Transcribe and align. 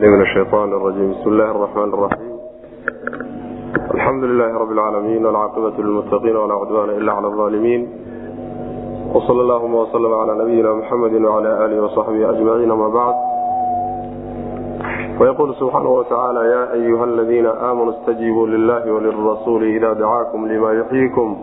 من 0.00 0.20
الشيطان 0.20 0.72
الرجيم 0.72 1.10
بسم 1.12 1.30
الله 1.30 1.50
الرحمن 1.50 1.94
الرحيم 1.94 2.36
الحمد 3.94 4.24
لله 4.24 4.58
رب 4.58 4.72
العالمين 4.72 5.26
والعاقبة 5.26 5.72
للمتقين 5.78 6.36
ولا 6.36 6.54
عدوان 6.54 6.90
إلا 6.90 7.12
على 7.12 7.26
الظالمين 7.26 7.88
وصلى 9.14 9.40
اللهم 9.42 9.74
وسلم 9.74 10.14
على 10.14 10.44
نبينا 10.44 10.74
محمد 10.74 11.12
وعلى 11.14 11.64
آله 11.64 11.82
وصحبه 11.84 12.30
أجمعين 12.30 12.68
ما 12.72 12.88
بعد 12.88 13.14
ويقول 15.20 15.54
سبحانه 15.54 15.90
وتعالى 15.90 16.40
يا 16.40 16.72
أيها 16.72 17.04
الذين 17.04 17.46
آمنوا 17.46 17.92
استجيبوا 17.92 18.46
لله 18.46 18.92
وللرسول 18.92 19.64
إذا 19.64 19.92
دعاكم 19.92 20.46
لما 20.46 20.72
يحييكم 20.72 21.36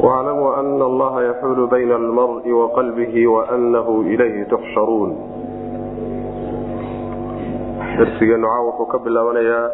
واعلموا 0.00 0.60
أن 0.60 0.82
الله 0.82 1.22
يحول 1.22 1.66
بين 1.66 1.92
المرء 1.92 2.50
وقلبه 2.50 3.26
وأنه 3.26 4.00
إليه 4.06 4.44
تحشرون 4.44 5.36
darsigeenu 8.01 8.47
caaw 8.51 8.63
wuxuu 8.67 8.87
ka 8.91 8.97
bilaabanayaa 9.05 9.65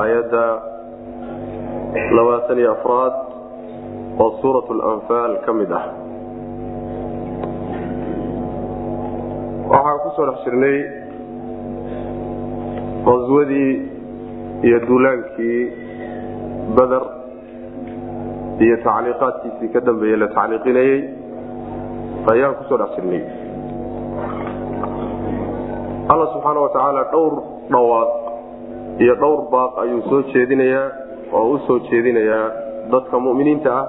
aayadda 0.00 0.44
labaatan 2.16 2.58
iyo 2.62 2.70
afraad 2.76 3.14
oo 4.22 4.28
suurat 4.42 4.68
lanfaal 4.80 5.32
ka 5.46 5.52
mid 5.60 5.70
ah. 5.80 5.84
Waxaan 9.72 9.98
ku 10.04 10.08
soo 10.16 10.26
dhex 10.28 10.38
jirnay 10.46 10.76
qaswadii 13.08 13.72
iyo 14.68 14.78
duulaankii 14.86 15.60
beder 16.78 17.04
iyo 18.66 18.76
tacliiqaadkiisii 18.86 19.68
ka 19.74 19.80
dambeeyey 19.88 20.18
la 20.22 20.28
tacliiqinayey 20.38 20.98
ayaan 22.32 22.54
ku 22.58 22.62
soo 22.70 22.78
dhex 22.82 22.90
jirnay 22.98 23.22
alla 26.12 26.26
subxaana 26.32 26.60
watacaala 26.66 27.02
dhowr 27.12 27.34
dhawaaq 27.72 28.10
iyo 29.04 29.14
dhowr 29.22 29.40
baaq 29.52 29.72
ayuu 29.82 30.02
soo 30.10 30.22
jeedinayaa 30.32 30.88
oo 31.32 31.46
u 31.54 31.58
soo 31.66 31.78
jeedinayaa 31.90 32.46
dadka 32.92 33.18
mu'miniinta 33.26 33.70
ah. 33.80 33.86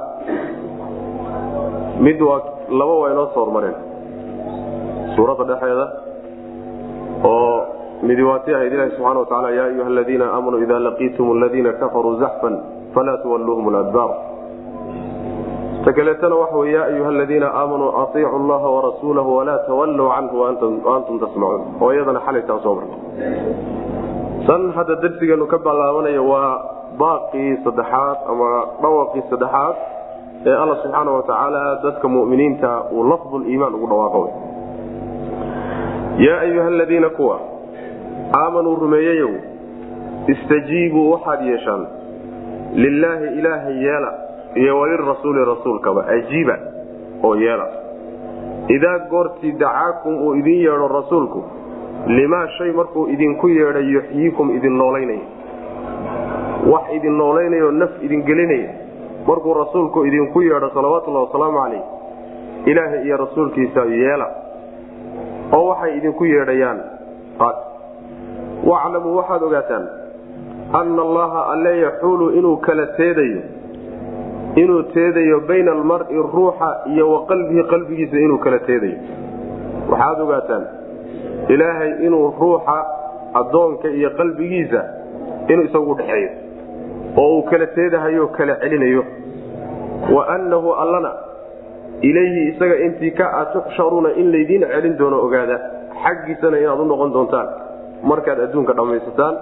Mid 2.05 2.21
waa 2.21 2.41
laba 2.69 2.93
waa 3.01 3.11
inoo 3.13 3.27
soo 3.33 3.45
hormareen. 3.45 3.77
Suuradda 5.15 5.43
dhexeeda 5.49 5.85
oo 7.23 7.55
midi 8.01 8.23
ahayd 8.25 8.73
ilahi 8.73 8.91
subxana 8.97 9.19
wa 9.19 9.25
tacala 9.25 9.49
yaa 9.51 9.65
ayuha 9.65 9.87
aladiina 9.87 10.25
aamanuu 10.33 10.63
ida 10.65 10.79
laqiitum 10.79 11.31
aladiina 11.37 11.73
kafaruu 11.73 12.15
zaxfan 12.17 12.55
falaa 12.93 13.17
tuwalluuhum 13.17 13.73
ladbaar 13.73 14.30
ta 15.85 15.93
kaleetana 15.93 16.35
waxa 16.35 16.57
wey 16.57 16.71
ya 16.73 16.81
ayuha 16.85 17.09
aladiina 17.09 17.47
aamanuu 17.53 17.89
aiicu 18.01 18.39
llaha 18.49 18.69
warasuulahu 18.75 19.35
walaa 19.37 19.57
tawallow 19.67 20.09
canhu 20.15 20.39
waantum 20.85 21.19
tasmacuun 21.19 21.61
oo 21.81 21.93
iyadana 21.93 22.21
xalaytaan 22.25 22.59
soo 22.65 22.75
marnay 22.75 22.99
tan 24.47 24.71
hadda 24.77 24.95
darsigeenu 25.03 25.45
ka 25.53 25.57
ballaabanaya 25.57 26.21
waa 26.21 26.51
baaqii 27.01 27.57
saddexaad 27.65 28.17
ama 28.31 28.49
dhawaqii 28.83 29.23
saddexaad 29.31 29.75
ee 30.45 30.55
alla 30.63 30.75
subxaana 30.83 31.11
wa 31.17 31.23
tacaala 31.29 31.63
dadka 31.83 32.07
muminiinta 32.07 32.69
uu 32.91 33.03
lafduliimaan 33.09 33.75
ugu 33.75 33.87
dhawaaqo. 33.91 34.21
Yaa 36.25 36.39
ayuha 36.45 36.67
aladiina 36.67 37.09
kuwa 37.09 37.39
aamanuu 38.39 38.75
rumeeyeyow 38.75 39.33
istajiibuu 40.33 41.11
waxaad 41.11 41.41
yeeshaan. 41.51 41.83
Lilaahi 42.83 43.27
ilaahay 43.39 43.77
yeela 43.85 44.11
iyo 44.55 44.79
walirasuuli 44.79 45.45
rasuulkaba 45.45 46.07
ajiiba 46.07 46.57
oo 47.23 47.35
yeela. 47.35 47.67
Idaa 48.67 48.99
goortii 49.09 49.51
dacaakum 49.51 50.21
uu 50.23 50.35
idin 50.35 50.59
yeedho 50.65 50.87
rasuulku 50.87 51.43
limaa 52.07 52.47
shay 52.57 52.71
markuu 52.71 53.07
idinku 53.07 53.47
yeedhay 53.49 53.87
yuxyiikum 53.93 54.55
idin 54.55 54.77
noolaynaya. 54.77 55.25
Wax 56.71 56.83
idin 56.95 57.17
noolaynayo 57.17 57.71
naf 57.71 57.91
idin 58.03 58.23
gelinaya. 58.23 58.69
Markuu 59.27 59.53
rasuulku 59.53 60.05
idinku 60.05 60.41
yeedho 60.41 60.69
salawatullahi 60.73 61.25
wasalaamu 61.25 61.57
calayh 61.59 61.83
ilaahay 62.65 63.05
iyo 63.05 63.17
rasuulkiisa 63.17 63.85
yeela. 63.85 64.27
Oo 65.53 65.65
waxay 65.67 65.97
idinku 65.97 66.25
yeedhayaan. 66.25 66.79
Waclamuu 68.69 69.15
waxaad 69.17 69.43
ogaataan 69.43 69.85
anna 70.73 71.01
allaha 71.01 71.45
alle 71.53 71.79
yaxuulu 71.81 72.29
inuu 72.29 72.57
kala 72.57 72.85
teedayo 72.97 73.41
inuu 74.55 74.83
teedayo 74.93 75.39
bayna 75.47 75.71
almari 75.71 76.15
ruuxa 76.33 76.69
iyo 76.93 77.05
wa 77.13 77.19
qalbihi 77.29 77.63
qalbigiisa 77.71 78.17
inuu 78.25 78.37
kala 78.43 78.59
teedayo. 78.59 78.97
Waxaad 79.91 80.19
ogaataan 80.25 80.63
ilaahay 81.53 81.91
inuu 82.07 82.33
ruuxa 82.39 82.77
addoonka 83.39 83.87
iyo 83.89 84.09
qalbigiisa 84.19 84.81
inuu 85.51 85.63
isagu 85.69 85.91
udhexeeyo 85.93 86.29
oo 87.17 87.37
uu 87.37 87.43
kala 87.49 87.67
teedahayo 87.67 88.27
kala 88.37 88.55
celinayo. 88.63 89.03
Wa 90.15 90.27
annahu 90.35 90.73
allana 90.83 91.11
ilayhi 92.01 92.41
isaga 92.51 92.75
intii 92.85 93.11
ka 93.19 93.25
a 93.39 93.45
tuxsharuuna 93.53 94.09
in 94.19 94.31
laydiin 94.33 94.63
celin 94.73 94.97
doono 94.99 95.17
ogaada 95.25 95.57
xaggiisana 96.03 96.57
inaad 96.63 96.79
u 96.79 96.85
noqon 96.91 97.13
doontaan. 97.15 97.47
Markaad 98.03 98.39
adduunka 98.45 98.73
dhammaysataan 98.73 99.35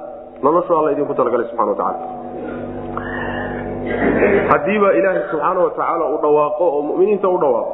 noloshu 0.44 0.72
alla 0.78 0.92
idinku 0.92 1.14
talagalay 1.20 1.48
subxana 1.50 1.72
watacala 1.72 2.19
haddiiba 4.52 4.94
ilaahay 4.94 5.22
subxaana 5.32 5.60
wa 5.66 5.70
tacaala 5.70 6.06
uu 6.14 6.20
dhawaaqo 6.26 6.64
oo 6.76 6.82
muminiinta 6.82 7.30
u 7.30 7.38
dhawaaqo 7.38 7.74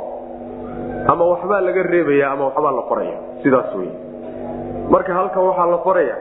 ama 1.11 1.23
waxbaa 1.31 1.61
laga 1.61 1.83
reebaya 1.83 2.31
ama 2.31 2.43
waxbaa 2.49 2.71
la 2.71 2.81
qoraya 2.89 3.17
sidaas 3.43 3.75
wey 3.79 3.89
marka 4.93 5.13
halkan 5.13 5.43
waxaa 5.49 5.65
la 5.73 5.77
qoraya 5.87 6.15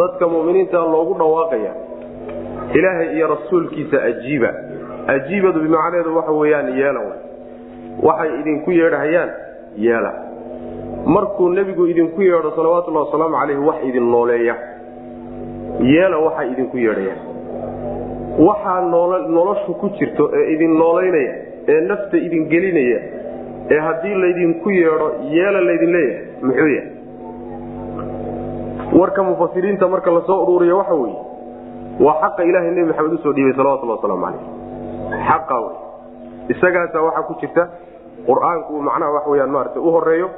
dadka 0.00 0.28
muminiinta 0.28 0.78
loogu 0.94 1.14
dhawaaqaya 1.22 1.72
ilaahay 2.78 3.08
iyo 3.16 3.26
rasuulkiisa 3.28 4.02
ajiiba. 4.02 4.50
Ajiibadu 5.06 5.60
bimacneedu 5.60 6.16
waxa 6.16 6.32
weyaan 6.32 6.68
yeela 6.78 7.00
waxay 8.02 8.30
idinku 8.40 8.70
yeedhahayaan 8.70 9.30
yeela. 9.76 10.12
Markuu 11.06 11.48
nebigu 11.48 11.86
idinku 11.86 12.22
yeedho 12.22 12.50
salawatullahi 12.56 13.06
wasalaamu 13.06 13.36
caleyh 13.40 13.58
wax 13.68 13.76
idin 13.88 14.10
nooleeya. 14.10 14.54
Yeela 15.92 16.18
waxay 16.26 16.46
idinku 16.52 16.76
yeedhayaan 16.78 17.20
waxaa 18.38 18.80
noloshu 19.28 19.74
ku 19.80 19.88
jirto 19.98 20.30
ee 20.34 20.52
idin 20.54 20.78
noolaynaya 20.78 21.34
ee 21.68 21.80
nafta 21.90 22.16
idin 22.16 22.48
gelinaya 22.52 23.00
ee 23.70 23.78
haddii 23.86 24.14
laydinku 24.22 24.70
yeedho 24.70 25.08
yeela 25.36 25.60
laydin 25.68 25.92
leeyahay 25.92 26.26
muxuu 26.42 26.68
yahay? 26.76 26.90
Warka 29.00 29.22
mufasiriinta 29.22 29.88
marka 29.88 30.10
la 30.10 30.20
soo 30.26 30.42
ururiyo 30.44 30.78
waxa 30.78 30.94
weye 30.94 31.16
waa 32.00 32.16
xaqa 32.22 32.42
ilahay 32.44 32.70
nebi 32.70 32.86
maxamed 32.90 33.12
u 33.12 33.18
soo 33.22 33.32
dhiibay 33.32 33.54
salawatullah 33.56 33.96
wasalaamu 33.96 34.24
caleyh 34.26 35.26
xaqa 35.28 35.56
wey 35.64 35.74
isagaasa 36.48 37.02
waxaa 37.06 37.22
ku 37.28 37.34
jirta 37.40 37.62
qur'aanku 38.26 38.70
uu 38.74 38.82
macnaha 38.88 39.12
wax 39.16 39.26
weyaan 39.32 39.50
maarata 39.50 39.80
u 39.80 39.90
horeeyo 39.96 40.28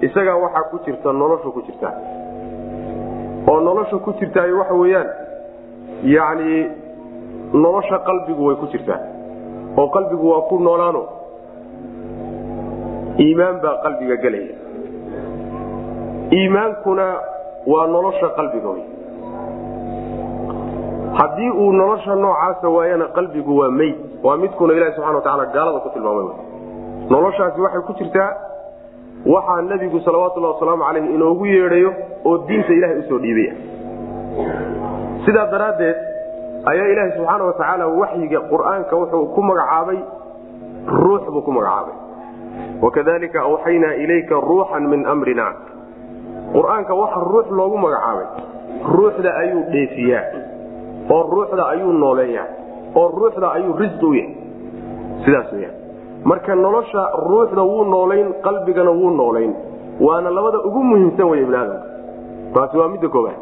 isagaa 0.00 0.36
waxaa 0.44 0.64
ku 0.70 0.78
jirta 0.86 1.12
nolosha 1.12 1.48
ku 1.56 1.62
jirta. 1.66 1.88
Oo 3.50 3.60
nolosha 3.60 3.96
ku 3.98 4.12
jirtaay 4.20 4.52
waxa 4.52 4.74
weeyaan 4.74 5.08
yacni 6.04 6.68
nolosha 7.52 7.98
qalbigu 7.98 8.46
way 8.46 8.56
ku 8.56 8.66
jirtaa. 8.72 9.00
Oo 9.76 9.88
qalbigu 9.88 10.30
waa 10.30 10.42
ku 10.48 10.58
noolaano. 10.58 11.02
Iimaan 13.18 13.60
baa 13.62 13.76
qalbiga 13.84 14.16
gelaya 14.16 14.54
iimaankuna 16.32 17.06
waa 17.66 17.86
nolosha 17.86 18.28
qalbiga 18.36 18.68
wey 18.68 18.84
haddii 21.18 21.50
uu 21.50 21.72
nolosha 21.72 22.14
noocaasa 22.14 22.68
waayana 22.68 23.06
qalbigu 23.16 23.58
waa 23.58 23.70
meyd 23.70 23.96
waa 24.22 24.36
midkuna 24.36 24.72
ilahi 24.74 24.92
subxana 24.94 25.16
wa 25.18 25.22
tacala 25.22 25.46
gaalada 25.46 25.80
ku 25.80 25.90
tilmaamay 25.94 26.36
noloshaasi 27.10 27.60
waxay 27.60 27.82
ku 27.88 27.92
jirtaa 27.98 28.30
waxaa 29.26 29.62
nebigu 29.62 30.00
salawatullahi 30.00 30.54
wasalaamu 30.54 30.84
caleyh 30.84 31.14
inoogu 31.14 31.46
yeedhayo 31.46 31.92
oo 32.24 32.38
diinta 32.46 32.72
ilahay 32.72 32.98
u 32.98 33.02
soo 33.08 33.18
dhiibaya. 33.18 33.52
Sidaa 35.26 35.46
daraaddeed 35.50 35.96
ayaa 36.64 36.86
ilaahi 36.92 37.12
subxaana 37.16 37.44
wa 37.44 37.52
tacaala 37.52 37.86
waxyiga 37.88 38.40
qur'aanka 38.52 38.96
wuxuu 38.96 39.26
ku 39.34 39.42
magacaabay 39.42 39.98
ruux 40.86 41.22
buu 41.32 41.42
ku 41.42 41.52
magacaabay. 41.52 41.94
Wakadalika 42.82 43.40
awxaynaa 43.40 43.94
ilayka 43.94 44.34
ruuxan 44.40 44.88
min 44.88 45.06
amrina. 45.06 45.46
Qur'aanka 46.52 46.94
waxa 46.94 47.20
ruux 47.20 47.46
loogu 47.50 47.78
magacaabay 47.78 48.26
ruuxda 48.96 49.30
ayuu 49.36 49.62
dheefiyaa 49.72 50.24
oo 51.10 51.22
ruuxda 51.32 51.64
ayuu 51.68 51.92
nooleeyaa 51.92 52.48
oo 52.96 53.08
ruuxda 53.08 53.52
ayuu 53.52 53.72
risqi 53.80 54.06
u 54.06 54.14
yahay. 54.14 54.36
Sidaas 55.24 55.52
weyaan 55.52 55.76
marka 56.24 56.54
nolosha 56.54 57.02
ruuxda 57.28 57.62
wuu 57.62 57.84
noolayn 57.84 58.34
qalbigana 58.44 58.90
wuu 58.90 59.10
noolayn. 59.10 59.54
Waana 60.00 60.30
labada 60.30 60.58
ugu 60.64 60.84
muhiimsan 60.84 61.28
wey 61.28 61.42
ibnaadamka 61.42 61.88
taasi 62.54 62.76
waa 62.76 62.88
midda 62.88 63.08
koobaad 63.08 63.40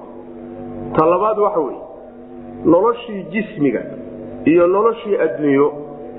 ta 0.95 1.07
waxa 1.07 1.61
weye 1.61 1.88
noloshii 2.65 3.23
jismiga 3.33 3.83
iyo 4.45 4.67
noloshii 4.67 5.17
adduunyo 5.25 5.73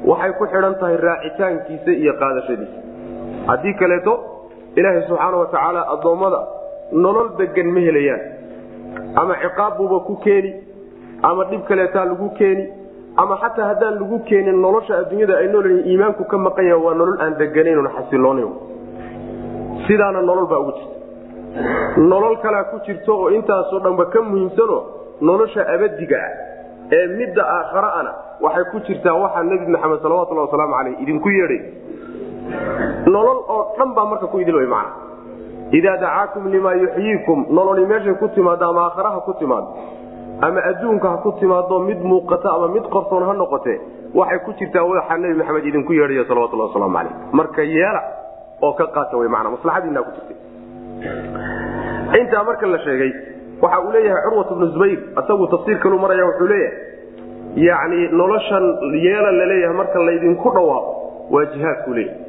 waxay 0.06 0.32
ku 0.40 0.46
xidhan 0.48 0.76
tahay 0.80 0.98
raacitaankiisa 0.98 1.92
iyo 1.92 2.14
qaadashadiisa. 2.14 2.80
Haddii 3.48 3.74
kaleeto 3.74 4.14
ilaahay 4.76 5.02
subxaana 5.08 5.38
wa 5.38 5.46
tacaala 5.46 5.82
addoommada 5.94 6.40
nolol 6.92 7.30
degan 7.38 7.68
ma 7.76 7.80
helayaan. 7.80 8.22
Ama 9.16 9.36
ciqaab 9.44 9.78
buuba 9.78 10.00
ku 10.08 10.16
keeni 10.24 10.54
ama 11.24 11.44
dhib 11.46 11.64
kaleetaa 11.68 12.06
lagu 12.06 12.30
keeni 12.40 12.64
ama 13.18 13.38
xataa 13.42 13.68
haddaan 13.72 14.00
lagu 14.00 14.20
keenin 14.30 14.62
nolosha 14.62 14.98
adduunyada 15.02 15.38
ay 15.38 15.48
noolyihiin 15.48 15.88
iimaanku 15.92 16.24
ka 16.32 16.38
maqan 16.38 16.66
yaha 16.66 16.80
waa 16.86 16.94
nolol 16.94 17.20
aan 17.22 17.34
deganayn 17.40 17.88
xasiloonayn 17.98 18.52
sidaana 19.88 20.22
nolol 20.22 20.48
baa 20.48 20.60
ugu 20.60 20.72
jirta. 20.72 20.96
Nolol 21.98 22.38
kalaa 22.44 22.64
ku 22.72 22.80
jirto 22.86 23.12
oo 23.22 23.30
intaasoo 23.30 23.80
dhanba 23.80 24.06
ka 24.06 24.22
muhiimsano 24.22 24.78
nolosha 25.22 25.62
abadiga 25.76 26.18
ah 26.28 26.32
ee 26.98 27.08
midda 27.20 27.44
aakharaana 27.58 28.12
waxay 28.42 28.66
ku 28.72 28.80
jirtaa 28.88 29.14
waxaa 29.24 29.44
nebi 29.44 29.66
maxamed 29.76 30.00
salawatulhi 30.06 30.42
wasalaamu 30.46 30.74
caleyh 30.78 30.96
idinku 31.04 31.30
yeedhay. 31.30 31.62
Nolol 33.14 33.40
oo 33.56 33.64
dhan 33.78 33.94
baa 33.98 34.06
marka 34.12 34.28
ku 34.28 34.40
idil 34.40 34.56
wey 34.56 34.66
macna. 34.66 34.94
Idaa 35.78 35.98
dacaakum 36.04 36.48
limaa 36.54 36.74
yuxyiikum 36.84 37.46
nololi 37.58 37.86
meeshay 37.86 38.14
ku 38.22 38.28
timaado 38.36 38.66
ama 38.70 38.82
aakharaha 38.90 39.20
ku 39.28 39.34
timaado 39.40 39.70
ama 40.42 40.60
adduunka 40.72 41.08
ha 41.10 41.18
ku 41.26 41.32
timaado 41.40 41.80
mid 41.90 42.00
muuqata 42.12 42.50
ama 42.56 42.68
mid 42.76 42.84
qorsoon 42.96 43.24
ha 43.28 43.34
noqote 43.34 43.76
waxay 44.16 44.40
ku 44.46 44.52
jirtaa 44.60 44.84
waxaa 44.92 45.18
nebi 45.18 45.36
maxamed 45.42 45.66
idinku 45.70 45.94
yeedhay 45.94 46.26
salawatulhi 46.32 46.64
wasalaamu 46.68 46.96
caleyh 46.98 47.14
marka 47.40 47.62
yeela 47.76 48.02
oo 48.62 48.74
ka 48.74 48.88
qaata 48.96 49.18
w 49.22 49.30
mana 49.30 49.50
maslaxadiinaa 49.56 50.04
ku 50.08 50.12
jirtay. 50.18 50.38
Intaa 52.20 52.44
marka 52.50 52.66
la 52.68 52.80
sheegay 52.86 53.12
waxa 53.62 53.80
uu 53.86 53.92
leeyahay 53.96 54.22
curwat 54.26 54.50
bnu 54.58 54.68
zubayr 54.74 55.00
isagu 55.22 55.48
tafsiir 55.54 55.78
kalu 55.84 56.00
maraya 56.04 56.26
wuxuu 56.30 56.48
leeyahay 56.48 56.78
yani 57.68 58.00
noloshan 58.22 58.66
yeela 59.06 59.32
la 59.40 59.46
leeyahay 59.52 59.76
marka 59.82 60.00
laydinku 60.10 60.50
dhawaaqo 60.56 60.92
waa 61.34 61.46
jihaadku 61.54 61.94
leeyahay. 61.94 62.20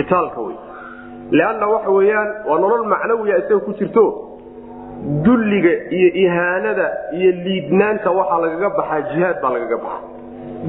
Itaalka 0.00 0.40
wey 0.46 0.56
leanna 1.38 1.66
waxa 1.74 1.90
weeyaan 1.98 2.28
waa 2.48 2.58
nolol 2.64 2.84
macnawiya 2.92 3.36
isaga 3.42 3.60
ku 3.66 3.72
jirto 3.78 4.04
dulliga 5.26 5.72
iyo 5.96 6.08
ihaanada 6.24 6.86
iyo 7.18 7.30
liidnaanta 7.44 8.10
waxaa 8.18 8.40
lagaga 8.44 8.70
baxaa 8.78 9.00
jihaad 9.12 9.36
baa 9.42 9.50
lagaga 9.56 9.76
baxaa. 9.76 10.02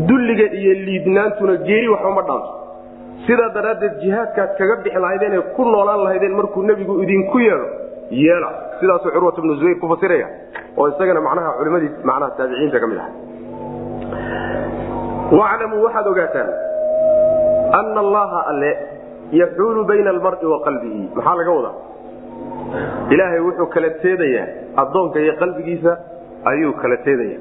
Dulliga 0.09 0.45
iyo 0.59 0.73
liidnaantuna 0.87 1.55
geeri 1.67 1.87
waxba 1.93 2.11
ma 2.17 2.21
dhaanto. 2.29 2.49
Sidaa 3.27 3.49
daraaddeed 3.55 3.95
jihaadkaad 4.03 4.51
kaga 4.59 4.75
bixi 4.83 4.99
lahaydeen 5.03 5.33
ee 5.33 5.43
ku 5.55 5.63
noolaan 5.65 6.01
lahaydeen 6.05 6.35
markuu 6.39 6.63
nebigu 6.69 6.93
idinku 7.03 7.39
yeedho 7.39 7.67
yeela 8.23 8.49
sidaasuu 8.79 9.11
curwat 9.11 9.39
bnu 9.41 9.55
zubayr 9.55 9.79
ku 9.79 9.87
fasiraya 9.93 10.27
oo 10.77 10.87
isagana 10.89 11.21
macnaha 11.21 11.57
culimadii 11.59 11.91
macnaha 12.03 12.31
taabiciinta 12.37 12.79
ka 12.79 12.87
mid 12.87 12.99
aha 12.99 13.11
waclamuu 15.39 15.83
waxaad 15.85 16.07
ogaataan 16.07 16.49
ana 17.79 17.99
allaha 18.05 18.39
alle 18.51 18.71
yaxuulu 19.31 19.85
bayna 19.85 20.09
almari 20.09 20.45
wa 20.45 20.59
maxaa 20.65 21.35
laga 21.35 21.51
wadaa? 21.51 21.75
Ilaahay 23.09 23.39
wuxuu 23.39 23.67
kala 23.67 23.89
teedayaa 23.89 24.47
addoonka 24.81 25.19
iyo 25.19 25.33
qalbigiisa 25.41 25.97
ayuu 26.45 26.73
kala 26.81 26.97
teedaya 26.97 27.39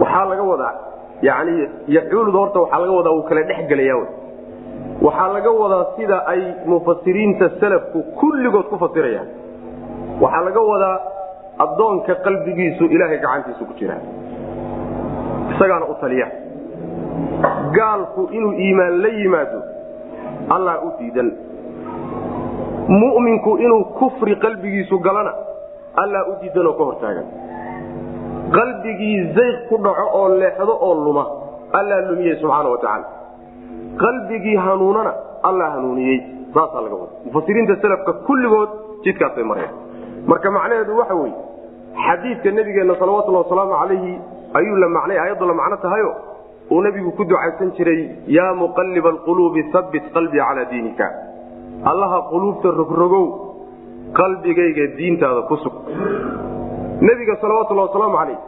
waxaa 0.00 0.24
laga 0.24 0.42
wadaa 0.42 0.74
yani 1.22 1.68
yaxuuluda 1.88 2.38
horta 2.38 2.60
waxaa 2.60 2.78
laga 2.78 2.92
wadaa 2.92 3.14
wuu 3.16 3.22
kala 3.22 3.42
dhexgelaya 3.42 3.96
waxaa 5.02 5.32
laga 5.32 5.50
wadaa 5.50 5.84
sida 5.96 6.26
ay 6.26 6.42
mufasiriinta 6.66 7.50
salafku 7.60 8.02
kulligood 8.20 8.66
ku 8.72 8.78
fasirayaan 8.78 9.28
waxaa 10.22 10.44
laga 10.46 10.60
wadaa 10.72 10.96
addoonka 11.64 12.14
qalbigiisu 12.26 12.84
ilaahay 12.94 13.18
gacantiisu 13.24 13.62
ku 13.68 13.74
jira 13.80 13.96
isagaana 15.54 15.86
u 15.92 15.94
taliya 16.02 16.28
gaalku 17.78 18.22
inuu 18.36 18.52
iimaan 18.64 18.94
la 19.02 19.08
yimaado 19.20 19.58
allah 20.54 20.74
u 20.86 20.88
diidan. 20.98 21.28
Mu'minku 23.02 23.52
inuu 23.64 23.84
kufri 23.98 24.34
qalbigiisu 24.44 24.98
galana 25.06 25.32
allah 26.02 26.20
u 26.30 26.34
diidan 26.42 26.66
oo 26.70 26.74
ka 26.78 26.84
hortaagan. 26.88 27.26
Qalbigii 28.56 29.16
zayq 29.36 29.56
ku 29.68 29.76
dhaco 29.84 30.04
oo 30.18 30.28
leexdo 30.40 30.74
oo 30.86 30.94
luma 31.04 31.24
allah 31.78 31.96
lumiyey 32.10 32.36
subxaana 32.40 32.68
wa 32.74 32.78
tacaala. 32.82 33.06
Qalbigii 34.02 34.56
hanuunana 34.66 35.12
alla 35.48 35.66
hanuuniyey. 35.74 36.18
Saasaa 36.54 36.82
laga 36.84 36.96
wada 37.02 37.12
mufasiriinta 37.24 37.76
salafka 37.82 38.12
kulligood 38.26 38.70
jidkaasay 39.04 39.44
mareen 39.50 39.72
marka 40.30 40.50
macnaheedu 40.56 40.98
waxa 41.00 41.14
weye 41.22 41.34
xadiidka 42.06 42.50
nabigeenna 42.58 42.94
salawatulli 43.02 43.38
wasalaamu 43.42 43.74
calayhi 43.80 44.14
ayuu 44.58 44.76
la 44.82 44.88
macnay 44.96 45.18
aayaddu 45.18 45.46
la 45.50 45.54
macno 45.60 45.76
tahayo. 45.84 46.12
Uu 46.72 46.80
nabigu 46.80 47.10
ku 47.16 47.24
ducaysan 47.24 47.70
jiray 47.76 48.00
yaa 48.36 48.54
muqalliba 48.54 49.08
alquluubi 49.14 49.62
habbit 49.72 50.04
qalbii 50.14 50.40
calaa 50.48 50.64
diinika. 50.70 51.06
Allaha 51.90 52.18
quluubta 52.32 52.70
rogrogow 52.80 53.26
qalbigayga 54.18 54.86
diintaada 54.96 55.42
ku 55.48 55.56
sug. 55.64 55.74
Nebiga 57.04 57.36
salawatulli 57.42 57.80
wasalaamu 57.84 58.16
calayh 58.16 58.38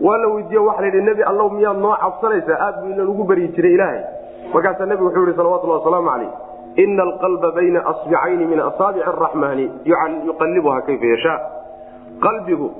waa 0.00 0.16
la 0.22 0.28
weydiiye 0.34 0.60
waxa 0.68 0.80
layidhi 0.82 1.02
nebi 1.08 1.22
allow 1.30 1.48
miyaad 1.50 1.78
noo 1.84 1.94
cabsanaysaa? 2.04 2.58
Aad 2.66 2.74
buu 2.82 2.90
ilan 2.94 3.08
ugu 3.12 3.24
baryi 3.24 3.48
jiray 3.56 3.74
ilaahay. 3.76 4.02
Markaasaa 4.54 4.86
nebigu 4.86 5.06
wuxuu 5.08 5.26
yihi 5.26 5.36
salawatulli 5.36 5.74
wasalaamu 5.78 6.10
calayh 6.10 6.30
ina 6.76 7.02
alqalba 7.02 7.50
bayna 7.52 7.80
asbicayni 7.92 8.44
min 8.46 8.60
asaabici 8.60 9.04
araxmaani 9.12 9.70
yuqallibuha 10.26 10.80
kayfa 10.86 11.06
yashaa 11.14 11.38
qalbigu 12.20 12.70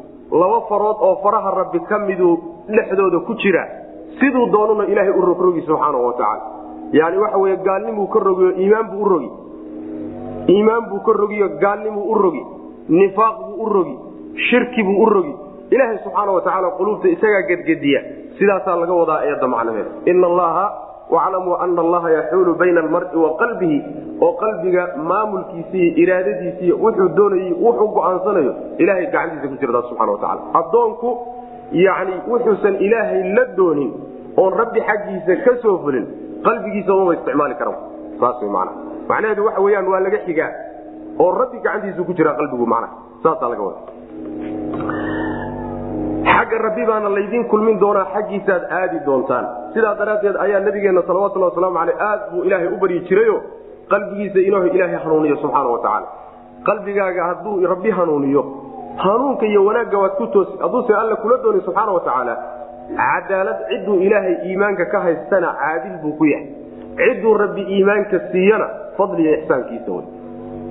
laba 0.43 0.61
farood 0.69 0.97
oo 1.01 1.17
faraha 1.23 1.51
rabbi 1.61 1.81
ka 1.89 1.99
miduu 1.99 2.39
dhexdooda 2.69 3.19
ku 3.27 3.35
jira 3.35 3.65
siduu 4.21 4.47
doonuna 4.53 4.85
ilaahay 4.93 5.11
u 5.11 5.21
rogrogi 5.21 5.61
subxaanahu 5.67 6.07
watacaala 6.07 6.43
yani 6.93 7.19
waxa 7.19 7.39
wey 7.39 7.57
gaalnimuu 7.57 8.07
ka 8.07 8.19
rogiyo 8.19 8.51
iimaan 8.63 8.87
buu 8.91 9.03
u 9.03 9.09
rogi 9.09 9.31
iimaan 10.49 10.85
buu 10.91 11.01
ka 11.07 11.13
rogiyo 11.13 11.49
gaalnimuu 11.63 12.05
u 12.11 12.15
rogi 12.15 12.43
nifaaq 12.89 13.37
buu 13.47 13.63
u 13.65 13.69
rogi 13.69 13.97
shirki 14.51 14.83
buu 14.83 15.03
u 15.03 15.07
rogi 15.07 15.35
ilaahay 15.71 15.99
subxaana 16.05 16.33
watacaala 16.33 16.71
quluubta 16.79 17.09
isagaa 17.09 17.43
gedgediya 17.51 18.01
sidaasaa 18.39 18.77
laga 18.77 18.93
wadaa 18.93 19.21
eedda 19.25 19.47
macnaheeda 19.49 19.91
waclamuu 21.11 21.57
ana 21.65 21.81
allaha 21.85 22.11
yaxuulu 22.11 22.55
bayna 22.55 22.81
almari 22.81 23.17
wa 23.25 23.31
oo 24.21 24.33
qalbiga 24.43 24.83
iraadadiisa 26.03 26.65
iyo 26.65 26.77
wuxuu 26.85 27.09
doonay 27.17 27.53
wuxuu 27.67 27.89
go'aansanayo 27.95 28.55
ilahay 28.79 29.07
gacantiisa 29.07 29.49
ku 29.49 29.57
jirtaa 29.61 29.83
subxana 29.89 30.13
watacaala 30.13 30.43
addoonku 30.61 31.11
yani 31.73 32.15
wuxuusan 32.33 32.75
ilaahay 32.87 33.23
la 33.37 33.45
doonin 33.57 33.93
oon 34.37 34.53
rabbi 34.63 34.81
xaggiisa 34.89 35.37
ka 35.45 35.57
soo 35.63 35.79
fulin 35.85 36.07
qalbigiisa 36.45 36.95
uma 36.95 37.15
isticmaali 37.15 37.55
kara 37.55 37.73
saas 38.21 38.43
man 38.43 38.69
macnaheedu 39.09 39.45
waxa 39.47 39.61
weyaan 39.61 39.89
waa 39.93 40.01
laga 40.01 40.19
xigaa 40.27 40.53
oo 41.19 41.31
rabbi 41.41 41.59
gacantiisa 41.65 42.03
ku 42.03 42.13
jira 42.13 42.35
qalbigu 42.41 42.67
macnaha 42.67 42.95
saasaa 43.23 43.51
laga 43.53 43.63
wada 43.63 43.81
xagga 46.25 46.59
rabbi 46.67 46.85
baana 46.91 47.09
laydin 47.17 47.45
kulmin 47.51 47.81
doonaa 47.81 48.07
xaggiisaaad 48.15 48.65
aadi 48.81 48.99
doontaan. 49.07 49.45
Sidaa 49.75 49.95
daraaddeed 50.01 50.37
ayaa 50.45 50.61
nabigeenna 50.67 51.03
salawatulli 51.09 51.45
wasalaamu 51.49 51.79
aleyh 51.83 51.97
aad 52.09 52.21
buu 52.33 52.43
ilaahay 52.49 52.69
u 52.75 52.79
baryi 52.83 53.01
jirayo 53.09 53.37
qalbigiisa 53.93 54.39
inuu 54.49 54.65
ilaahay 54.77 54.99
hanuuniyo 55.05 55.37
subxaana 55.43 55.69
watacaala 55.75 56.07
qalbigaaga 56.69 57.23
hadduu 57.31 57.67
rabbi 57.73 57.91
hanuuniyo 57.99 58.43
hanuunka 59.05 59.47
iyo 59.47 59.65
wanaagga 59.65 59.99
waad 60.03 60.15
ku 60.21 60.27
toosi 60.27 60.53
hadduuse 60.63 60.95
alla 61.03 61.17
kula 61.23 61.37
dooni 61.45 61.61
subxaana 61.67 61.93
watacaala 61.99 62.35
cadaalad 63.01 63.59
cidduu 63.71 63.97
ilaahay 64.07 64.35
iimaanka 64.49 64.85
ka 64.93 64.99
haystana 65.07 65.49
caadil 65.63 65.97
buu 66.03 66.13
ku 66.19 66.25
yahay. 66.33 66.47
Cidduu 67.01 67.35
rabbi 67.45 67.63
iimaanka 67.75 68.17
siiyana 68.33 68.67
fadliga 68.99 69.31
ixsaankiisa 69.39 69.91
wey 69.93 70.05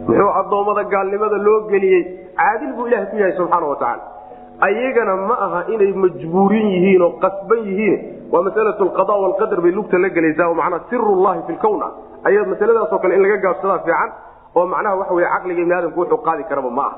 muxuu 0.07 0.29
addoommada 0.41 0.83
gaalnimada 0.93 1.37
loo 1.47 1.59
geliyey 1.73 2.01
caadil 2.41 2.71
buu 2.77 2.87
ilahay 2.87 3.05
ku 3.11 3.17
yahay 3.21 3.33
subxaana 3.39 3.67
watacaala 3.73 4.03
ayagana 4.67 5.15
ma 5.29 5.35
aha 5.45 5.59
inay 5.73 5.91
majbuurin 6.03 6.67
yihiin 6.75 7.01
oo 7.01 7.11
qasban 7.23 7.59
yihiin. 7.69 7.99
Waa 8.31 8.41
masalatu 8.47 8.85
lqada 8.89 9.13
walqadar 9.23 9.59
bay 9.61 9.71
lugta 9.71 9.97
la 10.03 10.09
gelaysaa 10.09 10.47
oo 10.49 10.53
macnaa 10.61 10.81
sirullahi 10.89 11.41
fi 11.47 11.53
lkown 11.57 11.81
ah 11.87 11.91
aya 12.27 12.43
masaladaasoo 12.51 12.99
kale 13.03 13.15
in 13.15 13.21
laga 13.25 13.37
gaabsadaa 13.45 13.79
fiican 13.85 14.09
oo 14.55 14.65
macnaha 14.73 14.95
waxa 15.01 15.13
wey 15.17 15.25
caqliga 15.33 15.61
ibni 15.63 15.73
aadamku 15.77 15.99
wuxuu 16.01 16.21
qaadi 16.27 16.43
karaba 16.49 16.69
ma 16.79 16.81
aha. 16.89 16.97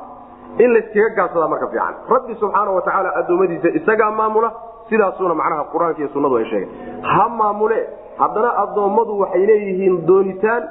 In 0.64 0.70
layskaga 0.76 1.10
gaabsadaa 1.20 1.48
marka 1.54 1.68
fiican. 1.74 1.94
Rabbi 2.14 2.34
subxaana 2.42 2.72
watacaala 2.78 3.10
addoommadiisa 3.20 3.70
isagaa 3.80 4.12
maamula 4.20 4.50
sidaasuna 4.90 5.34
macnaha 5.42 5.64
qur'aanka 5.74 6.00
iyo 6.02 6.10
sunnadu 6.14 6.36
ay 6.42 6.46
sheegeen. 6.52 6.70
Ha 7.14 7.24
maamule 7.40 7.80
haddana 8.22 8.50
addoommadu 8.64 9.14
waxay 9.24 9.46
leeyihiin 9.52 9.96
doonitaan 10.10 10.64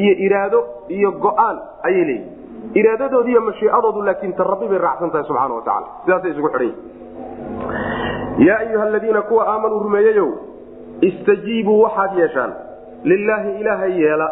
iyo 0.00 0.12
iraado 0.26 0.60
iyo 0.96 1.10
go'aan 1.24 1.56
ayay 1.88 2.04
leeyihiin 2.04 2.43
iraadadoodi 2.80 3.30
iyo 3.32 3.40
mashiicadoodu 3.48 4.02
laakiin 4.08 4.32
ta 4.38 4.44
rabbi 4.52 4.66
bay 4.72 4.78
raacsan 4.86 5.10
tahay 5.10 5.24
subxaana 5.28 5.54
watacaala 5.54 5.86
sidaasay 6.04 6.30
isugu 6.34 6.48
xidhan 6.54 6.66
yihiin 6.66 8.46
yaa 8.48 8.58
ayuha 8.64 8.84
aladiina 8.90 9.22
kuwa 9.28 9.42
aamanuu 9.52 9.78
rumeeyeyow 9.86 10.30
istajiibuu 11.08 11.80
waxaad 11.82 12.18
yeeshaan. 12.18 12.52
Lilaahi 13.10 13.50
ilaahay 13.60 13.92
yeela 14.02 14.28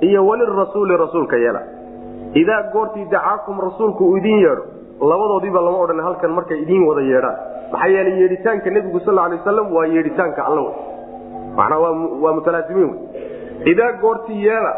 iyo 0.00 0.26
walirasuuli 0.26 0.96
rasuulka 0.96 1.36
yeela. 1.36 1.62
Idaa 2.34 2.62
goortii 2.72 3.04
dacaakum 3.04 3.60
rasuulku 3.60 4.04
uu 4.08 4.16
idin 4.16 4.38
yeedho 4.44 4.64
labadoodiiba 5.10 5.60
lama 5.60 5.78
odhan 5.84 6.00
halkan 6.06 6.30
markay 6.36 6.58
idiin 6.62 6.84
wada 6.88 7.00
yeedhaan. 7.00 7.36
Maxaa 7.72 7.88
yeelay 7.94 8.14
yeedhitaanka 8.20 8.70
nebigu 8.76 9.00
sal 9.06 9.18
alay 9.18 9.38
waslam 9.38 9.72
waa 9.76 9.86
yeedhitaanka 9.94 10.40
alla 10.48 10.60
wey. 10.66 10.74
Macnaa 11.56 11.78
waa 12.22 12.32
mutalaasimiin 12.38 12.90
wey. 12.90 13.00
Idaa 13.72 13.92
goortii 14.04 14.40
yeela 14.46 14.72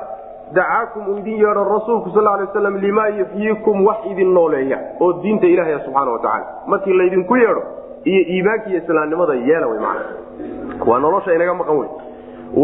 dacaakum 0.53 1.09
uu 1.09 1.19
idin 1.19 1.37
yeedho 1.43 1.65
rasuulku 1.65 2.11
sal 2.15 2.25
lay 2.25 2.45
waslam 2.47 2.77
limaa 2.77 3.09
yuxyiikum 3.09 3.87
wax 3.87 3.97
idin 4.11 4.35
nooleeya 4.35 4.79
oo 5.01 5.13
diinta 5.23 5.47
ilahaya 5.47 5.81
subxaana 5.85 6.11
wa 6.11 6.19
tacala 6.19 6.47
markii 6.67 6.93
laydinku 6.93 7.37
yeedho 7.37 7.63
iyo 8.05 8.21
iimaanka 8.35 8.71
islaamnimada 8.71 9.35
yeela 9.35 9.67
wey 9.67 9.79
macna 9.81 10.87
waa 10.87 10.99
nolosha 10.99 11.35
inaga 11.35 11.55
maqan 11.55 11.77
wey 11.77 11.89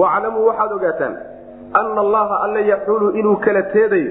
waclamuu 0.01 0.47
waxaad 0.47 0.73
ogaataan 0.73 1.17
ana 1.73 2.01
allaha 2.01 2.41
alla 2.45 2.61
yaxulu 2.61 3.11
inuu 3.11 3.37
kala 3.37 3.63
teedayo 3.63 4.11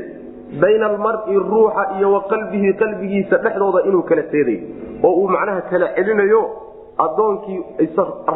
bayna 0.62 0.86
almari 0.86 1.36
ruuxa 1.36 1.84
iyo 1.98 2.14
wa 2.14 2.22
qalbigiisa 2.24 3.38
dhexdooda 3.38 3.84
inuu 3.90 4.02
kala 4.04 4.24
teedayo 4.24 4.60
oo 5.04 5.14
uu 5.22 5.28
macnaha 5.28 5.62
kala 5.62 5.88
celinayo 5.96 6.42
adoonkii 7.06 7.60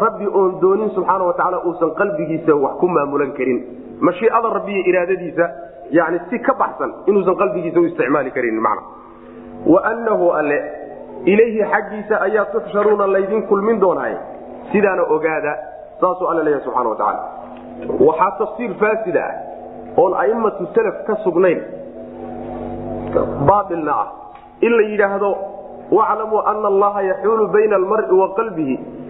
rabbi 0.04 0.28
oon 0.40 0.52
doonin 0.62 0.90
subxaana 0.96 1.24
wa 1.30 1.34
tacaala 1.34 1.60
uusan 1.68 1.92
qalbigiisa 2.00 2.56
wax 2.64 2.74
ku 2.80 2.88
maamulan 2.88 3.32
karin. 3.38 3.60
Mashiicada 4.00 4.50
rabbi 4.58 4.72
iyo 4.74 4.84
iraadadiisa 4.92 5.46
yani 5.92 6.20
si 6.30 6.40
ka 6.40 6.54
baxsan 6.62 6.94
inuusan 7.08 7.36
qalbigiisa 7.42 7.80
u 7.80 7.86
isticmaali 7.86 8.32
karin 8.32 8.60
man 8.62 8.78
waanahu 9.74 10.32
alle 10.40 10.58
ilayhi 11.26 11.62
xaggiisa 11.74 12.16
ayaa 12.28 12.46
tuxsharuuna 12.54 13.08
laydin 13.16 13.44
kulmin 13.48 13.80
doonaaye 13.82 14.18
sidaana 14.72 15.04
ogaada 15.16 15.54
saasuu 16.02 16.28
alla 16.32 16.44
leeyahay 16.44 16.66
subxana 16.66 16.90
wa 16.90 16.96
tacaala. 16.96 17.22
Waxaa 18.08 18.32
tafsiir 18.40 18.72
faasida 18.82 19.24
ah 19.30 19.36
oon 20.02 20.14
aimatu 20.24 20.68
salaf 20.76 20.98
ka 21.08 21.16
sugnayn 21.24 21.60
baailna 23.48 23.94
ah 24.04 24.08
in 24.62 24.72
la 24.78 24.84
yidhaahdo 24.92 25.30
waclamuu 25.92 26.42
ana 26.52 26.68
allaha 26.68 27.02
yaxuulu 27.02 27.48
bayna 27.48 27.76
almari 27.76 28.16
wa 28.22 28.30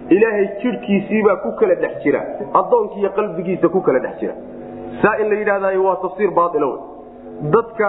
ilaahay 0.08 0.48
jidhkiisiibaa 0.62 1.36
ku 1.36 1.52
kala 1.60 1.74
dhex 1.74 2.02
jira 2.04 2.20
adoonkiiyo 2.60 3.10
qalbigiisa 3.18 3.68
ku 3.68 3.80
kala 3.80 3.98
dhex 3.98 4.20
jira 4.20 4.34
saa 5.02 5.16
in 5.22 5.30
la 5.30 5.38
yidhahday 5.40 5.76
waa 5.76 5.96
tafsiir 6.02 6.30
baail 6.30 6.64
wey 6.64 6.78
dadka 7.56 7.88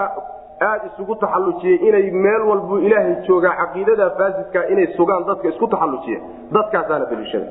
aada 0.68 0.88
isugu 0.90 1.16
taxallujiyey 1.24 1.88
inay 1.88 2.10
meel 2.10 2.42
walbuu 2.50 2.78
ilaahay 2.78 3.14
joogaa 3.28 3.54
caqiidada 3.60 4.10
faasidka 4.18 4.66
inay 4.68 4.86
sugaan 4.96 5.26
dadka 5.26 5.48
isku 5.48 5.68
taxallujiya 5.74 6.20
dadkaasaana 6.58 7.10
daliishada 7.10 7.46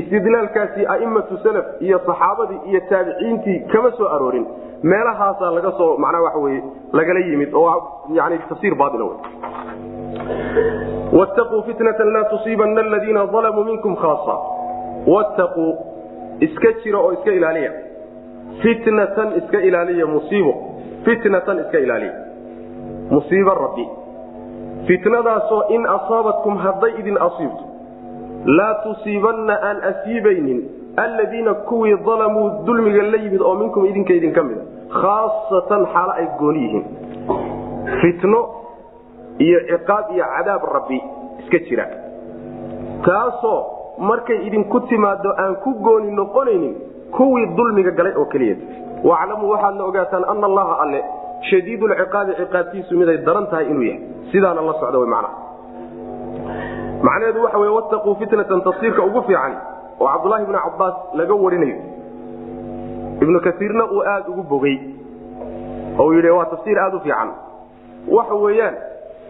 istidlaalkaasi 0.00 0.86
aimatu 0.96 1.38
salaf 1.46 1.66
iyo 1.80 2.00
saxaabadii 2.06 2.60
iyo 2.70 2.80
taabiciintii 2.90 3.58
kama 3.72 3.90
soo 3.98 4.08
aroorin 4.16 4.46
meelahaasaa 4.82 5.50
laga 5.50 5.72
soo 5.78 5.96
macnaa 5.96 6.24
waxa 6.26 6.38
weye 6.46 6.62
lagala 6.92 7.20
yimid 7.20 7.54
oo 7.54 7.76
yani 8.20 8.38
tafsiir 8.48 8.74
baaila 8.74 9.04
wey 10.18 11.20
wtaquu 11.20 11.62
fitnatan 11.62 12.12
laa 12.12 12.24
tusiibana 12.24 12.80
aladiina 12.80 13.20
alamuu 13.20 13.64
minkum 13.64 13.96
khaasa 13.96 14.34
wattaquu 15.06 15.76
iska 16.40 16.72
jira 16.84 16.98
oo 16.98 17.12
iska 17.12 17.32
ilaaliya 17.32 17.72
fitnatan 18.62 19.36
iska 19.36 19.60
ilaaliya 19.60 20.06
musiibo 20.06 20.54
fitnatan 21.04 21.58
iska 21.58 21.78
ilaaliya 21.78 22.12
musiibo 23.10 23.54
rabbi 23.54 23.88
fitnadaasoo 24.86 25.62
in 25.68 25.86
asaabatkum 25.86 26.56
hadday 26.56 26.92
idin 26.98 27.18
asiibto 27.22 27.64
laa 28.44 28.74
tusiibanna 28.74 29.58
aan 29.62 29.82
asiibaynin 29.84 30.64
alladiina 30.96 31.54
kuwii 31.54 31.96
dalamuu 32.06 32.50
dulmiga 32.66 33.02
la 33.02 33.16
yimid 33.16 33.40
oo 33.40 33.54
minkum 33.54 33.86
idinka 33.86 34.12
idinka 34.14 34.42
mida 34.42 34.62
khaasatan 35.00 35.86
xaalo 35.86 36.12
ay 36.12 36.26
gooni 36.38 36.62
yihiin 36.62 36.84
iyo 39.38 39.58
ciqaab 39.70 40.10
iyo 40.14 40.24
cadaab 40.36 40.62
rabbi 40.74 40.98
iska 41.40 41.58
jira. 41.68 41.86
Taasoo 43.04 43.60
markay 43.98 44.46
idinku 44.46 44.80
timaado 44.80 45.30
aan 45.38 45.56
ku 45.64 45.74
gooni 45.82 46.10
noqonaynin 46.12 46.74
kuwii 47.10 47.46
dulmiga 47.56 47.90
galay 47.90 48.12
oo 48.16 48.24
keliya 48.32 48.56
waclamuu 49.04 49.50
waxaadna 49.50 49.84
ogaataan 49.84 50.24
ana 50.28 50.46
allaha 50.46 50.74
alle 50.82 51.00
shadiidulciqaabi 51.50 52.32
ciqaabtiisu 52.40 52.96
miday 52.98 53.18
daran 53.26 53.46
tahay 53.50 53.66
inuu 53.70 53.82
yahay. 53.82 54.00
Sidaana 54.32 54.60
la 54.62 54.72
socda 54.80 54.98
w 54.98 55.06
man 55.06 55.24
macnaheedu 57.04 57.42
waxa 57.44 57.58
wey 57.58 57.68
wattaquu 57.68 58.14
fitnatan 58.20 58.62
tafsiirka 58.64 59.02
ugu 59.04 59.22
fiican 59.28 59.52
oo 60.00 60.08
cabdulaahi 60.08 60.44
bnu 60.46 60.58
cabaas 60.58 60.94
laga 61.14 61.34
warinayo. 61.34 61.76
Ibnu 63.22 63.40
kaiirna 63.40 63.84
uu 63.92 64.02
aada 64.02 64.28
ugu 64.28 64.42
bogey 64.42 64.76
oo 65.98 66.12
yidhi 66.14 66.30
waa 66.30 66.44
tafsiir 66.44 66.78
aada 66.78 66.96
u 66.96 67.00
fiican. 67.00 67.30
Waxa 68.08 68.34
weeyaan 68.34 68.74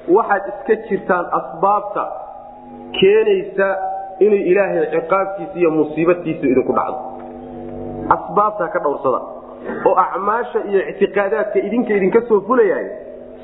waxaad 0.09 0.43
iska 0.53 0.75
jirtaan 0.89 1.27
asbaabta 1.39 2.03
keenaysa 3.01 3.69
inuu 4.25 4.43
ilaahay 4.51 4.87
ciqaabtiisa 4.95 5.55
iyo 5.59 5.71
musiibatiisa 5.71 6.47
idinku 6.47 6.73
dhacdo. 6.73 6.99
Asbaabta 8.17 8.69
ka 8.73 8.79
dhowrsada 8.85 9.21
oo 9.89 9.95
acmaasha 10.05 10.59
iyo 10.71 10.81
ictiqaadaadka 10.91 11.59
idinka 11.67 11.93
idinka 11.99 12.21
soo 12.29 12.41
fulayahay 12.47 12.87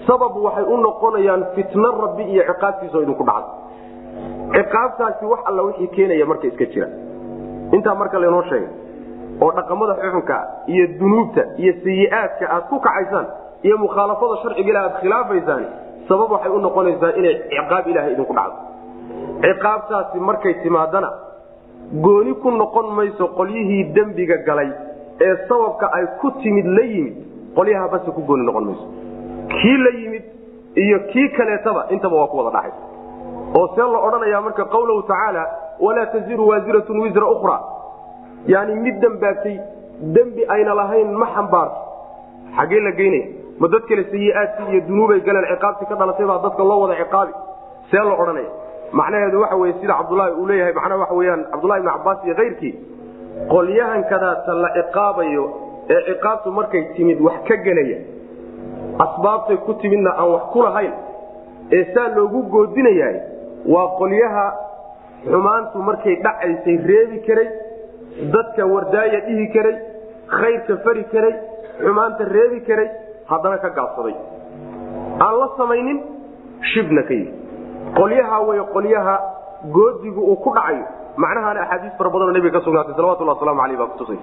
sabab 0.07 0.37
waxay 0.37 0.65
u 0.65 0.77
noqonayaan 0.87 1.43
fitno 1.55 1.89
rabbi 2.03 2.23
iyo 2.33 2.43
ciqaabtiisaoo 2.51 3.03
idinku 3.07 3.25
dhacdo. 3.31 3.51
Ciqaabtaasi 4.55 5.25
wax 5.33 5.41
alla 5.49 5.63
wixii 5.63 5.89
keenaya 5.97 6.27
marka 6.27 6.47
iska 6.47 6.65
jira. 6.73 6.89
Intaa 7.77 7.95
marka 7.95 8.19
laynoo 8.23 8.43
sheegay 8.51 8.69
oo 9.43 9.51
dhaqamada 9.57 9.95
xuxunka 10.03 10.37
iyo 10.73 10.85
dunuubta 11.01 11.43
iyo 11.63 11.73
sayi-aadka 11.85 12.45
aad 12.55 12.65
ku 12.71 12.77
kacaysaan 12.81 13.27
iyo 13.67 13.77
mukhaalafada 13.79 14.37
sharciga 14.43 14.71
ila 14.71 14.81
aad 14.87 14.95
khilaafaysaan 15.01 15.65
sabab 16.11 16.31
waxay 16.35 16.51
u 16.51 16.61
noqonaysaa 16.67 17.13
inay 17.21 17.35
ciqaab 17.55 17.87
ilahay 17.93 18.13
idinku 18.15 18.35
dhacdo. 18.39 18.57
ciqaabtaasi 19.45 20.19
markay 20.29 20.55
timaadana 20.63 21.11
gooni 22.05 22.35
ku 22.43 22.51
noqon 22.61 22.87
mayso 22.99 23.25
qolyihii 23.39 23.85
dembiga 23.97 24.37
galay 24.49 24.71
ee 25.27 25.35
sababka 25.49 25.87
ay 25.99 26.05
ku 26.21 26.31
timid 26.43 26.67
la 26.77 26.85
yimid 26.93 27.17
qolyaha 27.57 27.89
base 27.95 28.11
ku 28.17 28.21
gooni 28.29 28.45
noqon 28.49 28.65
mayso. 28.71 28.87
kii 29.55 29.77
la 29.85 29.91
yimid 30.01 30.25
iyo 30.85 30.99
kii 31.13 31.29
kaleetaba 31.37 31.87
intaba 31.95 32.17
waa 32.21 32.31
ku 32.33 32.37
wada 32.39 32.51
dhaxay 32.57 32.73
oo 33.59 33.67
see 33.75 33.87
la 33.95 33.99
odhanaya 34.07 34.41
marka 34.47 34.65
qawlahu 34.75 35.03
tacaala 35.11 35.43
walaa 35.81 36.07
taziru 36.15 36.49
waasiratun 36.51 37.01
wisra 37.05 37.27
ukra 37.37 37.57
yani 38.47 38.75
mid 38.85 38.97
dembaabtay 39.05 39.57
dembi 40.17 40.43
ayna 40.49 40.75
lahayn 40.75 41.13
ma 41.23 41.27
xambaarto. 41.35 41.81
Xaggee 42.57 42.81
la 42.87 42.91
geynaya 42.99 43.27
ma 43.61 43.69
dad 43.73 43.83
kale 43.89 44.05
sayi-aadkii 44.13 44.69
iyo 44.73 44.81
dunuubay 44.89 45.21
galeen 45.27 45.47
ciqaabtii 45.53 45.87
ka 45.91 45.95
dhalatay 46.01 46.27
baa 46.31 46.39
dadka 46.47 46.63
loo 46.71 46.81
wada 46.85 46.95
ciqaabi. 47.03 47.33
See 47.91 47.97
la 48.09 48.15
odhanaya 48.23 48.51
macnaheedu 48.99 49.41
waxa 49.43 49.57
weye 49.63 49.75
sida 49.81 49.95
cabdulahi 50.01 50.33
uu 50.41 50.47
leeyahay 50.51 50.73
macnaha 50.79 51.01
waxa 51.03 51.15
weyaan 51.21 51.43
cabdulahi 51.53 51.81
ibn 51.83 51.91
cabaas 51.97 52.19
iyo 52.27 52.35
kayrkii. 52.41 52.75
Qolyahan 53.53 54.03
kadaata 54.13 54.55
la 54.63 54.69
ciqaabayo 54.79 55.45
ee 55.95 56.01
ciqaabtu 56.09 56.49
markay 56.59 56.83
timid 56.97 57.21
wax 57.27 57.39
ka 57.49 57.57
gelaya. 57.67 57.99
Asbaabtay 59.05 59.57
ku 59.67 59.75
timidna 59.83 60.11
aan 60.21 60.29
wax 60.35 60.45
ku 60.53 60.63
lahayn. 60.63 60.93
Ee 61.73 61.85
saa 61.95 62.09
loogu 62.17 62.43
goodinayahay 62.55 63.17
waa 63.75 63.89
qolyaha 64.01 64.47
xumaantu 65.31 65.79
markay 65.89 66.17
dhacaysay 66.25 66.77
reebi 66.91 67.19
karay 67.27 67.49
dadka 68.35 68.67
wardaaya 68.73 69.21
dhihi 69.27 69.47
karay 69.55 69.77
khayrka 70.39 70.77
fari 70.85 71.05
karay 71.13 71.35
xumaanta 71.85 72.25
reebi 72.37 72.61
karay 72.69 72.89
haddana 73.31 73.59
ka 73.65 73.69
gaabsaday. 73.79 74.15
Aan 75.27 75.35
la 75.43 75.49
samaynin 75.59 75.99
shibna 76.73 77.03
ka 77.09 77.15
yihi 77.15 77.33
qolyaha 77.99 78.37
way 78.49 78.61
qolyaha 78.75 79.15
goodigu 79.77 80.21
uu 80.33 80.37
ku 80.45 80.51
dhacayo 80.57 80.85
macnahaana 81.23 81.61
axaadiis 81.65 81.95
fara 81.99 82.11
badanoo 82.15 82.33
nabiga 82.37 82.59
ka 82.59 82.65
sugnaatay 82.67 82.95
salawatullah 82.99 83.35
waslamu 83.37 83.63
aleyh 83.65 83.77
baa 83.81 83.89
kutusay 83.93 84.19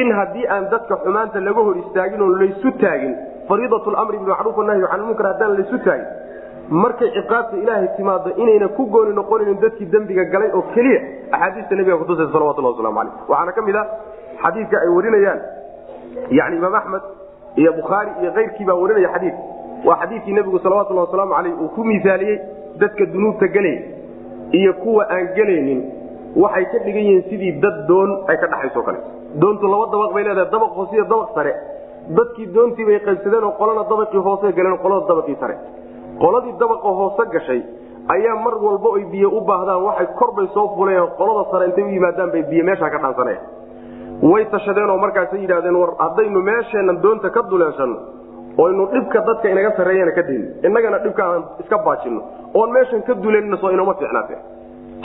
in 0.00 0.12
haddii 0.18 0.46
aan 0.54 0.68
dadka 0.72 0.96
xumaanta 1.04 1.40
laga 1.48 1.60
hor 1.66 1.76
istaagin 1.82 2.20
oon 2.26 2.34
laysu 2.42 2.70
taagin 2.82 3.14
fariidat 3.48 3.86
lamri 3.96 4.18
bilmacruuf 4.22 4.56
nahyi 4.68 4.86
can 4.92 5.00
lmunkar 5.02 5.26
haddaan 5.32 5.56
laysu 5.58 5.78
taagin 5.84 6.06
markay 6.84 7.10
ciqaabta 7.16 7.56
ilaahay 7.62 7.88
timaado 7.96 8.30
inayna 8.42 8.68
ku 8.78 8.86
gooni 8.94 9.12
noqonayn 9.20 9.58
dadkii 9.64 9.90
dembiga 9.94 10.24
galay 10.34 10.50
oo 10.58 10.62
keliya 10.74 11.00
axaadiista 11.32 11.74
nabiga 11.80 11.96
kutusaysa 12.02 12.32
salawatullah 12.36 12.72
waslamu 12.76 13.00
aleyh 13.00 13.14
waxaana 13.28 13.52
ka 13.58 13.62
mid 13.68 13.76
a 13.76 13.84
xadiidka 14.44 14.76
ay 14.84 14.88
warinayaan. 14.96 15.40
Yani 16.38 16.56
imaam 16.56 16.74
axmed 16.80 17.02
iyo 17.56 17.72
bukhaari 17.78 18.10
iyo 18.22 18.30
keyrkii 18.36 18.64
baa 18.68 18.74
warinaya 18.82 19.10
xadiid 19.14 19.34
waa 19.86 19.96
xadiidkii 20.02 20.32
nebigu 20.38 20.58
salawatullah 20.64 21.04
wasalaamu 21.06 21.34
aleyh 21.40 21.54
uu 21.62 21.68
ku 21.76 21.84
misaaliyey 21.84 22.36
dadka 22.80 23.04
dunuubta 23.14 23.46
gelaya 23.48 23.80
iyo 24.52 24.72
kuwa 24.82 25.04
aan 25.10 25.26
gelaynin. 25.36 25.80
Waxay 26.42 26.64
ka 26.72 26.78
dhigan 26.84 27.04
yihiin 27.08 27.22
sidii 27.30 27.52
dad 27.62 27.76
doon 27.88 28.10
ay 28.28 28.36
ka 28.42 28.46
dhaxayso 28.52 28.82
kale. 28.82 28.98
Doontu 29.38 29.66
laba 29.70 29.86
dabaq 29.92 30.10
bay 30.14 30.24
leedahay 30.24 30.50
dabaq 30.50 30.72
hoose 30.78 30.94
iyo 30.96 31.04
dabaq 31.12 31.30
sare. 31.34 31.52
Dadkii 32.16 32.46
doontii 32.54 32.84
bay 32.88 32.98
qaybsadeen 33.06 33.44
oo 33.44 33.52
qolana 33.58 33.84
dabaqii 33.90 34.18
hoose 34.26 34.52
galeen 34.56 34.78
qolada 34.82 35.06
dabaqii 35.10 35.36
sare. 35.40 35.54
Qoladii 36.22 36.54
dabaqa 36.62 36.88
hoose 36.98 37.22
gashay 37.34 37.60
ayaa 38.14 38.36
mar 38.44 38.54
walba 38.64 38.88
oy 38.98 39.04
biyo 39.12 39.28
u 39.30 39.40
baahdaan. 39.46 39.82
Waxay 39.86 40.06
korbay 40.18 40.46
soo 40.54 40.66
fulayaan 40.76 41.08
qolada 41.18 41.44
sare 41.50 41.64
intay 41.70 41.84
u 41.84 41.88
yimaadaan 41.94 42.30
bay 42.34 42.42
biyo 42.50 42.64
meeshaa 42.64 42.90
ka 42.90 42.98
dhaansanaya 42.98 43.38
way 44.22 44.44
tashadeen 44.54 44.90
oo 44.90 44.98
markaasay 44.98 45.40
yidhahdeen 45.44 45.76
war 45.82 45.90
haddaynu 45.98 46.40
meesheennan 46.50 47.02
doonta 47.02 47.30
ka 47.30 47.42
duleenshanno 47.50 47.98
oynu 48.64 48.86
dhibka 48.92 49.20
dadka 49.28 49.48
inaga 49.54 49.70
sarreeyana 49.76 50.12
ka 50.18 50.22
dayno 50.28 50.46
innagana 50.68 50.98
dhibka 51.04 51.22
aan 51.30 51.42
iska 51.62 51.78
baajinno 51.86 52.20
oon 52.54 52.70
meeshan 52.76 53.02
ka 53.08 53.14
dulanna 53.14 53.56
soo 53.62 53.70
inoma 53.76 53.94
fiicnaate 54.00 54.36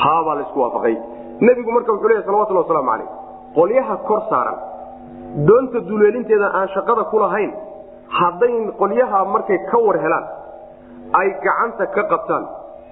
haabaa 0.04 0.36
la 0.36 0.42
isku 0.42 0.60
waafaqay. 0.62 0.96
Nebigu 1.48 1.72
marka 1.72 1.92
wuxuu 1.94 2.08
leeyahy 2.10 2.26
salawatullah 2.26 2.64
wasalaamu 2.64 2.92
calayh. 2.92 3.08
Qolyaha 3.58 3.96
kor 4.08 4.22
saaran 4.30 4.58
doonta 5.48 5.80
duleelinteeda 5.90 6.48
aan 6.60 6.68
shaqada 6.76 7.04
ku 7.12 7.20
lahayn 7.20 7.52
hadday 8.20 8.54
qolyaha 8.82 9.26
markay 9.34 9.58
ka 9.72 9.78
war 9.88 9.98
helaan 10.04 10.26
ay 11.20 11.28
gacanta 11.46 11.86
ka 11.96 12.04
qabtaan 12.12 12.44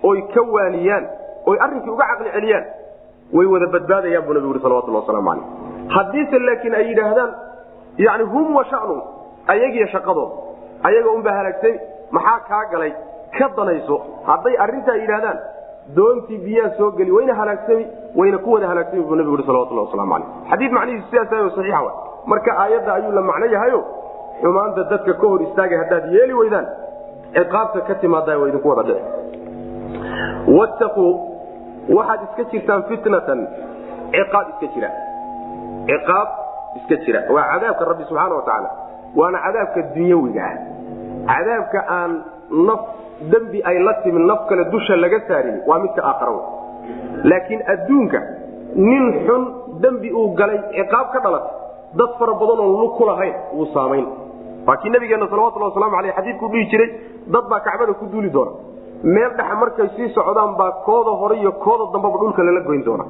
oy 0.10 0.22
ka 0.34 0.42
waaniyaan 0.56 1.04
oy 1.50 1.58
arrinkii 1.66 1.90
uga 1.96 2.06
caqli 2.12 2.30
celiyaan 2.38 2.66
way 3.38 3.46
wada 3.54 3.68
badbaadayaan 3.76 4.26
buu 4.28 4.34
nabigu 4.38 4.54
ui 4.54 4.62
salawatullah 4.66 5.02
waslamu 5.04 5.30
calayh 5.30 5.46
haddiise 5.96 6.39
laakiin 6.48 6.75
ay 6.79 6.86
yidhaahdaan 6.91 7.32
yani 8.06 8.24
hum 8.34 8.56
wa 8.56 8.63
shanum 8.72 9.01
ayagiyo 9.53 9.88
shaqadooda 9.88 10.36
ayaga 10.89 11.10
unbaa 11.17 11.36
halaagtay 11.39 11.74
maxaa 12.12 12.39
kaa 12.50 12.65
galay? 12.72 12.91
Ka 13.38 13.48
danayso. 13.58 13.96
Hadday 14.29 14.56
arrintaa 14.63 14.96
yidhahdaan 15.03 15.38
doontii 15.96 16.38
biyaa 16.46 16.70
soo 16.77 16.91
geli 16.98 17.12
wayna 17.12 17.34
halaagsami 17.39 17.86
wayna 18.20 18.38
ku 18.46 18.51
wada 18.53 18.67
halaagsami 18.72 19.03
buu 19.08 19.15
nabigu 19.20 19.36
ui 19.38 19.44
salawatullah 19.50 19.86
waslamu 19.88 20.12
calayh. 20.13 20.27
Xadiid 20.51 20.72
macnihiisu 20.77 21.08
sidaas 21.12 21.29
saxiixa 21.29 21.82
wa 21.88 21.91
marka 22.32 22.51
aayadda 22.63 22.91
ayuu 22.98 23.12
la 23.17 23.22
macno 23.29 23.46
yahayo 23.56 23.79
xumaanta 24.41 24.84
dadka 24.91 25.13
ka 25.22 25.27
hor 25.32 25.41
istaagay 25.48 25.77
haddaad 25.84 26.06
yeeli 26.15 26.34
weydaan 26.39 26.65
ciqaabta 27.38 27.79
ka 27.88 27.94
timaada 28.03 28.39
waa 28.39 28.48
idinku 28.51 28.70
wada 28.72 28.84
dhici. 28.89 29.03
Wattaquu 30.58 31.06
waxaad 31.98 32.22
iska 32.27 32.44
jirtaan 32.51 32.84
fitnatan 32.89 33.39
ciqaab 34.15 34.48
iska 34.53 34.67
jira 34.75 34.89
ciqaab 35.89 36.27
iska 36.79 36.96
jira. 37.06 37.22
Waa 37.36 37.46
cadaabka 37.53 37.86
rabbi 37.91 38.03
subxaana 38.10 38.36
wa 38.36 38.41
tacaala 38.48 38.70
waana 39.15 39.38
cadaabka 39.46 39.82
dunyawiga 39.96 40.44
ah. 40.44 40.56
Cadaabka 41.32 41.79
aan 41.98 42.12
naf 42.67 42.82
dembi 43.32 43.60
ay 43.70 43.77
la 43.88 43.94
timin 44.03 44.25
naf 44.32 44.48
kale 44.50 44.63
dusha 44.72 44.96
laga 44.96 45.20
saarin 45.27 45.58
waa 45.67 45.79
midka 45.84 46.01
aakhara 46.03 46.32
laakiin 47.32 47.62
adduunka 47.74 48.20
nin 48.75 49.03
xun 49.27 49.44
dembi 49.82 50.12
uu 50.13 50.34
galay 50.39 50.60
ciqaab 50.75 51.08
ka 51.13 51.20
dhalata 51.25 51.50
dad 52.00 52.12
fara 52.20 52.34
badan 52.41 52.60
oon 52.63 52.72
lug 52.82 52.94
ku 52.98 53.06
lahayn 53.10 53.34
wuu 53.53 53.65
saamayn. 53.74 54.06
Waa 54.67 54.77
kii 54.77 54.89
nabigeena 54.89 55.27
salawatullah 55.32 55.70
waslamu 55.72 55.96
aleyh 56.00 56.13
xadiidkuu 56.17 56.50
dhihi 56.53 56.65
jiray 56.72 56.89
dad 57.34 57.46
baa 57.50 57.60
kacbada 57.67 57.94
ku 57.94 58.06
duuli 58.12 58.29
doona. 58.29 58.51
Meel 59.03 59.32
dhexe 59.38 59.56
markay 59.62 59.88
sii 59.96 60.10
socdaan 60.13 60.56
baa 60.60 60.72
kooda 60.86 61.12
hore 61.22 61.36
iyo 61.41 61.51
kooda 61.63 61.86
dambaba 61.94 62.17
dhulka 62.22 62.44
lala 62.44 62.62
goyn 62.67 62.84
doona 62.84 63.06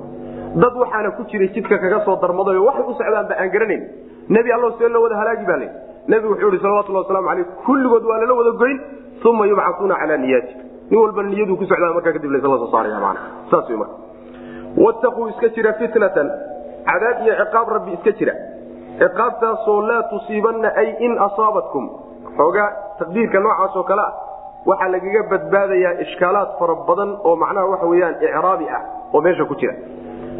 dad 0.55 0.73
waxaana 0.75 1.11
ku 1.17 1.23
jiray 1.29 1.49
jidka 1.53 1.77
kaga 1.77 1.99
soo 2.05 2.15
darmadayo 2.21 2.63
waxay 2.65 2.85
u 2.87 2.93
socdaanba 2.93 3.35
aan 3.37 3.49
garanayn. 3.51 3.83
Nebi 4.29 4.51
allo 4.51 4.71
see 4.77 4.87
loo 4.89 5.01
wada 5.03 5.15
halaagi 5.15 5.45
baa 5.45 5.57
le 5.57 5.67
nebigu 6.07 6.33
wuxuu 6.33 6.49
ihi 6.53 6.61
salawatullah 6.61 7.01
waslamu 7.03 7.29
aleyh 7.29 7.45
kulligood 7.65 8.03
waa 8.03 8.17
lala 8.21 8.33
wada 8.33 8.51
goyn 8.61 8.77
uma 9.25 9.45
yubcauuna 9.47 9.95
calaa 9.95 10.17
niyaati. 10.17 10.53
Nin 10.89 10.99
walba 10.99 11.23
niyaduu 11.23 11.57
ku 11.57 11.65
socdaa 11.65 11.93
markaa 11.93 12.13
kadib 12.15 12.31
lasla 12.31 12.57
soo 12.63 12.71
saaraya 12.71 12.99
mana 12.99 13.19
saas 13.51 13.69
wey 13.69 13.77
marka. 13.77 13.95
Wattaquu 14.77 15.27
iska 15.29 15.49
jira 15.55 15.73
fitnatan. 15.79 16.27
Cadaab 16.87 17.17
iyo 17.25 17.33
ciqaab 17.41 17.67
rabbi 17.75 17.91
iska 17.97 18.11
jira. 18.19 18.33
Ciqaabtaasoo 18.99 19.81
laa 19.89 20.03
tusiibanna 20.11 20.69
ay 20.75 20.95
in 21.05 21.17
asaabatkum. 21.27 21.85
Xoogaa 22.37 22.69
taqdiirka 22.99 23.39
noocaasoo 23.39 23.83
kale 23.83 24.01
ah 24.01 24.13
waxaa 24.65 24.89
lagaga 24.93 25.21
badbaadayaa 25.31 25.93
ishkaalaad 26.03 26.49
fara 26.59 26.75
badan 26.87 27.09
oo 27.23 27.35
macnaha 27.35 27.65
waxa 27.73 27.85
weyaan 27.91 28.15
icraabi 28.21 28.65
ah 28.77 28.81
oo 29.13 29.21
meesha 29.21 29.45
ku 29.45 29.55
jira 29.55 29.73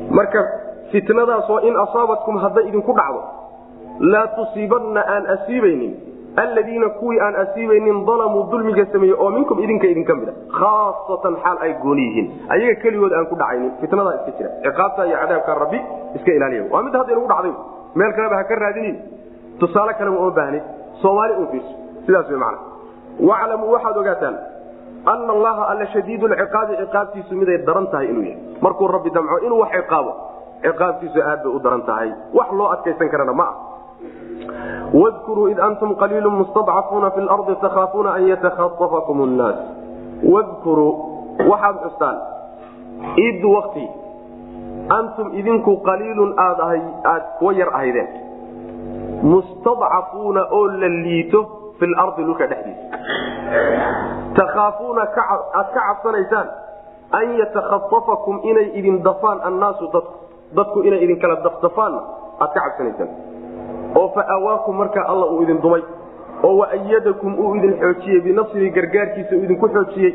marka 0.10 0.42
fitnadaasoo 0.92 1.60
in 1.68 1.76
asaabatkum 1.86 2.38
hadday 2.38 2.68
idinku 2.70 2.94
dhacdo. 2.94 3.22
Laa 4.00 4.28
tusiibanna 4.28 5.02
aan 5.08 5.26
asiibaynin. 5.36 5.94
Alladiina 6.38 6.90
kuwii 6.90 7.20
aan 7.20 7.36
asiibaynin 7.36 8.06
dalamuu 8.06 8.44
dulmiga 8.52 8.86
sameeye 8.92 9.14
oo 9.14 9.30
minkum 9.32 9.60
idinka 9.60 9.88
idinka 9.88 10.16
mida. 10.16 10.32
Khaasatan 10.60 11.36
xaal 11.44 11.58
ay 11.62 11.74
gooni 11.84 12.02
yihiin 12.08 12.28
ayaga 12.50 12.76
keligood 12.82 13.14
aan 13.14 13.26
ku 13.28 13.36
dhacaynin. 13.36 13.72
Fitnadaa 13.82 14.14
iska 14.20 14.32
jira. 14.38 14.50
Ciqaabta 14.64 15.06
iyo 15.08 15.18
cadaabka 15.18 15.54
rabbi 15.64 15.80
iska 16.16 16.32
ilaaliya. 16.38 16.64
Waa 16.72 16.84
mid 16.84 16.94
hadda 16.94 17.12
inagu 17.14 17.28
dhacday. 17.28 17.54
Meel 17.96 18.14
kaleba 18.14 18.36
ha 18.38 18.44
ka 18.44 18.56
raadinin. 18.56 18.96
Tusaale 19.60 19.94
kaleba 19.94 20.18
uma 20.18 20.32
baahnin 20.32 20.62
soomaali 21.02 21.34
un 21.42 21.48
fiirso. 21.52 21.74
Sidaas 22.06 22.30
way 22.30 22.38
macana 22.38 22.60
waclamuu 23.30 23.72
waxaad 23.74 23.98
ogaataan 23.98 24.36
ana 25.14 25.32
allaha 25.34 25.64
alla 25.72 25.86
shadiid 25.94 26.22
lciqaabi 26.32 26.74
ciqaabtiisu 26.84 27.36
miday 27.42 27.58
daran 27.68 27.88
tahay 27.92 28.08
inuu 28.12 28.24
yahay 28.24 28.42
markuu 28.62 28.88
rabbi 28.96 29.10
damco 29.18 29.38
inuu 29.46 29.60
wax 29.64 29.72
ciqaabo 29.80 30.12
ciqaabtiisu 30.66 31.20
aad 31.32 31.40
bay 31.44 31.54
u 31.56 31.60
daran 31.66 31.82
tahay 31.90 32.10
wax 32.34 32.50
loo 32.60 32.68
adkaysan 32.76 33.10
karana 33.14 33.34
ma 33.42 33.48
ah 33.48 33.56
wdkuruu 34.94 35.48
id 35.54 35.60
antum 35.60 35.96
qaliilu 36.02 36.32
mustadcafuuna 36.32 37.12
fi 37.16 37.22
lardi 37.30 37.56
takhaafuuna 37.62 38.14
an 38.18 38.28
yatakhaطafakum 38.32 39.26
nnaas 39.34 39.58
wadkuruu 40.34 40.92
waxaad 41.52 41.76
xustaan 41.86 42.18
id 43.28 43.44
wakti 43.56 43.86
antum 45.00 45.28
idinku 45.40 45.78
qaliilun 45.90 46.34
aad 46.46 46.60
aad 47.14 47.24
kuwa 47.40 47.54
yar 47.54 47.70
ahaydeen 47.74 48.08
mustadcafuuna 49.34 50.42
oo 50.52 50.68
la 50.68 50.88
liito 50.88 51.42
fi 51.80 51.86
lardi 51.86 52.24
dhulka 52.24 52.48
dhexdiisa. 52.48 52.86
Takhaafuuna 54.36 55.02
aad 55.02 55.68
ka 55.74 55.82
cabsanaysaan 55.88 56.48
an 57.12 57.38
yatakhafafakum 57.40 58.40
inay 58.44 58.72
idin 58.80 59.04
dafaan 59.04 59.40
annaasu 59.50 59.90
dadku 59.94 60.16
dadku 60.56 60.84
inay 60.84 61.04
idinkala 61.04 61.36
dafdafaanna 61.44 62.02
aad 62.42 62.52
ka 62.54 62.60
cabsanaysaan. 62.60 63.10
Oo 63.96 64.10
fa 64.14 64.74
markaa 64.74 65.06
alla 65.08 65.26
uu 65.26 65.42
idin 65.42 65.62
dumay. 65.62 65.84
Oo 66.44 66.58
waayadakum 66.58 67.40
uu 67.40 67.56
idin 67.56 67.80
xoojiyey 67.80 68.22
binasrihi 68.22 68.70
gargaarkiisa 68.70 69.36
uu 69.36 69.44
idinku 69.44 69.70
xoojiyey. 69.70 70.14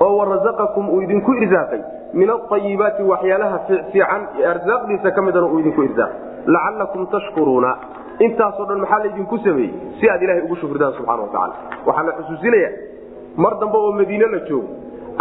Oo 0.00 0.16
warasaqakum 0.18 0.88
uu 0.88 1.02
idinku 1.02 1.32
irsaaqay 1.32 1.82
min 2.14 2.30
aayibaati 2.30 3.02
waxyaalaha 3.02 3.58
fiican 3.68 4.22
arsaaqdiisa 4.52 5.10
ka 5.10 5.22
midana 5.22 5.46
uu 5.46 5.58
idinku 5.58 5.82
irsaaqay 5.82 6.27
lacalakum 6.46 7.06
tashkuruuna. 7.06 7.76
Intaasoo 8.26 8.66
dhan 8.66 8.78
maxaa 8.80 8.98
laydinku 8.98 9.38
sameeyey? 9.38 9.72
Si 10.00 10.10
aad 10.10 10.22
ilahay 10.22 10.42
ugu 10.42 10.56
shukridaan 10.56 10.92
subxana 10.98 11.22
watacaala 11.22 11.54
waxaa 11.86 12.02
la 12.08 12.12
xusuusinaya 12.18 12.70
mar 13.36 13.54
dambe 13.60 13.76
oo 13.78 13.92
madiine 13.92 14.26
la 14.26 14.38
joogo 14.48 14.68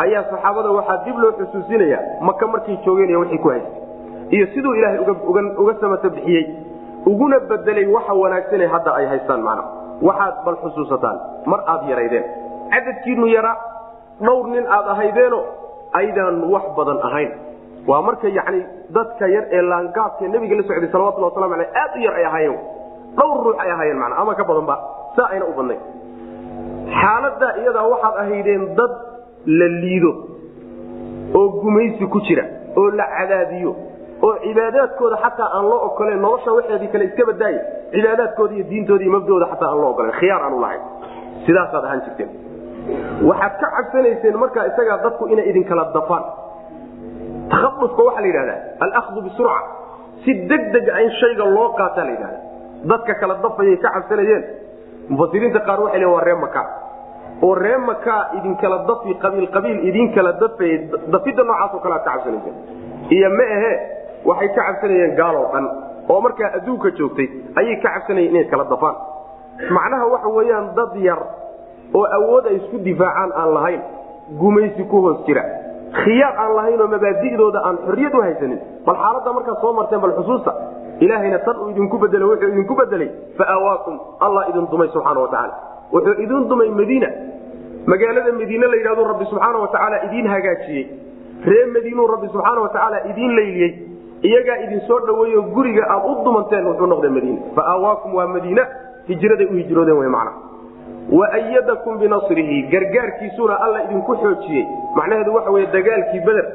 ayaa 0.03 0.23
saxaabada 0.31 0.69
waxaa 0.77 0.97
dib 1.05 1.17
loo 1.23 1.31
xusuusinaya 1.39 1.99
maka 2.21 2.47
markay 2.47 2.77
joogeen 2.85 3.09
iyo 3.09 3.19
wixii 3.19 3.37
ku 3.37 3.49
haystay 3.49 3.81
iyo 4.29 4.45
siduu 4.53 4.73
ilaahay 4.75 4.99
uga 5.57 5.73
samata 5.81 6.09
bixiyey 6.09 6.43
uguna 7.05 7.39
bedelay 7.39 7.85
waxa 7.85 8.13
wanaagsane 8.13 8.65
hadda 8.73 8.91
ay 8.95 9.05
haystaan 9.05 9.41
mana 9.41 9.63
waxaad 10.01 10.35
bal 10.45 10.57
xusuusataan 10.63 11.17
mar 11.45 11.59
aad 11.67 11.89
yaraydeen. 11.89 12.23
Cadadkiinu 12.71 13.27
yaraa 13.27 13.55
dhowr 14.25 14.47
nin 14.53 14.65
aad 14.77 14.87
ahaydeeno 14.93 15.39
aydaan 15.93 16.43
wax 16.53 16.63
badan 16.77 16.97
ahayn 17.09 17.31
waa 17.89 18.01
marka 18.07 18.27
yani 18.37 18.59
dadka 18.95 19.25
yar 19.35 19.45
ee 19.57 19.61
laangaabkae 19.71 20.27
nabiga 20.33 20.55
la 20.59 20.63
socday 20.69 20.89
salawatullah 20.95 21.29
waslamu 21.31 21.53
aleh 21.57 21.67
aad 21.81 21.91
u 21.95 21.99
yar 22.05 22.13
ay 22.19 22.25
ahaayeen. 22.29 22.59
Dhowr 23.17 23.37
ruux 23.45 23.57
ay 23.63 23.71
ahaayeen 23.75 23.97
mana 24.03 24.15
ama 24.21 24.35
ka 24.39 24.43
badanba 24.49 24.75
saa 25.15 25.27
ayna 25.33 25.45
u 25.45 25.53
badnayn. 25.59 25.79
Xaaladaa 27.01 27.53
iyadaa 27.61 27.87
waxaad 27.93 28.15
ahaydeen 28.23 28.63
dad 28.79 28.91
la 29.59 29.67
liido 29.81 30.11
oo 31.39 31.47
gumaysi 31.61 32.05
ku 32.13 32.19
jira 32.27 32.43
oo 32.79 32.89
la 32.99 33.05
cadaadiyo 33.17 33.71
oo 34.27 34.33
cibaadaadkooda 34.43 35.17
xataa 35.23 35.49
aan 35.57 35.65
loo 35.69 35.79
ogolen 35.87 36.19
nolosha 36.25 36.51
waxeedii 36.57 36.87
kale 36.93 37.05
iska 37.09 37.23
badaaya 37.31 37.59
cibaadaadkooda 37.93 38.53
iyo 38.55 38.65
diintooda 38.71 39.03
iyo 39.03 39.11
mabdooda 39.17 39.45
xataa 39.51 39.69
aan 39.71 39.81
loo 39.81 39.89
ogolen 39.93 40.11
khiyaar 40.19 40.41
aan 40.45 40.53
ulahayn 40.59 40.81
sidaasaad 41.45 41.83
ahaan 41.87 42.01
jirteen. 42.05 42.29
Waxaad 43.29 43.53
ka 43.61 43.67
cabsanayseen 43.77 44.35
markaa 44.43 44.65
isagaa 44.71 44.97
dadku 45.05 45.23
inay 45.33 45.45
idinkala 45.51 45.83
dafaan 45.97 46.23
takhaufka 47.51 48.01
waxaa 48.07 48.21
la 48.21 48.27
yidhahdaa 48.27 48.59
alahdu 48.85 49.19
bisurca 49.27 49.59
si 50.23 50.31
degdega 50.51 50.93
in 51.03 51.09
shayga 51.19 51.45
loo 51.55 51.69
qaataa 51.79 52.05
la 52.07 52.11
yidhahda 52.15 52.39
dadka 52.91 53.13
kala 53.21 53.35
dafayay 53.45 53.77
ka 53.83 53.89
cabsanayeen. 53.95 54.43
Mufasiriinta 55.09 55.59
qaar 55.67 55.79
waxay 55.83 55.99
leein 56.01 56.13
waa 56.13 56.23
ree 56.27 56.35
maka 56.45 56.61
oo 57.47 57.53
ree 57.55 57.77
makaa 57.89 58.21
idinkala 58.37 58.77
dafi 58.89 59.13
qabiil 59.23 59.47
qabiil 59.55 59.79
idinkala 59.89 60.31
dafayay 60.41 60.77
dafidda 61.13 61.43
noocaasoo 61.49 61.79
kale 61.83 61.93
aad 61.95 62.03
ka 62.05 62.11
cabsanayseen 62.11 62.55
iyo 63.15 63.29
ma 63.37 63.45
ahe 63.57 63.71
waxay 64.29 64.49
ka 64.55 64.61
cabsanayeen 64.67 65.15
gaaloo 65.19 65.47
dhan. 65.53 65.65
Oo 66.11 66.19
markaa 66.25 66.49
adduunka 66.57 66.89
joogtay 66.97 67.27
ayay 67.59 67.75
ka 67.83 67.89
cabsanayeen 67.95 68.31
inay 68.35 68.45
kala 68.51 68.63
dafaan. 68.73 68.95
Macnaha 69.77 70.05
waxa 70.13 70.29
weeyaan 70.37 70.67
dad 70.77 70.93
yar 71.07 71.21
oo 71.97 72.05
awood 72.17 72.45
ay 72.51 72.55
isku 72.61 72.77
difaacaan 72.89 73.31
aan 73.41 73.49
lahayn 73.57 73.81
gumaysi 74.41 74.83
ku 74.91 74.97
hoos 75.05 75.19
jira 75.27 75.43
khiyaar 75.93 76.33
aan 76.43 76.55
lahayn 76.57 76.81
oo 76.81 76.87
mabaadidooda 76.95 77.59
aan 77.67 77.77
xorriyad 77.85 78.13
u 78.13 78.21
haysanin 78.25 78.59
bal 78.85 78.95
xaaladda 79.03 79.33
markaad 79.37 79.57
soo 79.61 79.73
marteen 79.79 80.01
bal 80.01 80.13
xusuusta 80.19 80.51
ilaahayna 81.05 81.39
tan 81.45 81.55
uu 81.63 81.69
idinku 81.73 81.97
bedelay 82.03 82.27
wuxuu 82.31 82.49
idinku 82.53 82.75
bedelay 82.81 83.09
fa 83.37 83.43
aawaakum 83.53 83.95
allah 84.25 84.43
idin 84.49 84.67
dumay 84.71 84.87
subxaana 84.95 85.19
wa 85.25 85.27
tacaala 85.33 85.53
wuxuu 85.93 86.15
idin 86.23 86.47
dumay 86.49 86.69
madiina. 86.69 87.09
Magaalada 87.91 88.31
madiine 88.39 88.65
la 88.67 88.75
yidhahdo 88.79 89.03
rabbi 89.11 89.25
subxaana 89.31 89.57
wa 89.63 89.67
tacaala 89.73 89.97
idiin 90.07 90.27
hagaajiyey. 90.27 90.85
Ree 91.49 91.65
madiinuu 91.75 92.07
rabbi 92.13 92.27
subxaana 92.33 92.61
wa 92.65 92.69
tacaala 92.69 92.97
idiin 93.11 93.35
layliyey 93.35 93.71
iyagaa 94.29 94.57
idin 94.65 94.81
soo 94.87 94.99
dhaweeyo 95.07 95.41
guriga 95.55 95.83
aad 95.93 96.03
u 96.11 96.15
dumanteen 96.25 96.65
wuxuu 96.67 96.87
noqday 96.93 97.09
madiine 97.17 97.39
fa 97.55 97.61
aawaakum 97.73 98.15
waa 98.15 98.27
madiine 98.27 98.63
hijraday 99.07 99.47
u 99.47 99.53
hijroodeen 99.61 99.97
w 99.97 100.09
macna 100.15 100.31
waayadakum 101.11 101.99
binasrihi 101.99 102.57
gargaarkiisuna 102.71 103.55
alla 103.65 103.83
idinku 103.83 104.15
xoojiyey. 104.23 104.65
Macnaheedu 104.95 105.33
waxa 105.35 105.51
wey 105.51 105.65
dagaalkii 105.75 106.19
beder 106.27 106.45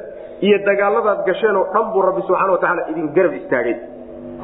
iyo 0.47 0.59
dagaaladaad 0.67 1.25
gasheen 1.27 1.57
oo 1.57 1.67
dhan 1.75 1.93
buu 1.93 2.03
rabbi 2.03 2.23
subxana 2.27 2.53
watacaala 2.53 2.83
idin 2.91 3.09
garab 3.17 3.33
istaagay. 3.41 3.77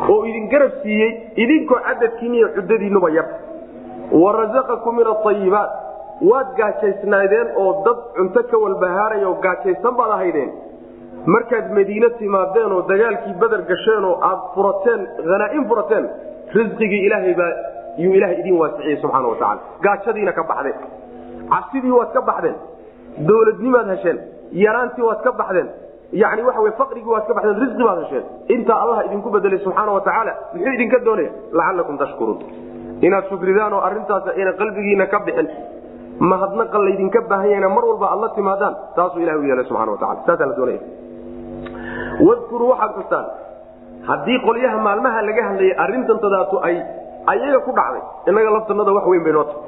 Oo 0.09 0.25
idin 0.31 0.49
garab 0.53 0.73
siiyey 0.83 1.11
idinkoo 1.45 1.81
cadadkiin 1.89 2.35
iyo 2.35 2.49
cuddadiinnuba 2.57 3.11
yar. 3.11 3.27
Wa 4.23 4.33
rasaqakum 4.41 4.97
min 4.97 5.07
aayibaat 5.15 5.71
waad 6.31 6.49
gaajaysnaydeen 6.61 7.49
oo 7.63 7.71
dad 7.85 7.99
cunto 8.17 8.43
ka 8.51 8.57
walbahaaraya 8.65 9.29
oo 9.29 9.37
gaajaysan 9.45 9.95
baad 10.01 10.11
ahaydeen. 10.17 10.51
Markaad 11.27 11.67
madiine 11.77 12.09
timaadeen 12.19 12.73
oo 12.73 12.83
dagaalkii 12.89 13.35
bader 13.43 13.63
gasheen 13.71 14.05
oo 14.05 14.17
aad 14.31 14.41
furateen 14.55 15.01
hanaain 15.33 15.69
furateen 15.69 16.05
risqigii 16.57 17.03
ilaahay 17.07 17.35
baa 17.35 17.53
yuu 18.03 18.13
ilahay 18.19 18.37
idin 18.43 18.57
waasiciyey 18.63 18.97
subxaana 19.03 19.29
watacala 19.33 19.61
gaajadiina 19.85 20.33
ka 20.39 20.43
baxdeen. 20.51 20.77
Cabsidii 21.53 21.91
waad 21.99 22.11
ka 22.17 22.21
baxdeen. 22.31 22.57
Dowladnimaad 23.29 23.87
hesheen. 23.95 24.19
Yaraantii 24.65 25.05
waad 25.09 25.21
ka 25.27 25.33
baxdeen. 25.41 25.69
Yani 26.23 26.43
waxa 26.49 26.61
wy 26.67 26.71
faqrigii 26.81 27.13
waad 27.15 27.27
ka 27.29 27.35
baxdeen 27.39 27.59
risqi 27.63 27.83
baad 27.89 27.99
hesheen. 28.05 28.25
Intaa 28.55 28.79
allah 28.85 28.99
idinku 29.07 29.29
bedelay 29.35 29.59
subxaana 29.67 29.93
wa 29.97 30.01
tacaala 30.09 30.33
muxuu 30.55 30.73
idinka 30.77 30.99
doonaya 31.07 31.31
lacalakum 31.59 31.97
tashkuruun. 32.03 32.39
Inaad 33.07 33.25
shukridaan 33.31 33.73
oo 33.77 33.81
arrintaas 33.89 34.25
ayna 34.39 34.53
qalbigiina 34.61 35.05
ka 35.13 35.19
bixin. 35.27 35.49
Mahadnaqa 36.31 36.79
laydinka 36.87 37.21
baahan 37.31 37.51
yahna 37.55 37.69
mar 37.77 37.85
walba 37.91 38.07
aad 38.15 38.21
la 38.25 38.29
timaadaan? 38.39 38.75
Taasuu 38.97 39.21
ilahay 39.25 39.41
u 39.41 39.45
yeelay 39.51 39.65
subxana 39.71 39.93
wa 39.95 39.99
tacala 40.03 40.21
saasaa 40.27 40.47
la 40.51 40.57
doonaya 40.59 40.81
wadkuruu 42.29 42.69
waxaad 42.73 42.93
xustaan 42.99 43.27
haddii 44.09 44.39
qolyaha 44.47 44.79
maalmaha 44.87 45.19
laga 45.29 45.43
hadlayay 45.49 45.75
arrintan 45.85 46.19
tadaatu 46.25 46.57
ay 46.69 46.77
ayaga 47.33 47.59
ku 47.67 47.73
dhacday. 47.79 48.03
Innaga 48.29 48.51
laftanada 48.57 48.93
wax 48.97 49.05
weyn 49.07 49.25
bay 49.25 49.33
noo 49.33 49.45
tahay. 49.45 49.63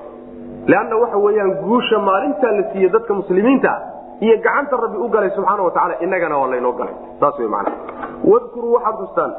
Leanna 0.70 0.96
waxa 1.02 1.16
weeyaan 1.24 1.50
guusha 1.64 1.98
maalintaa 2.08 2.52
la 2.58 2.62
siiyey 2.72 2.90
dadka 2.94 3.14
muslimiinta 3.14 3.72
iyo 4.20 4.36
gacanta 4.44 4.76
rabbi 4.76 4.96
u 4.98 5.08
galay 5.08 5.30
subxaana 5.36 5.62
wa 5.62 5.70
tacala 5.70 5.94
innagana 6.04 6.38
waa 6.38 6.48
laynoo 6.52 6.72
galay. 6.72 6.94
Saas 7.20 7.38
wey 7.38 7.48
macana 7.48 7.76
wadkuruu 8.24 8.72
waxaad 8.76 8.96
xustaan 9.02 9.32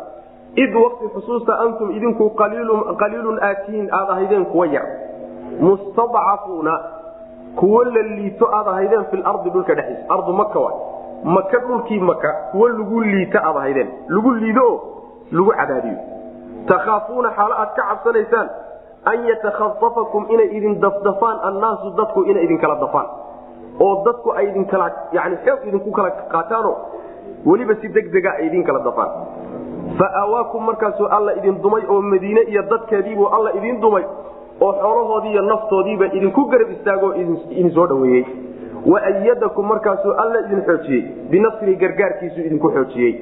id 0.64 0.74
waqti 0.84 1.06
xusuusta 1.16 1.54
antum 1.66 1.92
idinku 1.98 2.30
qaliilun 3.02 3.38
aatihiin 3.50 3.88
aad 4.00 4.10
ahaydeen 4.10 4.46
kuwa 4.46 4.68
yar. 4.68 4.86
Mustadcafuuna 5.60 6.74
kuwo 7.56 7.84
la 7.84 8.02
liito 8.02 8.46
aad 8.56 8.68
ahaydeen 8.68 9.06
fi 9.12 9.18
lardi 9.18 9.50
dhulka 9.50 9.76
dhexdiisa. 9.76 10.10
Ardu 10.10 10.34
maka 10.34 10.60
wa 10.60 10.72
maka 11.24 11.58
dhulkii 11.60 12.00
maka 12.00 12.34
kuwo 12.52 12.68
lagu 12.70 13.02
liita 13.02 13.40
aad 13.44 13.58
ahaydeen. 13.58 13.90
Lagu 14.08 14.32
liido 14.32 14.62
oo 14.66 14.80
lagu 15.32 15.52
cadaadiyo 15.52 15.98
takhaafuuna 16.68 17.32
xaalo 17.38 17.56
aad 17.56 17.72
ka 17.76 17.84
cabsanaysaan 17.90 18.50
an 19.06 19.28
yatakhafafakum 19.28 20.30
inay 20.30 20.50
idin 20.58 20.80
dafdafaan 20.82 21.40
annaasu 21.50 21.94
dadku 21.98 22.24
inay 22.24 22.44
idinkala 22.44 22.76
dafaan. 22.80 23.08
Oo 23.80 24.04
dadku 24.06 24.32
ay 24.32 24.50
idinkala 24.50 24.92
yani 25.12 25.38
xoog 25.46 25.68
idinku 25.68 25.92
kala 25.92 26.12
qaataano 26.34 26.76
weliba 27.46 27.76
si 27.82 27.88
degdega 27.90 28.32
ay 28.38 28.48
idinkala 28.48 28.80
dafaan. 28.80 29.12
Fa 29.98 30.08
markaasuu 30.60 31.08
alla 31.10 31.34
idin 31.36 31.62
dumay 31.62 31.84
oo 31.90 32.02
madiine 32.02 32.42
iyo 32.42 32.62
dadkeediibuu 32.70 33.28
alla 33.28 33.54
idin 33.54 33.82
dumay 33.82 34.04
oo 34.62 34.74
xoolahoodii 34.74 35.32
iyo 35.32 35.42
naftoodiiba 35.42 36.06
idinku 36.06 36.46
garab 36.46 36.72
istaagoo 36.72 37.14
idin 37.14 37.72
soo 37.74 37.88
dhaweeyey 37.88 38.26
waayadakum 38.86 39.68
markaasuu 39.68 40.14
alla 40.14 40.40
idin 40.46 40.62
xoojiyey. 40.66 41.04
Binasri 41.30 41.76
gargaarkiisuu 41.76 42.46
idinku 42.46 42.70
xoojiyey 42.72 43.14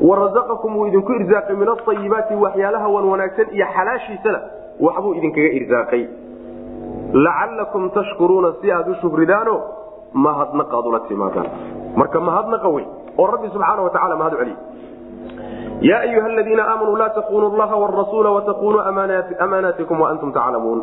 warasaqakum 0.00 0.76
wuu 0.76 0.86
idinku 0.86 1.12
irsaaqay 1.12 1.56
min 1.56 1.68
aayibaati 1.68 2.34
waxyaalaha 2.34 2.88
wan 2.88 3.04
wanaagsan 3.12 3.46
iyo 3.52 3.66
xalaashiisana 3.76 4.40
waxbuu 4.80 5.14
idinkaga 5.14 5.50
irsaaqay 5.60 6.02
lacalakum 7.12 7.90
tashkuruuna 7.90 8.52
si 8.60 8.72
aad 8.72 8.88
u 8.88 8.94
shukridaano 9.02 9.54
mahadnaqaad 10.12 10.84
ula 10.86 11.00
timaadaan. 11.08 11.46
Marka 11.96 12.20
mahadnaqa 12.20 12.68
wey 12.68 12.84
oo 13.18 13.26
rabbi 13.26 13.48
subxaana 13.52 13.82
wa 13.82 13.90
tacala 13.90 14.16
mahad 14.16 14.34
celiy 14.40 14.56
ya 15.80 15.98
ayuha 16.00 16.26
aladiina 16.26 16.64
aamanuu 16.64 16.96
laa 16.96 17.10
takunuu 17.10 17.56
llaha 17.56 17.76
wrasuula 17.76 18.30
watakunuu 18.30 18.80
amaanaatikum 19.38 20.00
waantum 20.00 20.32
taclamuun. 20.32 20.80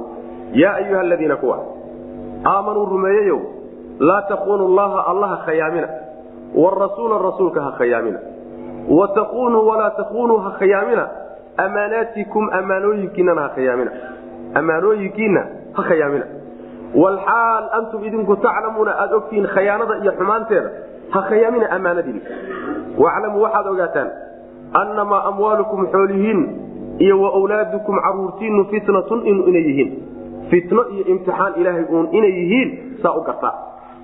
Ya 0.53 0.73
ayuha 0.75 1.01
aladiina 1.01 1.35
kuwa 1.35 1.59
aamanuu 2.45 2.85
rumeeyeyow 2.85 3.39
laa 3.99 4.21
takunuu 4.21 4.75
llaha 4.75 5.07
allaha 5.11 5.37
khayaamina 5.45 5.89
warasuula 6.55 7.17
rasuulka 7.17 7.61
ha 7.61 7.71
khayaamina 7.77 8.19
watakunuu 8.89 9.67
walaa 9.67 9.89
takunuu 9.89 10.37
ha 10.37 10.51
khayaamina 10.59 11.09
amaanaatikum 11.57 12.49
amaanooyinkiinana 12.51 13.41
ha 13.41 13.49
khayaamina 13.49 13.91
amaanooyinkiina 14.53 15.47
ha 15.73 15.83
khayaamina 15.83 16.25
walxaal 16.95 17.69
antum 17.71 18.03
idinku 18.03 18.35
taclamuuna 18.35 18.91
aada 18.99 19.15
ogtihiin 19.15 19.47
khayaanada 19.47 19.97
iyo 20.03 20.11
xumaanteeda 20.11 20.69
ha 21.09 21.21
khayaamina 21.29 21.69
ammaanadiina 21.71 22.19
waclamuu 22.97 23.41
waxaad 23.41 23.67
ogaataan 23.67 24.09
annamaa 24.73 25.23
amwaalukum 25.23 25.87
xoolihiin 25.91 26.41
iyo 26.99 27.21
wa 27.21 27.29
wlaadukum 27.39 27.95
caruurtiinu 28.01 28.65
fitnatun 28.65 29.27
inay 29.27 29.61
yihiin 29.69 29.91
fitno 30.49 30.85
iyo 30.89 31.05
imtixaan 31.05 31.53
ilaahay 31.55 31.83
uun 31.89 32.07
inay 32.11 32.31
yihiin 32.31 32.69
saa 33.03 33.13
u 33.13 33.21
gartaa 33.21 33.53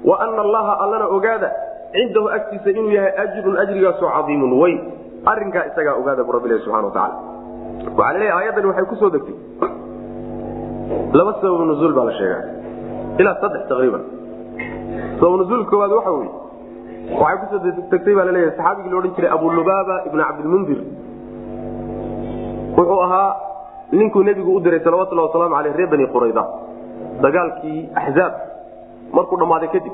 wa 0.05 0.19
ana 0.19 0.41
allaha 0.41 0.79
allana 0.83 1.05
ogaada 1.07 1.51
cindahu 1.95 2.27
agtiisa 2.37 2.69
inuu 2.79 2.91
yahay 2.97 3.13
ajrun 3.23 3.55
ajrigaasoo 3.63 4.09
cadiimun 4.15 4.53
weyn 4.61 4.79
arinkaa 5.31 5.65
isagaa 5.71 5.95
ogaada 6.01 6.23
bu 6.27 6.31
rabbilahi 6.37 6.61
subana 6.65 6.87
wataala 6.89 7.15
waxaa 7.97 8.13
laleeya 8.15 8.33
aayadani 8.37 8.67
waxay 8.71 8.85
ku 8.91 8.95
soo 9.01 9.09
degtay. 9.15 9.35
Laba 11.17 11.31
sabab 11.41 11.61
nuzuul 11.69 11.93
baa 11.97 12.05
la 12.09 12.13
sheegaa. 12.19 12.41
Ilaa 13.21 13.35
saddex 13.41 13.63
taqriiban. 13.71 14.03
Sabab 15.19 15.35
nuzuul 15.41 15.63
koowaad 15.71 15.91
waxa 15.97 16.11
weye 16.17 16.31
waxay 17.21 17.37
ku 17.41 17.45
soo 17.51 17.59
degtay 17.91 18.13
baa 18.17 18.25
la 18.29 18.31
leeyahay 18.35 18.55
saxaabigii 18.57 18.91
la 18.93 18.97
odhan 19.01 19.13
jiray 19.17 19.31
abulubaaba 19.37 19.95
ibnu 20.07 20.21
cabdilmundir 20.27 20.79
wuxuu 22.77 23.01
ahaa 23.07 23.29
ninkuu 23.91 24.23
nebigu 24.29 24.55
u 24.57 24.59
diray 24.65 24.79
salawatullahi 24.85 25.27
wasalaamu 25.29 25.55
aleyh 25.59 25.73
reer 25.77 25.89
bani 25.93 26.07
qurayda. 26.15 26.43
Dagaalkii 27.25 27.79
axzaab 28.01 28.33
markuu 29.17 29.37
dhammaaday 29.41 29.69
kadib 29.75 29.93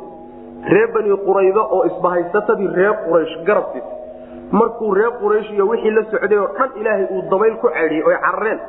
reer 0.64 0.92
bani 0.94 1.18
qurayda 1.26 1.62
oo 1.62 1.86
isbahaysatadii 1.86 2.68
reer 2.76 2.94
quraysh 3.06 3.36
garabtiis 3.48 3.84
markuu 4.52 4.94
reer 4.94 5.12
quraysh 5.22 5.52
iyo 5.52 5.68
wixii 5.68 5.92
la 5.92 6.04
socday 6.12 6.38
oo 6.38 6.50
dhan 6.58 6.70
ilaahay 6.82 7.06
uu 7.12 7.22
dabayl 7.32 7.56
ku 7.62 7.68
ceedhiyey 7.70 8.04
oy 8.04 8.16
carareen 8.26 8.60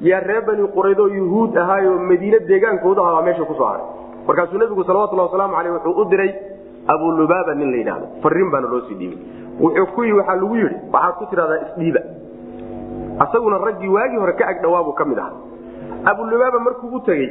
yaa 0.00 0.20
reer 0.20 0.42
bani 0.46 0.68
qurayda 0.76 1.02
oo 1.02 1.08
yuhuud 1.08 1.56
ahaayoo 1.56 1.98
madiine 1.98 2.38
deegaankooda 2.48 3.02
ahaa 3.02 3.22
meesha 3.22 3.44
ku 3.44 3.54
soo 3.54 3.64
haray. 3.64 3.86
Markaasuu 4.26 4.58
nebigu 4.58 4.84
salawatullahi 4.84 5.28
wasalaamu 5.28 5.56
aleyh 5.56 5.72
wuxuu 5.76 6.00
u 6.00 6.04
diray 6.04 6.34
abulubaaba 6.86 7.54
nin 7.54 7.70
la 7.70 7.76
yidhahdo 7.76 8.06
fariin 8.22 8.50
baana 8.50 8.68
loo 8.68 8.80
sii 8.88 8.94
dhiibay 8.94 9.18
wuxuu 9.60 9.86
ku 9.94 10.00
waxaa 10.18 10.36
lagu 10.36 10.56
yidhi 10.56 10.76
waxaad 10.92 11.14
ku 11.18 11.26
tidhahdaa 11.30 11.58
isdhiiba. 11.66 12.00
Asaguna 13.24 13.58
raggii 13.58 13.88
waagii 13.88 14.16
hore 14.16 14.32
ka 14.32 14.46
agdhawaabuu 14.48 14.92
ka 14.92 15.04
mid 15.04 15.18
ahaa. 15.18 15.36
Abulubaaba 16.04 16.58
markuu 16.58 16.96
u 16.96 17.00
tegey 17.00 17.30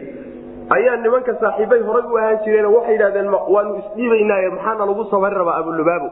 ayaa 0.70 0.96
nimanka 1.04 1.34
saaxiibay 1.42 1.82
horay 1.88 2.06
u 2.14 2.18
ahaan 2.18 2.40
jireen 2.46 2.66
waxay 2.76 2.94
yidhahdeen 2.96 3.30
waanu 3.56 3.76
isdhiibaynaaye 3.82 4.50
maxaana 4.56 4.86
lagu 4.86 5.04
samari 5.12 5.36
rabaa 5.36 5.56
abulubaabo 5.62 6.10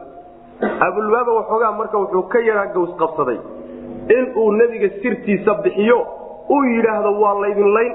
abulubaaba 0.86 1.32
waxoogaa 1.40 1.72
marka 1.80 1.98
wuxuu 1.98 2.22
ka 2.32 2.38
yaraa 2.48 2.66
gaws 2.74 2.92
qabsaday 3.02 3.38
inuu 4.16 4.52
nebiga 4.60 4.88
sirtiisa 5.02 5.54
bixiyo 5.64 5.98
uu 6.54 6.62
yidhaahdo 6.64 7.20
waa 7.20 7.34
laydin 7.40 7.74
layn. 7.74 7.92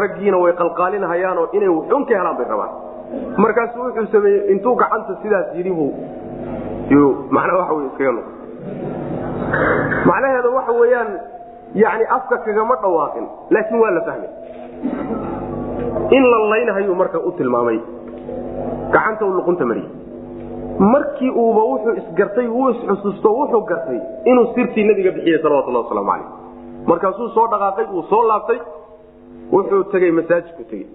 Raggiina 0.00 0.38
way 0.42 0.52
qalqaalinahayaanoo 0.52 1.48
inay 1.56 1.68
wuxuun 1.68 2.04
ka 2.08 2.14
helaan 2.18 2.36
bay 2.36 2.46
rabaan. 2.52 2.72
Markaasu 3.42 3.78
wuxuu 3.84 4.06
sameeyey 4.12 4.52
intuu 4.52 4.74
gacanta 4.80 5.16
sidaas 5.22 5.54
yidhi 5.54 5.70
buu. 5.70 5.92
Macnaa 7.30 7.58
waxa 7.60 7.74
wey 7.78 7.86
iskaga 7.86 8.12
macnaheeda 10.08 10.48
waxa 10.56 10.72
weeyaan 10.80 11.10
yani 11.74 12.04
afka 12.16 12.36
kagama 12.38 12.76
dhawaaqin 12.82 13.26
laakiin 13.50 13.80
waa 13.80 13.90
la 13.96 14.00
fahmay 14.08 14.30
in 16.16 16.22
la 16.32 16.38
laynahayu 16.52 16.94
marka 16.94 17.18
u 17.18 17.30
tilmaamay. 17.38 17.78
Gacanta 18.94 19.24
u 19.26 19.32
luqunta 19.38 19.64
mariyey 19.70 19.90
markii 20.92 21.30
uuba 21.42 21.62
wuxuu 21.72 21.94
isgartay 22.00 22.46
uu 22.48 22.68
isxusuusto 22.70 23.28
wuxuu 23.38 23.62
gartay 23.70 23.98
inuu 24.30 24.46
sirtii 24.54 24.84
nabiga 24.88 25.10
bixiyey 25.16 25.38
salawatullah 25.42 25.82
waslamu 25.84 26.10
calayh. 26.10 26.26
Markaasuu 26.90 27.28
soo 27.36 27.46
dhaqaaqay 27.52 27.86
uu 27.96 28.02
soo 28.10 28.22
laabtay 28.30 28.58
wuxuu 29.52 29.82
tegey 29.92 30.10
masaajidku 30.18 30.62
tegey 30.70 30.86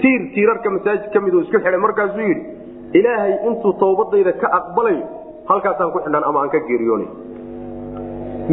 tiir 0.00 0.20
tiirarka 0.34 0.68
masaajid 0.76 1.08
ka 1.14 1.20
mid 1.24 1.34
uu 1.34 1.40
isku 1.46 1.56
xidhay 1.64 1.80
markaasuu 1.86 2.20
yidhi 2.28 2.42
ilaahay 3.00 3.32
intuu 3.48 3.72
tawbadayda 3.82 4.32
ka 4.42 4.48
aqbalayo 4.58 5.04
halkaasaan 5.50 5.90
ku 5.94 5.98
xidhnaan 6.04 6.24
ama 6.28 6.38
aan 6.42 6.50
ka 6.54 6.60
geeriyoonay. 6.68 7.08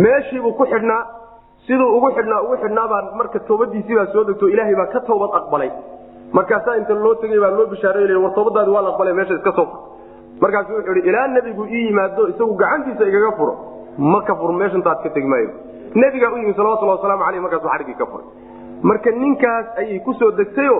Meeshiibuu 0.03 0.53
ku 0.59 0.65
xidhnaa 0.71 1.01
siduu 1.67 1.89
ugu 1.97 2.09
xidhnaa 2.17 2.41
ugu 2.45 2.55
xidhnaabaa 2.63 3.01
marka 3.19 3.39
toobadiisiibaa 3.49 4.05
soo 4.13 4.23
degto 4.29 4.47
ilaahay 4.53 4.75
baa 4.81 4.87
ka 4.95 4.99
tawbad 5.09 5.31
aqbalay. 5.39 5.69
Markaasaa 6.37 6.75
inta 6.81 6.93
loo 7.05 7.15
tegey 7.21 7.39
baa 7.43 7.51
loo 7.57 7.65
bishaaray 7.73 8.15
war 8.23 8.33
toobadaadi 8.37 8.71
waa 8.75 8.81
la 8.85 8.89
aqbalay 8.93 9.13
meesha 9.19 9.33
iska 9.39 9.51
soo 9.59 9.67
markaasu 10.43 10.73
wuxuu 10.77 10.95
ihi 10.99 11.09
ilaa 11.09 11.27
nebigu 11.35 11.63
ii 11.75 11.83
yimaado 11.87 12.27
isagu 12.31 12.53
gacantiisa 12.61 13.03
igaga 13.11 13.31
furo 13.37 13.53
ma 14.11 14.19
ka 14.27 14.35
fur 14.41 14.51
meeshantaad 14.61 14.99
ka 15.03 15.09
tegi 15.15 15.27
maayo. 15.33 15.49
Nebigaa 16.01 16.31
u 16.33 16.37
yimi 16.37 16.53
salawatullah 16.59 16.95
wasalaamu 16.99 17.23
aleyh 17.29 17.41
markaasu 17.45 17.67
xarigii 17.73 17.97
ka 18.01 18.05
furay. 18.11 18.27
Marka 18.89 19.11
ninkaas 19.23 19.65
ayay 19.81 19.99
ku 20.07 20.13
soo 20.19 20.31
degtayo 20.39 20.75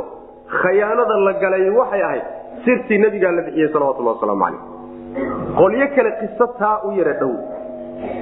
khayaanada 0.62 1.16
la 1.28 1.34
galay 1.44 1.70
waxay 1.80 2.02
ahayd 2.10 2.26
sirtii 2.66 2.98
nebigaa 3.06 3.32
la 3.38 3.42
bixiyey 3.48 3.70
salawatullah 3.76 4.14
wasalaamu 4.16 4.44
caleyh 4.46 4.62
qolyo 5.60 5.88
kale 5.96 6.12
qiso 6.22 6.46
taa 6.62 6.76
u 6.88 6.92
yara 7.00 7.14
dhow 7.22 7.34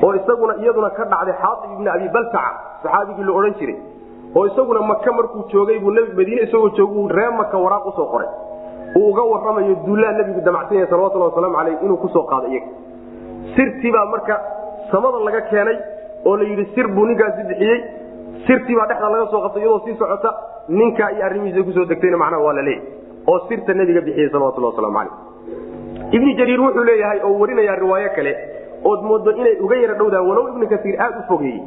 oo 0.03 0.13
isaguna 0.19 0.53
iyaduna 0.63 0.89
ka 0.97 1.03
dhacday 1.11 1.35
xaaib 1.41 1.71
ibni 1.75 1.89
abi 1.95 2.07
baltaca 2.15 2.51
saxaabigii 2.83 3.23
la 3.29 3.33
odhan 3.39 3.53
jiray 3.59 3.77
oo 4.35 4.45
isaguna 4.51 4.81
maka 4.91 5.11
markuu 5.19 5.43
joogay 5.53 5.79
buu 5.79 5.91
madiine 6.19 6.41
isagoo 6.47 6.69
joog 6.77 7.11
ree 7.17 7.29
maka 7.41 7.57
waraaq 7.65 7.85
u 7.85 7.91
soo 7.99 8.07
qoray. 8.13 8.29
Uu 8.95 9.09
uga 9.11 9.21
waramayo 9.31 9.75
duullaa 9.85 10.11
nebigu 10.17 10.41
damacsan 10.47 10.77
yahay 10.77 10.89
salawatulhi 10.91 11.25
wasalaamu 11.27 11.55
caleyh 11.59 11.77
inuu 11.85 11.97
ku 12.03 12.07
soo 12.15 12.23
qaado 12.31 12.47
iyaga. 12.47 12.67
Sirtiibaa 13.55 14.05
marka 14.13 14.35
samada 14.91 15.19
laga 15.27 15.41
keenay 15.51 15.77
oo 16.25 16.35
la 16.37 16.43
yidhi 16.49 16.65
sir 16.75 16.87
buu 16.95 17.05
ninkaasi 17.09 17.43
bixiyey. 17.49 17.79
Sirtiibaa 18.47 18.87
dhexda 18.89 19.09
laga 19.15 19.25
soo 19.31 19.41
qabtay 19.45 19.61
iyadoo 19.63 19.81
sii 19.85 19.95
socota 19.99 20.29
ninkaa 20.69 21.09
iyo 21.15 21.25
arrimihiisa 21.27 21.63
ku 21.67 21.71
soo 21.77 21.85
degtayna 21.91 22.17
macnaha 22.23 22.43
waa 22.47 22.53
la 22.53 22.61
leeyahy 22.61 22.87
oo 23.27 23.39
sirta 23.49 23.73
nebiga 23.73 24.01
bixiyey 24.07 24.29
salawatulhi 24.33 24.67
wasalaamu 24.71 24.97
caleyh 24.99 26.15
ibni 26.15 26.31
jariir 26.39 26.61
wuxuu 26.65 26.83
leeyahay 26.89 27.19
oo 27.27 27.33
warinayaa 27.41 27.75
riwaayo 27.83 28.09
kale 28.15 28.31
ood 28.91 29.01
moodo 29.09 29.31
inay 29.41 29.55
uga 29.65 29.75
yara 29.83 29.93
dhowdahan 29.99 30.27
walow 30.29 30.45
ibnu 30.51 30.67
kasiir 30.73 30.95
aad 31.05 31.15
u 31.19 31.23
fogeeyey. 31.29 31.61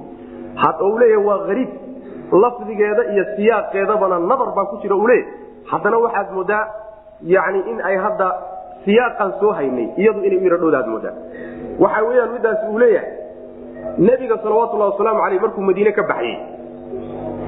U 0.93 0.99
leeyahay 0.99 1.25
waa 1.29 1.41
ariib 1.51 1.71
lafdigeeda 2.43 3.03
iyo 3.13 3.25
siyaaqeedabana 3.37 4.19
nadar 4.31 4.51
baa 4.57 4.65
ku 4.71 4.77
jira 4.83 4.97
u 4.97 5.07
leeyahy 5.07 5.33
haddana 5.71 5.99
waxaad 6.05 6.29
moodaa 6.37 6.65
yani 7.35 7.61
in 7.71 7.79
ay 7.89 7.97
hadda 7.97 8.29
siyaaqan 8.85 9.33
soo 9.41 9.53
haynay 9.59 9.89
iyadu 9.97 10.21
inay 10.27 10.39
u 10.39 10.45
yara 10.47 10.57
dhowda 10.63 10.79
aad 10.79 10.89
moodaa. 10.95 11.15
Waxa 11.79 12.03
weyaan 12.09 12.31
midaas 12.37 12.59
uu 12.71 12.79
leeyahay 12.79 13.11
nebiga 13.99 14.37
salawatulahi 14.43 14.91
wasalaamu 14.93 15.23
aleyh 15.27 15.41
markuu 15.43 15.63
madiine 15.63 15.93
ka 15.93 16.03
baxyey 16.03 16.37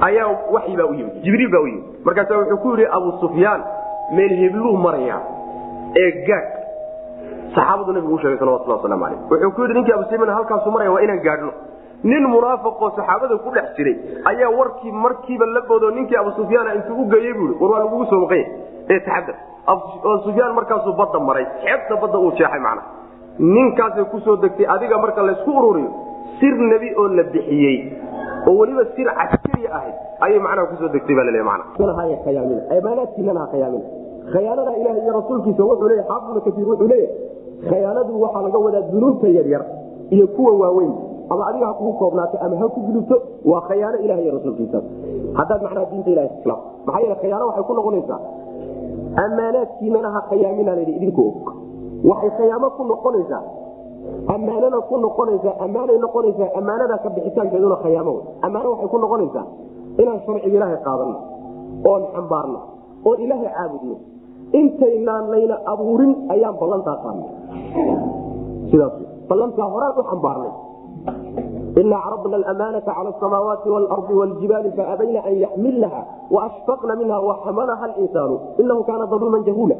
ayaa 0.07 0.27
waxibaa 0.55 0.85
u 0.91 0.93
yimid 0.93 1.15
jibriil 1.23 1.51
baa 1.51 1.61
u 1.61 1.67
yimid. 1.67 1.83
Markaasa 2.05 2.37
wuxuu 2.37 2.57
ku 2.63 2.69
yidhi 2.75 2.85
abu 2.97 3.11
sufyaan 3.21 3.61
meel 4.15 4.33
hebluu 4.41 4.77
maraya 4.77 5.17
ee 6.03 6.11
gaad 6.27 6.47
saxaabadu 7.55 7.91
nabigu 7.93 8.13
u 8.13 8.19
sheegay 8.19 8.39
salawatullah 8.39 8.77
waslamu 8.79 9.05
aleyh 9.05 9.19
wuxuu 9.31 9.51
ku 9.55 9.61
yidhi 9.61 9.73
ninkii 9.73 9.93
abu 9.93 10.03
sufyaan 10.03 10.33
halkaasu 10.37 10.71
maraya 10.71 10.91
waa 10.91 11.01
inaan 11.01 11.21
gaadhno. 11.27 11.51
Nin 12.03 12.23
munaafiqoo 12.33 12.89
saxaabada 12.97 13.37
ku 13.43 13.49
dhex 13.55 13.75
jiray 13.77 13.95
ayaa 14.25 14.49
warkii 14.59 14.91
markiiba 14.91 15.45
la 15.45 15.61
boodoo 15.61 15.91
ninkii 15.91 16.17
abu 16.17 16.31
sufyaana 16.31 16.73
intuu 16.75 17.01
u 17.01 17.05
geeyey 17.11 17.33
bui 17.33 17.53
war 17.59 17.71
waa 17.71 17.79
lagugu 17.83 18.05
soo 18.05 18.19
maqanya 18.23 18.47
ee 18.89 18.99
taxadar 18.99 19.35
abu 19.67 20.53
markaasuu 20.55 20.93
badda 20.93 21.19
maray. 21.19 21.45
Xeebta 21.63 21.95
badda 22.01 22.17
uu 22.19 22.31
jeexay 22.31 22.59
macna 22.59 22.81
ninkaasay 23.39 24.05
ku 24.11 24.19
soo 24.19 24.35
degtay 24.37 24.65
adiga 24.65 24.97
marka 24.97 25.21
laysku 25.21 25.51
ururiyo 25.51 25.91
sir 26.39 26.53
nebi 26.71 26.95
oo 26.97 27.07
la 27.07 27.23
bixiyey. 27.23 27.77
Oo 28.47 28.57
weliba 28.57 28.85
sir 28.95 29.05
caskari 29.05 29.67
ahayd 29.67 29.95
ayay 30.25 30.39
macnaha 30.39 30.67
ku 30.67 30.75
soo 30.81 30.89
degtay 30.89 31.15
baa 31.15 31.23
laleeya 31.29 31.43
mana 31.43 31.63
amaanaadkiinana 32.77 33.47
khayaamin. 33.51 33.83
Khayaanada 34.33 34.71
ilaah 34.77 34.97
iyo 35.03 35.13
rasuulkiisa 35.19 35.63
wuxuu 35.63 35.87
leeya 35.89 36.03
xaafidna 36.09 36.41
kasiir 36.45 36.67
wuxuu 36.67 36.87
leeyahay 36.87 37.30
khayaanadu 37.69 38.21
waxaa 38.23 38.41
laga 38.45 38.59
wadaa 38.65 38.81
dunuubta 38.91 39.27
yaryar 39.37 39.63
iyo 40.15 40.27
kuwa 40.35 40.51
waaweyn. 40.61 40.93
Ama 41.31 41.47
adiga 41.47 41.67
ha 41.67 41.73
kugu 41.73 41.93
koobnaato 41.99 42.37
ama 42.45 42.55
ha 42.61 42.67
ku 42.73 42.79
gudubto 42.87 43.15
waa 43.45 43.61
khayaano 43.67 43.97
ilah 44.05 44.17
rasuulkiisa. 44.35 44.79
Haddaad 45.37 45.61
macnaha 45.65 45.85
diinta 45.91 46.09
ilaha 46.13 46.27
islaam 46.39 46.59
maxaa 46.85 47.01
yeele 47.03 47.15
khayaano 47.21 47.45
waxay 47.47 47.63
ku 47.69 47.73
noqonaysaa 47.79 48.19
ammaanaadkiinana 49.25 50.09
ha 50.15 50.21
khayaaminaa 50.29 50.75
layidhi 50.75 50.93
idinku 50.99 51.21
og. 51.29 51.47
Waxay 52.09 52.29
khayaamo 52.37 52.67
ku 52.77 52.83
noqonaysaa 52.91 53.41
ammaanana 54.35 54.77
ku 54.89 54.95
noqonaysaa 55.05 55.55
ammaanay 55.65 55.97
noqonaysaa 56.05 56.49
ammaanada 56.59 56.95
ka 57.03 57.09
bixitaankeeduna 57.15 57.75
khayaamo 57.83 58.13
ammaano 58.45 58.67
waxay 58.73 58.87
ku 58.93 58.97
noqonaysaa 59.05 59.45
inaan 60.01 60.19
sharciga 60.25 60.55
ilaahay 60.57 60.77
qaadanno 60.87 61.17
oon 61.89 62.01
xambaarno 62.15 62.59
oon 63.07 63.17
ilaahay 63.25 63.49
caabudno. 63.57 63.95
Intaynaan 64.59 65.25
layna 65.33 65.55
abuurin 65.71 66.11
ayaan 66.33 66.55
ballantaa 66.61 66.97
qaadnay 67.03 67.29
sidaas. 68.71 68.93
Ballantaa 69.29 69.67
horaan 69.73 69.93
u 69.99 70.03
xambaarnay. 70.11 70.51
Ina 71.81 71.97
cradna 72.05 72.37
amaanaa 72.51 72.81
cala 72.87 73.11
samaawaati 73.19 73.69
waalardi 73.73 74.13
wljibaali 74.19 74.69
faabayna 74.77 75.19
an 75.29 75.35
yaxmilnaha 75.43 76.01
waashfaqna 76.35 76.93
minha 77.01 77.17
waxamalaha 77.29 77.85
linsaanu 77.97 78.35
inahu 78.61 78.83
kaana 78.89 79.05
daluuman 79.11 79.43
jahuula 79.47 79.75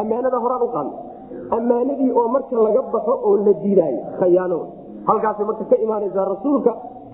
ammaanada 0.00 0.38
horaan 0.44 0.62
u 0.62 0.68
qaadnay. 0.74 0.96
Ammaanadii 1.56 2.10
oo 2.20 2.28
marka 2.34 2.56
laga 2.66 2.82
baxo 2.94 3.12
oo 3.28 3.36
la 3.46 3.52
diidaayo 3.62 4.00
khayaano. 4.20 4.58
Halkaasay 5.08 5.46
marka 5.50 5.64
ka 5.70 5.76
imaanaysaa 5.84 6.24
rasuulka 6.34 6.72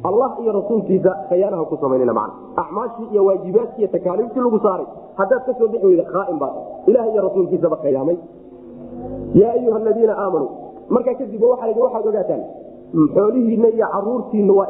allah 0.09 0.31
iyo 0.43 0.53
rasuulkiisa 0.59 1.11
khayaanaha 1.29 1.65
ku 1.71 1.77
samaynana 1.83 2.13
man 2.19 2.31
acmaashii 2.63 3.07
iyo 3.13 3.23
waajibaadkii 3.29 3.83
iyo 3.85 3.89
takaaliiftii 3.97 4.41
lagu 4.47 4.59
saaray. 4.67 4.87
Haddaad 5.19 5.43
ka 5.47 5.53
soo 5.59 5.69
bixi 5.73 5.87
weyda 5.87 6.05
khaain 6.13 6.39
baa 6.43 6.53
ilaah 6.89 7.07
iyo 7.13 7.21
rasuulkiisaba 7.29 7.77
khayaamay 7.85 8.17
yaa 9.41 9.53
ayuha 9.59 9.77
aladiina 9.83 10.15
aamanuu 10.25 10.51
markaa 10.95 11.15
kadib 11.21 11.43
waxaad 11.43 12.07
ogaataan 12.11 12.43
xoolihiina 13.15 13.69
iyo 13.77 13.87
caruurtiina 13.95 14.53
waa 14.59 14.67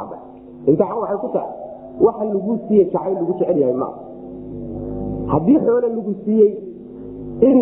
caba 0.00 0.16
imtixaan 0.66 0.98
waxay 1.02 1.18
ku 1.24 1.28
tahay 1.34 1.52
waxa 2.06 2.24
lagu 2.24 2.58
siiyey 2.68 2.84
jacayl 2.92 3.14
lagu 3.20 3.32
jecel 3.38 3.58
yahay 3.62 3.76
maa 3.82 3.94
haddii 5.32 5.58
xoole 5.66 5.88
lagu 5.96 6.14
siiyey 6.24 6.50
in 7.48 7.58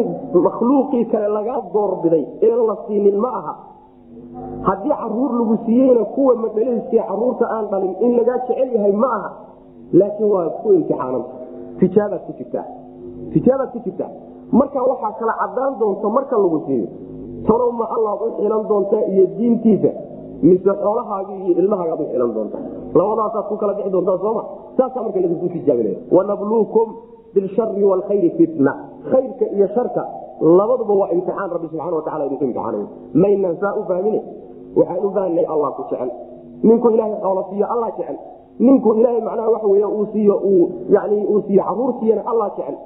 makhluuqii 0.47 1.05
kale 1.13 1.29
lagaa 1.39 1.61
doorbiday 1.75 2.25
inaan 2.47 2.67
la 2.71 2.77
siinin 2.87 3.17
ma 3.25 3.31
aha 3.39 3.55
haddii 4.69 4.95
carruur 5.01 5.33
lagu 5.41 5.57
siiyeyna 5.67 6.05
kuwa 6.15 6.35
madhalaysiya 6.45 7.03
carruurta 7.11 7.45
aan 7.57 7.67
dhalin 7.73 7.95
in 8.01 8.17
lagaa 8.19 8.39
jecel 8.49 8.71
yahay 8.77 8.93
ma 9.05 9.09
aha 9.19 9.31
laakiin 10.01 10.31
waa 10.35 10.49
ku 12.27 12.33
jirtaa 12.39 12.67
tijaabaad 13.33 13.71
ku 13.75 13.79
jirtaa 13.87 14.11
marka 14.53 14.79
waxaa 14.91 15.13
kala 15.21 15.35
cadaan 15.43 15.73
doonta 15.81 16.09
marka 16.17 16.37
lagu 16.45 16.59
siiyo 16.67 16.87
talow 17.49 17.71
ma 17.81 17.87
allaad 17.97 18.21
u 18.27 18.31
xilan 18.39 18.63
doontaa 18.71 19.03
iyo 19.13 19.25
diintiisa 19.39 19.91
mise 20.43 20.71
xoolahaagi 20.83 21.35
iyo 21.45 21.55
ilmahaagaad 21.63 22.01
u 22.01 22.07
xilan 22.13 22.31
doontaa 22.37 22.63
labadaasaad 22.99 23.45
ku 23.51 23.57
kala 23.63 23.73
bixi 23.79 23.91
doontaa 23.97 24.19
sooma 24.25 24.43
saasaa 24.77 25.03
marka 25.07 25.19
lagu 25.25 25.49
tijaabinaya 25.55 25.99
wanabluukum 26.17 26.89
bilshari 27.35 27.85
waalkhayri 27.91 28.31
fitna. 28.39 28.73
Khayrka 29.11 29.47
iyo 29.57 29.67
sharka 29.75 30.03
labaduba 30.59 30.95
waa 31.01 31.09
imtixaan 31.17 31.49
rabbi 31.55 31.67
subxana 31.73 31.97
watacala 31.97 32.25
idinku 32.29 32.45
imtixaanayo. 32.45 32.87
Maynaan 33.23 33.57
saa 33.63 33.73
u 33.81 33.83
fahmine 33.89 34.21
waxaan 34.77 35.01
u 35.07 35.11
fahnay 35.17 35.45
allah 35.55 35.71
ku 35.77 35.83
jecel. 35.91 36.11
Ninku 36.69 36.87
ilaahay 36.95 37.17
xoolo 37.25 37.43
siiyo 37.51 37.67
allah 37.75 37.89
jecel. 37.99 38.17
Ninku 38.67 38.89
ilaahay 39.01 39.21
macnaha 39.29 39.49
waxa 39.55 39.67
wey 39.73 39.85
uu 39.85 40.07
siiyo 40.13 40.37
uu 40.51 40.65
yani 40.97 41.25
uu 41.33 41.41
siiyo 41.49 41.63
carruur 41.69 41.93
siiyana 42.01 42.23
allah 42.31 42.49
jecel 42.57 42.77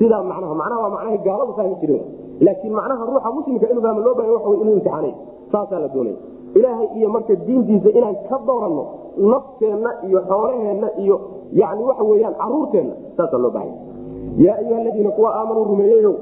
sidaa 0.00 0.22
macnaha 0.30 0.54
macnaha 0.60 0.80
waa 0.84 0.90
macnaha 0.96 1.16
gaaladu 1.26 1.52
fahmi 1.58 1.74
jiren 1.82 2.02
laakiin 2.46 2.72
macnaha 2.78 3.02
ruuxa 3.10 3.30
muslimka 3.36 3.66
inuu 3.72 3.82
fahmo 3.86 4.00
loo 4.06 4.14
bahay 4.18 4.30
waa 4.36 4.54
inuu 4.62 4.74
imtixaanay. 4.78 5.12
Saasaa 5.52 5.78
la 5.84 5.88
doonaya 5.94 6.16
ilaahay 6.58 6.88
iyo 6.98 7.08
marka 7.14 7.34
diintiisa 7.46 7.88
inaan 7.98 8.16
ka 8.28 8.36
dooranno 8.48 8.84
nafteenna 9.32 9.90
iyo 10.08 10.18
xoolaheenna 10.30 10.88
iyo 11.04 11.16
yani 11.60 11.82
waxa 11.88 12.02
weyaan 12.10 12.34
caruurteenna 12.40 12.94
saasaa 13.16 13.38
loo 13.44 13.50
bahaya 13.56 13.72
yaa 14.44 14.56
ayuha 14.62 14.80
aladiina 14.82 15.10
kuwa 15.16 15.30
aamanuu 15.38 15.64
rumeeyeyo 15.70 16.12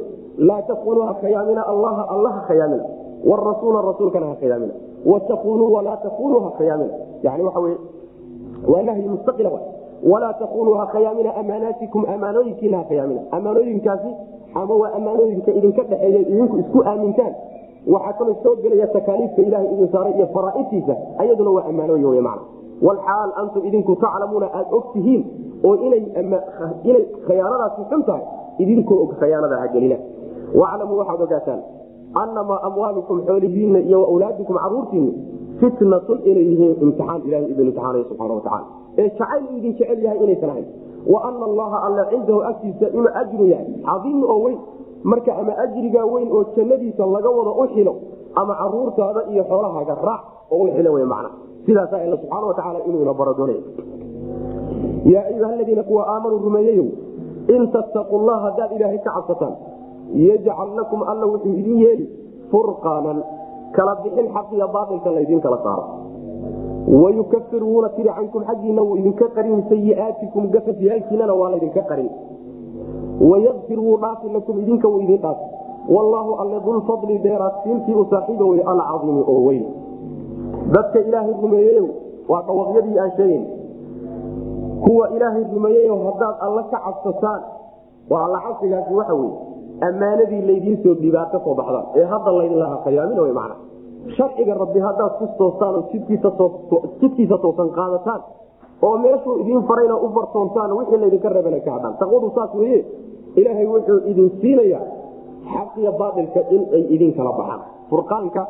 laa 0.48 0.62
takunuu 0.70 1.02
ha 1.08 1.14
khayaamina 1.22 1.62
allaha 1.72 2.02
alla 2.14 2.30
ha 2.36 2.40
khayaamina 2.48 2.84
warasuula 3.30 3.80
rasuulkana 3.88 4.26
ha 4.26 4.34
khayaamina 4.40 4.74
watakunuu 5.12 5.68
walaa 5.76 5.96
takunuu 6.06 6.40
ha 6.44 6.50
khayaamina 6.58 6.94
yani 7.26 7.42
waxa 7.46 7.60
wey 7.64 7.74
waa 8.72 8.82
nahyi 8.88 9.08
mustaqila 9.14 9.50
walaa 10.02 10.32
takunuu 10.32 10.74
ha 10.74 10.86
khayaamina 10.86 11.34
amaanaatikum 11.34 12.06
amaanooyinkiina 12.14 12.78
ha 12.78 12.84
khayaamina 12.84 13.20
amaanooyinkaasi 13.30 14.08
ama 14.54 14.74
waa 14.74 14.92
ammaanooyinka 14.92 15.52
idinka 15.52 15.82
dhexeeya 15.82 16.20
idinku 16.20 16.58
isku 16.58 16.82
aamintaan 16.86 17.34
waxaa 17.92 18.12
kaloo 18.12 18.36
soo 18.42 18.56
gelaya 18.56 18.86
takaaliifta 18.86 19.42
ilahay 19.42 19.72
idin 19.74 19.88
saaray 19.92 20.12
iyo 20.12 20.26
faraaidtiisa 20.26 20.96
ayaduna 21.18 21.50
waa 21.50 21.64
ammaanooyin 21.64 22.06
w 22.06 22.22
man 22.22 22.38
walxaal 22.82 23.32
antum 23.36 23.66
idinku 23.66 23.96
taclamuuna 23.96 24.46
aad 24.54 24.66
og 24.70 24.84
oo 25.64 25.76
inay 25.76 27.04
khayaanadaasi 27.26 27.82
xun 27.90 28.02
tahay 28.02 28.22
idinkoo 28.58 29.02
og 29.02 29.14
khayaanada 29.20 29.56
hagelina 29.56 29.96
waclamuu 30.54 30.98
waxaad 30.98 31.22
ogaataan 31.22 31.62
anamaa 32.14 32.60
amwaalukum 32.62 33.22
xoolihiinna 33.26 33.78
iyo 33.78 34.02
wawlaadikum 34.02 34.56
caruurtiinna 34.56 35.12
fitnatun 35.60 36.18
inay 36.30 36.44
yihiin 36.50 36.74
imtixaan 36.84 37.20
ilahay 37.28 37.46
idin 37.52 37.66
imtixaanay 37.70 38.02
subxana 38.10 38.34
watacala 38.38 38.66
ee 38.98 39.08
jacayl 39.18 39.44
idin 39.58 39.72
jecel 39.78 39.98
yahay 40.06 40.18
inaysan 40.24 40.50
ahayn 40.54 40.66
wa 41.12 41.18
ana 41.28 41.44
allaha 41.50 41.78
alla 41.86 42.02
cindahu 42.12 42.40
agtiisa 42.50 42.86
inuu 42.96 43.10
ajru 43.22 43.44
yahay. 43.52 43.66
Cadiim 43.88 44.18
oo 44.32 44.38
weyn 44.44 44.58
marka 45.10 45.32
ama 45.40 45.52
ajrigaa 45.64 46.06
weyn 46.14 46.28
oo 46.36 46.42
jannadiisa 46.56 47.06
laga 47.16 47.30
wado 47.38 47.52
u 47.62 47.66
xilo 47.74 47.94
ama 48.40 48.52
caruurtaada 48.60 49.20
iyo 49.32 49.42
xoolahaaga 49.50 49.94
raac 50.08 50.22
oo 50.54 50.58
u 50.64 50.68
xilo 50.76 50.90
w 50.96 51.06
man 51.12 51.26
sidaasaa 51.66 52.00
alla 52.06 52.16
subxaana 52.22 52.46
watacaala 52.50 52.78
inuuna 52.88 53.14
baro 53.20 53.32
doonay 53.38 53.60
yaa 55.12 55.24
ayuha 55.30 55.52
aladiina 55.52 55.82
kuwa 55.82 56.02
aamanuu 56.14 56.38
rumeeyeyo 56.46 56.84
in 57.54 57.62
tattaqu 57.74 58.14
llah 58.26 58.38
haddaad 58.46 58.70
ilaahay 58.76 58.98
ka 59.06 59.10
cabsataan 59.16 59.54
yajcal 60.28 60.70
lakum 60.80 61.00
alla 61.12 61.26
wuxuu 61.32 61.54
idin 61.60 61.78
yeeli 61.84 62.06
furqaanan 62.50 63.18
kala 63.76 63.94
bixin 64.02 64.28
xaqiya 64.34 64.66
baailka 64.74 65.10
laydin 65.10 65.40
kala 65.40 65.58
saaro. 65.62 65.84
Wayukafir 66.88 67.62
wuuna 67.64 67.88
tiri 67.96 68.08
cankum 68.16 68.44
xaggiina 68.48 68.82
wuu 68.82 68.96
idinka 68.96 69.28
qarin 69.36 69.62
sayiaatikum 69.68 70.48
gafafyaalkiinana 70.50 71.34
waa 71.34 71.50
laydinka 71.50 71.82
qarin. 71.90 72.10
Wayakfir 73.20 73.78
wuu 73.80 73.96
dhaafi 74.00 74.28
lakum 74.32 74.58
idinka 74.62 74.88
wuu 74.88 75.00
idin 75.00 75.20
dhaafi 75.20 75.44
wallaahu 75.88 76.34
alle 76.40 76.60
dulfadli 76.64 77.18
dheeraadsiintii 77.18 77.94
u 77.94 78.04
saaxiiba 78.10 78.44
wey 78.44 78.60
alcaiimi 78.72 79.22
oo 79.26 79.40
weyn. 79.46 79.64
Dadka 80.72 80.98
ilaahay 81.00 81.34
rumeeyeyo 81.42 81.86
waa 82.28 82.42
dhawaqyadii 82.42 82.98
aan 82.98 83.10
sheegayn 83.16 83.44
kuwa 84.84 85.10
ilaahay 85.10 85.44
rumeeyeyo 85.54 85.96
haddaad 86.04 86.36
alla 86.40 86.62
ka 86.62 86.78
cabsataan 86.86 87.42
waa 88.10 88.24
alla 88.24 88.40
cabsigaasi 88.40 88.94
waxa 88.94 89.14
weye 89.14 89.32
ammaanadii 89.86 90.42
laydiin 90.48 90.78
soo 90.84 90.94
dhiibaa 91.00 91.26
ka 91.32 91.38
soo 91.44 91.54
baxdaan 91.60 91.86
ee 92.00 92.04
hadda 92.12 92.30
laydinlaha 92.38 92.76
khayaamin 92.84 93.18
w 93.26 93.32
man 93.38 93.50
sharciga 94.16 94.54
rabbi 94.62 94.80
haddaad 94.86 95.12
ku 95.18 95.24
toostaan 95.38 95.74
oo 95.78 95.84
jidkiisa 97.00 97.38
toosan 97.44 97.70
qaadataan 97.78 98.20
oo 98.86 98.94
meeshuu 99.04 99.34
idiin 99.42 99.62
farayna 99.68 99.96
u 99.96 100.08
fartoontaan 100.16 100.70
wixii 100.78 101.00
laydinka 101.02 101.28
reebana 101.36 101.60
ka 101.66 101.70
hadhaan 101.76 101.94
taqwadu 102.00 102.30
saas 102.36 102.54
weye 102.60 102.80
ilaahay 103.40 103.66
wuxuu 103.74 103.98
idin 104.10 104.28
siinayaa 104.40 104.84
xaqiyo 105.54 105.92
baailka 106.00 106.40
in 106.54 106.62
ay 106.76 106.82
idin 106.94 107.12
kala 107.18 107.32
baxaan. 107.38 107.60
Furqaanka 107.90 108.42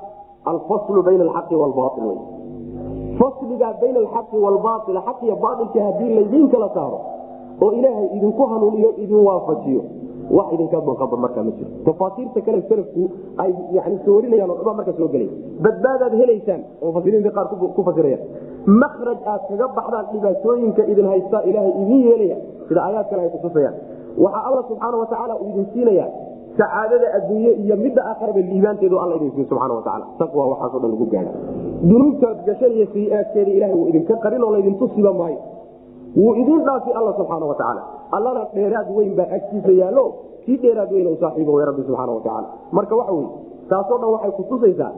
alfaslu 0.53 1.01
bayna 1.09 1.23
alxaqi 1.29 1.55
waalbail 1.61 2.05
wy 2.11 2.17
fasligaa 3.21 3.73
bayna 3.83 3.99
alxaqi 4.05 4.37
waalbail 4.45 4.99
xaqiyo 5.09 5.35
baailka 5.45 5.79
haddii 5.87 6.11
laydiin 6.19 6.47
kala 6.55 6.69
saaro 6.77 6.99
oo 7.65 7.71
ilaahay 7.79 8.07
idinku 8.17 8.43
hanuuniyo 8.53 8.91
idin 9.05 9.21
waafajiyo 9.29 9.83
wax 10.37 10.47
idinka 10.55 10.79
banqaba 10.89 11.17
markaa 11.25 11.43
ma 11.49 11.53
jiro. 11.57 11.71
Tafaasiirta 11.89 12.41
kale 12.47 12.59
salafku 12.71 13.03
ay 13.43 13.51
yani 13.77 13.97
soorinayaan 14.07 14.51
oo 14.55 14.75
marka 14.79 14.93
soo 14.99 15.09
gelay. 15.15 15.29
Badbaadaad 15.65 16.15
helaysaan 16.21 16.61
oo 16.83 16.89
mufasiriinta 16.93 17.31
qaar 17.37 17.47
ku 17.77 17.83
fasirayaan. 17.89 18.23
Makraj 18.83 19.19
aad 19.33 19.43
kaga 19.51 19.67
baxdaan 19.79 20.07
dhibaatooyinka 20.13 20.83
idin 20.93 21.07
haystaa 21.13 21.43
ilaahay 21.51 21.73
idin 21.83 22.01
yeelaya. 22.09 22.37
Sida 22.69 22.81
aayaad 22.87 23.07
kale 23.11 23.23
ay 23.27 23.31
kutusayaan 23.37 23.77
waxaa 24.25 24.43
alla 24.49 24.63
subxaana 24.69 24.97
watacaala 25.03 25.35
uu 25.43 25.49
idin 25.53 25.67
siinayaa 25.73 26.09
sacaadada 26.59 27.07
adduunye 27.17 27.51
iyo 27.65 27.77
midda 27.85 28.03
aakharaba 28.11 28.41
liibaanteedu 28.51 28.97
alla 29.03 29.15
idin 29.19 29.31
siiyo 29.35 29.47
subxana 29.51 29.75
watacaala 29.79 30.07
taqwa 30.21 30.43
waxaaso 30.53 30.79
dhan 30.83 30.91
lagu 30.95 31.07
gaadha 31.13 31.33
dunuubtaad 31.91 32.39
gashan 32.49 32.73
iyo 32.77 32.87
sayi-aadkeeda 32.95 33.51
ilahay 33.59 33.75
wuu 33.79 33.89
idinka 33.93 34.15
qarin 34.25 34.43
oo 34.47 34.51
laydin 34.55 34.75
tusiba 34.83 35.13
maayo 35.21 35.39
wuu 36.21 36.35
idin 36.43 36.61
dhaafi 36.69 36.91
alla 36.99 37.13
subxaana 37.19 37.47
watacaala 37.53 37.83
allana 38.17 38.43
dheeraad 38.55 38.89
weyn 38.97 39.13
baa 39.19 39.29
agtiisa 39.37 39.73
yaallo 39.83 40.05
kii 40.45 40.57
dheeraad 40.65 40.91
weyn 40.95 41.17
saaxiiba 41.23 41.53
way 41.57 41.65
rabbi 41.71 41.83
subxaana 41.89 42.13
watacaala 42.19 42.49
marka 42.77 42.95
waxa 43.01 43.13
wey 43.19 43.27
taasoo 43.71 43.99
dhan 44.03 44.11
waxay 44.15 44.33
kutusaysaa 44.41 44.93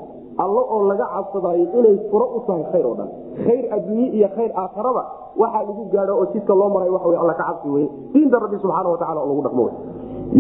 allo 0.44 0.61
oo 0.74 0.80
laga 0.90 1.06
cabsadaayo 1.14 1.66
inay 1.78 1.96
furo 2.11 2.26
u 2.37 2.40
tahay 2.46 2.64
khayr 2.72 2.87
oo 2.90 2.94
dhan. 2.98 3.09
Khayr 3.44 3.64
adduunye 3.76 4.06
iyo 4.16 4.28
khayr 4.37 4.50
aakharaba 4.62 5.02
waxaa 5.42 5.62
lagu 5.68 5.83
gaadho 5.94 6.14
oo 6.20 6.26
jidka 6.33 6.54
loo 6.61 6.68
maray 6.74 6.90
waxa 6.96 7.09
alla 7.22 7.35
ka 7.40 7.44
cabsi 7.48 7.68
weye 7.74 7.88
diinta 8.12 8.37
rabbi 8.44 8.56
subxaana 8.62 8.88
watacala 8.94 9.20
oo 9.22 9.28
lagu 9.30 9.42
dhaqmo 9.46 9.62
wey 9.66 9.74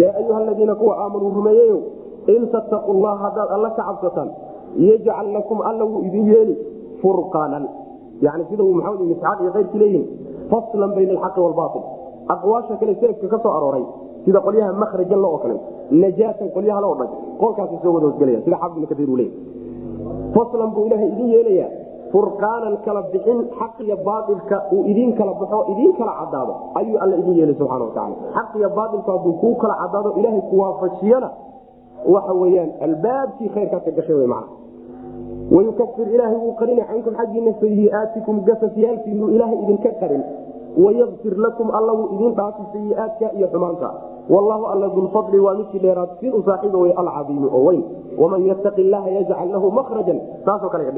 yaa 0.02 0.12
ayuha 0.20 0.38
aladiina 0.44 0.74
kuwa 0.80 0.94
aamanuu 1.02 1.30
rumeeyeyo 1.38 1.78
in 2.34 2.42
tattaquu 2.54 2.92
llah 3.02 3.14
haddaad 3.24 3.50
alla 3.56 3.70
ka 3.78 3.82
cabsataan 3.88 4.30
yajcal 4.86 5.28
lakum 5.36 5.58
alla 5.70 5.84
wuu 5.90 6.00
idin 6.08 6.26
yeeli 6.32 6.54
furqaanan. 7.02 7.64
Yani 8.24 8.44
sida 8.50 8.62
uu 8.68 8.74
maxamed 8.78 9.00
ibn 9.04 9.12
isxaaq 9.16 9.38
iyo 9.44 9.52
keyrkii 9.56 9.78
leeyihiin 9.82 10.06
faslan 10.52 10.90
bayna 10.96 11.12
alxaqi 11.16 11.40
waalbail 11.40 11.82
aqwaasha 12.34 12.74
kale 12.80 12.94
selafka 13.00 13.38
ka 13.44 13.48
arooray 13.58 13.84
sida 14.24 14.40
qolyaha 14.46 14.72
makhrajan 14.82 15.24
oo 15.24 15.38
kale 15.44 15.56
najaatan 16.02 16.48
qolyaha 16.56 16.80
loo 16.84 16.94
dhan 17.00 17.08
qolkaas 17.42 17.70
soo 17.82 17.92
wada 17.96 18.06
hosgelaya 18.10 18.40
sida 18.44 18.56
xaafid 18.62 18.76
ibn 18.82 18.86
kaiir 18.94 19.10
leeyahy 19.20 19.32
faslan 20.34 20.70
buu 20.74 20.84
ilaahay 20.88 21.08
idin 21.14 21.28
yeelayaa 21.34 21.70
furqaanan 22.12 22.74
kala 22.84 23.02
bixin 23.12 23.38
xaqiyo 23.58 23.96
baailka 24.08 24.56
uu 24.74 24.82
idin 24.92 25.10
kala 25.18 25.32
baxo 25.40 25.58
idin 25.72 25.92
kala 25.98 26.12
cadaado 26.20 26.54
ayuu 26.80 26.98
alla 27.04 27.16
idin 27.22 27.34
yeelay 27.40 27.54
subxana 27.60 27.84
wataala 27.90 28.14
xaqiyo 28.36 28.68
baailku 28.78 29.10
hadduu 29.10 29.32
kuu 29.42 29.54
kala 29.62 29.74
cadaado 29.82 30.10
ilaahay 30.20 30.42
ku 30.50 30.56
waafajiyana 30.62 31.28
waxa 32.14 32.32
weyaan 32.42 32.70
albaabkii 32.86 33.48
khayrkaad 33.54 33.82
ka 33.84 33.90
gashay 33.98 34.26
man 34.34 34.44
wayukafir 35.50 36.06
ilaahay 36.14 36.36
wuu 36.36 36.54
qarina 36.60 36.84
cankum 36.90 37.14
xaggiina 37.14 37.52
sayiaatikum 37.60 38.44
gafafyaalkiinu 38.48 39.28
ilaahay 39.34 39.58
idinka 39.64 39.90
qarin 40.00 40.22
wayakfir 40.78 41.34
lakum 41.36 41.70
alla 41.74 41.92
wuu 41.92 42.08
idin 42.14 42.34
dhaafi 42.34 42.62
sayiaadka 42.72 43.32
iyo 43.34 43.46
xumaanta 43.52 43.90
wallahu 44.30 44.64
alla 44.66 44.88
dulfadli 44.94 45.38
waa 45.38 45.54
midkii 45.54 45.82
dheeraad 45.82 46.10
si 46.20 46.30
u 46.30 46.42
saaxiiba 46.46 46.78
wey 46.78 46.92
alcadiimi 47.02 47.48
oo 47.50 47.64
weyn 47.66 47.82
waman 48.18 48.46
yattaqi 48.46 48.82
llaha 48.82 49.10
yajcal 49.10 49.50
lahu 49.50 49.70
makhrajan 49.70 50.20
taasoo 50.44 50.70
kale 50.70 50.84
ka 50.84 50.92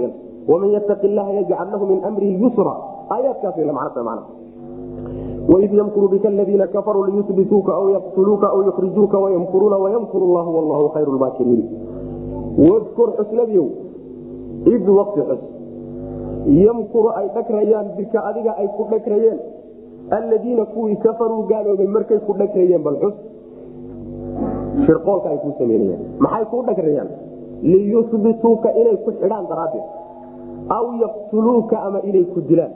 waman 0.49 0.71
yattaqi 0.77 1.09
llaha 1.09 1.33
yajcal 1.33 1.69
lahu 1.73 1.87
min 1.87 2.05
amrihi 2.05 2.37
yusra 2.43 2.75
aayaadkaasay 3.11 3.65
la 3.65 3.73
macnata 3.73 4.03
macna 4.05 4.23
waid 5.49 5.73
yamkuru 5.73 6.09
bika 6.09 6.29
aladiina 6.29 6.67
kafaruu 6.67 7.07
liyubituuka 7.07 7.73
aw 7.73 7.89
yaqtuluuka 7.89 8.47
aw 8.53 8.63
yukhrijuuka 8.69 9.19
wayamkuruuna 9.19 9.77
wayamkuru 9.77 10.27
llahu 10.35 10.51
wallahu 10.57 10.89
khayru 10.95 11.17
lmaakiriin 11.17 11.63
wadkur 12.59 13.17
xusnabiow 13.17 13.92
id 14.67 14.87
waqti 14.89 15.21
xus 15.29 15.43
yamkuru 16.65 17.09
ay 17.19 17.27
dhagrayaan 17.35 17.87
bika 17.97 18.19
adiga 18.31 18.53
ay 18.59 18.69
ku 18.77 18.83
dhagrayeen 18.91 19.39
alladiina 20.11 20.65
kuwii 20.75 20.97
kafaruu 21.05 21.43
gaaloobay 21.51 21.87
markay 21.87 22.19
ku 22.27 22.33
dhagrayeen 22.41 22.83
bal 22.83 22.97
xus 23.03 23.15
shirqoolka 24.87 25.29
ay 25.31 25.39
kuu 25.43 25.53
sameynayaan. 25.59 26.03
Maxay 26.19 26.45
kuu 26.51 26.63
dhagrayaan 26.67 27.09
liyubituuka 27.63 28.69
inay 28.81 28.97
ku 29.05 29.11
xidhaan 29.21 29.47
daraaddeed. 29.51 29.85
Aw 30.77 30.85
yaqtuluuka 31.03 31.77
ama 31.87 32.01
inay 32.09 32.25
ku 32.35 32.41
dilaan. 32.49 32.73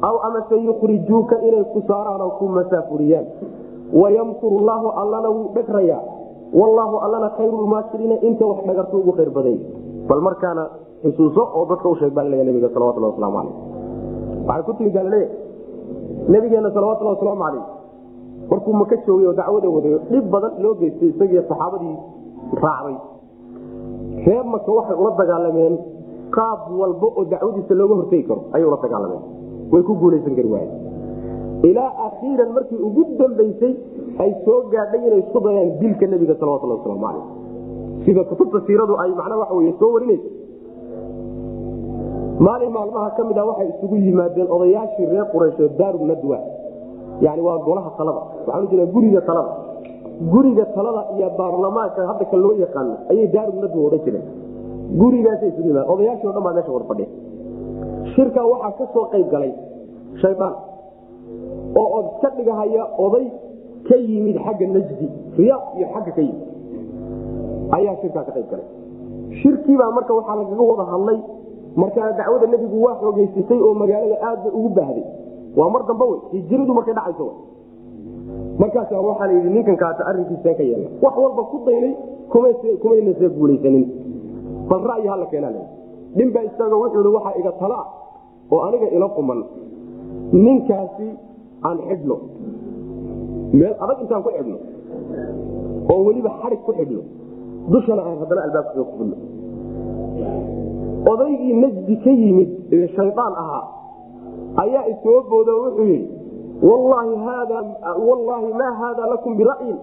Aw 0.00 0.16
amase 0.28 0.56
yukhrijuuka 0.64 1.36
inay 1.48 1.64
ku 1.72 1.80
saaraan 1.88 2.20
oo 2.24 2.32
ku 2.40 2.44
masaafuriyaan. 2.48 3.26
Wayamkuru 3.92 4.58
llaahu 4.64 4.88
allana 4.96 5.28
wuu 5.30 5.50
dhagrayaa 5.54 6.02
wallaahu 6.54 6.96
allana 7.04 7.28
khayrulmaakiriina 7.36 8.16
inta 8.22 8.44
wax 8.46 8.58
dhagartu 8.66 8.96
ugu 9.02 9.12
khayr 9.18 9.30
badany 9.30 9.58
bal 10.08 10.20
markaana 10.22 10.64
xusuuso 11.02 11.42
oo 11.56 11.64
dadka 11.70 11.88
usheeg 11.94 12.12
baa 12.16 12.24
laleeya 12.24 12.44
nabiga 12.50 12.68
salawatullah 12.74 13.10
waslamu 13.12 13.36
caleyh 13.36 13.54
waxay 14.48 14.62
ku 14.66 14.72
timi 14.78 14.90
baa 14.96 15.04
laleeya 15.08 15.28
nabigeena 16.34 16.70
salawatullahi 16.76 17.16
wasalaamu 17.16 17.42
caleyh 17.46 17.64
markuu 18.50 18.72
maka 18.80 18.96
joogay 19.06 19.26
oo 19.30 19.34
dacwada 19.40 19.68
wadayo 19.76 19.98
dhib 20.10 20.26
badan 20.34 20.52
loo 20.64 20.74
geystay 20.80 21.08
isagiiyo 21.12 21.42
saxaabadii 21.50 21.94
raacday. 22.62 22.96
Reer 24.26 24.44
maka 24.54 24.70
waxay 24.78 24.96
ula 25.02 25.10
dagaalameen 25.20 25.74
qaab 26.36 26.60
walba 26.80 27.08
oo 27.18 27.24
dacwadiisa 27.32 27.74
looga 27.80 27.94
hortegi 28.00 28.24
karo 28.28 28.40
ayay 28.54 28.66
ula 28.70 28.78
dagaalameen. 28.84 29.22
Way 29.72 29.82
ku 29.88 29.92
guulaysan 30.02 30.34
kari 30.38 30.50
waaye. 30.54 30.68
Ilaa 31.70 31.90
akhiiran 32.06 32.50
markii 32.56 32.78
ugu 32.88 33.02
dambaysay 33.18 33.72
ay 34.22 34.30
soo 34.44 34.58
gaadhay 34.72 35.00
inay 35.06 35.20
isku 35.24 35.38
dayaan 35.46 35.70
dilka 35.82 36.06
nebiga 36.12 36.34
salawatullah 36.40 36.76
waslamu 36.80 37.02
caleyh 37.06 37.24
sida 38.06 38.22
kutubta 38.30 38.58
siiradu 38.66 38.94
ay 39.02 39.10
macnaa 39.20 39.38
waxa 39.42 39.54
wey 39.58 39.72
soo 39.80 39.90
warinaysa 39.94 40.28
maalin 42.40 42.70
maalmaha 42.72 43.10
ka 43.16 43.22
mid 43.24 43.38
a 43.38 43.44
waxay 43.48 43.68
isugu 43.72 43.96
yimaadeen 43.96 44.48
odayaashii 44.56 45.06
reer 45.12 45.26
quraysheed 45.32 45.76
daaru 45.80 46.04
nadwa. 46.06 46.38
Yani 47.20 47.40
waa 47.42 47.58
golaha 47.66 47.90
talada. 47.98 48.22
Waxaan 48.46 48.68
jira 48.70 48.84
guriga 48.94 49.20
talada. 49.28 49.52
Guriga 50.32 50.64
talada 50.76 51.02
iyo 51.16 51.28
baarlamaanka 51.38 52.06
hadda 52.10 52.24
ka 52.30 52.36
loo 52.36 52.52
yaqaano 52.64 52.94
ayay 53.10 53.26
daaru 53.34 53.52
nadwa 53.62 53.80
odhan 53.88 54.00
jireen. 54.04 54.24
Gurigaasay 55.00 55.48
isugu 55.52 55.68
yimaadeen. 55.68 55.92
Odayaashii 55.94 56.28
o 56.28 56.32
dhan 56.36 56.42
baa 56.46 56.54
meesha 56.56 56.72
wada 56.76 56.86
fadhiya 56.90 57.08
shirkaa 58.14 58.46
waxaa 58.52 58.72
ka 58.78 58.84
soo 58.94 59.04
qayb 59.12 59.28
galay 59.34 59.52
shaydaan 60.22 60.54
oo 61.80 61.88
od 61.98 62.06
ka 62.22 62.28
dhigahaya 62.36 62.82
oday 63.06 63.26
ka 63.88 63.96
yimid 64.08 64.36
xagga 64.44 64.66
najdi 64.74 65.06
riyaad 65.38 65.62
iyo 65.78 65.86
xagga 65.94 66.12
ka 66.16 66.22
yimid. 66.26 66.44
Ayaa 67.76 67.94
shirkaa 68.02 68.24
ka 68.28 68.32
qayb 68.36 68.48
galay. 68.52 68.66
Shirkiibaa 69.40 69.90
marka 69.96 70.12
waxaa 70.18 70.36
lagaga 70.40 70.62
wada 70.70 70.84
hadlay 70.92 71.18
markaa 71.76 72.12
dacwada 72.12 72.46
nebigu 72.46 72.82
waa 72.82 72.96
xoogeysatay 73.00 73.60
oo 73.60 73.74
magaalada 73.74 74.16
aad 74.28 74.38
bay 74.44 74.52
ugu 74.58 74.68
baahday. 74.68 75.04
Waa 75.56 75.70
mar 75.70 75.82
dambe 75.88 76.04
wey 76.04 76.20
hijiradu 76.32 76.74
markay 76.74 76.94
dhacayso 76.94 77.26
markaasa 78.58 79.00
waxaa 79.00 79.26
layidhi 79.26 79.50
ninkan 79.50 79.76
kaata 79.76 80.04
ka 80.58 80.62
yeela 80.62 80.88
wax 81.02 81.14
walba 81.16 81.42
ku 81.52 81.56
daynay 81.66 81.94
kumaynase 82.80 83.28
guulaysanin. 83.28 83.86
Bal 84.68 84.82
ra'yi 84.90 85.08
hala 85.08 85.26
keenaa 85.26 85.52
nin 86.16 86.32
baa 86.32 86.44
istaago 86.48 86.80
wuxuu 86.82 87.04
i 87.08 87.14
waxaa 87.16 87.38
iga 87.40 87.52
tala 87.60 87.76
ah 87.82 87.88
oo 88.52 88.60
aniga 88.66 88.88
ila 88.96 89.08
quman. 89.08 89.44
Ninkaasi 90.32 91.08
aan 91.62 91.78
xidhno. 91.88 92.16
Meel 93.52 93.74
adag 93.80 94.00
intaan 94.00 94.22
ku 94.22 94.30
xidhno. 94.36 94.56
Oo 95.92 96.04
weliba 96.06 96.30
xarig 96.40 96.60
ku 96.66 96.72
xidhno. 96.72 97.02
Dushana 97.68 98.02
aan 98.02 98.18
haddana 98.20 98.42
albaabka 98.46 98.80
ku 98.84 98.92
xidhno 98.98 99.16
odaygii 101.12 101.54
najdi 101.62 101.96
ka 102.04 102.10
yimid 102.10 102.50
ee 102.72 102.88
shaydaan 102.96 103.32
ahaa 103.42 103.64
ayaa 104.62 104.84
isoo 104.92 105.20
boodo 105.30 105.52
wuxuu 105.62 105.84
yidhi 105.92 106.08
wallaahi 106.62 108.52
maa 108.60 108.72
haada 108.80 109.06
lakum 109.12 109.36
bira'yin. 109.36 109.76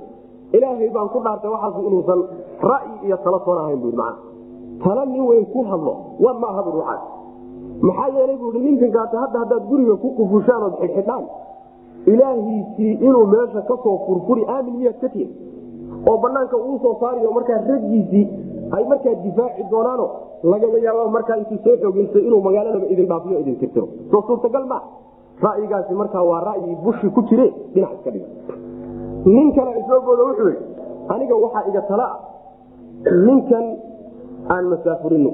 Ilaahay 0.53 0.89
baan 0.95 1.09
ku 1.09 1.19
dhaartay 1.25 1.49
waxaas 1.49 1.75
inuusan 1.87 2.19
ra'yi 2.71 2.93
iyo 3.07 3.17
talo 3.23 3.39
toona 3.45 3.61
ahayn 3.61 3.79
bu 3.81 3.89
man 3.99 4.13
tala 4.83 5.05
nin 5.05 5.23
weyn 5.29 5.45
ku 5.53 5.63
hadlo 5.69 5.93
war 6.23 6.35
ma 6.41 6.47
aha 6.53 6.61
bu 6.67 6.71
waxaas 6.77 7.01
maxaa 7.81 8.09
yeelay 8.17 8.37
buu 8.37 8.51
ninkan 8.53 8.91
kaata 8.97 9.17
hadda 9.23 9.39
haddaad 9.43 9.63
guriga 9.69 9.95
ku 10.03 10.09
qufushaan 10.17 10.61
ood 10.67 10.75
xidhxidhaan 10.81 11.23
ilaahiisii 12.05 12.93
inuu 13.07 13.25
meesha 13.33 13.61
ka 13.69 13.75
soo 13.83 13.97
furfuri 14.05 14.43
aamin 14.55 14.75
miyaad 14.77 14.97
ka 15.01 15.09
tihin 15.09 15.31
oo 16.09 16.17
banaanka 16.17 16.57
uu 16.57 16.77
soo 16.83 16.95
saariyo 17.01 17.31
markaa 17.31 17.61
raggiisii 17.69 18.25
ay 18.75 18.83
markaa 18.91 19.15
difaaci 19.25 19.63
doonaano 19.71 20.05
lagama 20.51 20.77
yaaba 20.85 21.07
markaa 21.15 21.37
intuu 21.41 21.57
soo 21.65 21.75
xoogeysto 21.83 22.19
inuu 22.27 22.41
magaaladaba 22.47 22.85
idin 22.93 23.07
dhaafiyo 23.11 23.39
idin 23.43 23.55
tirtiro 23.61 23.87
soo 24.11 24.21
suurtagal 24.27 24.65
maa 24.71 24.81
ra'yigaasi 25.45 25.93
markaa 26.01 26.23
waa 26.31 26.41
ra'yi 26.49 26.75
bushi 26.83 27.07
ku 27.15 27.21
jire 27.29 27.47
dhinac 27.73 27.91
iska 27.97 28.11
dhiga. 28.15 28.27
Nin 29.35 29.47
kale 29.55 29.71
isoogooda 29.81 30.23
wuxuu 30.29 30.47
yidhi 30.53 30.65
aniga 31.13 31.35
waxaa 31.43 31.63
iga 31.69 31.81
tala 31.89 32.07
ninkan 33.25 33.65
aan 34.53 34.65
masaafurino. 34.71 35.31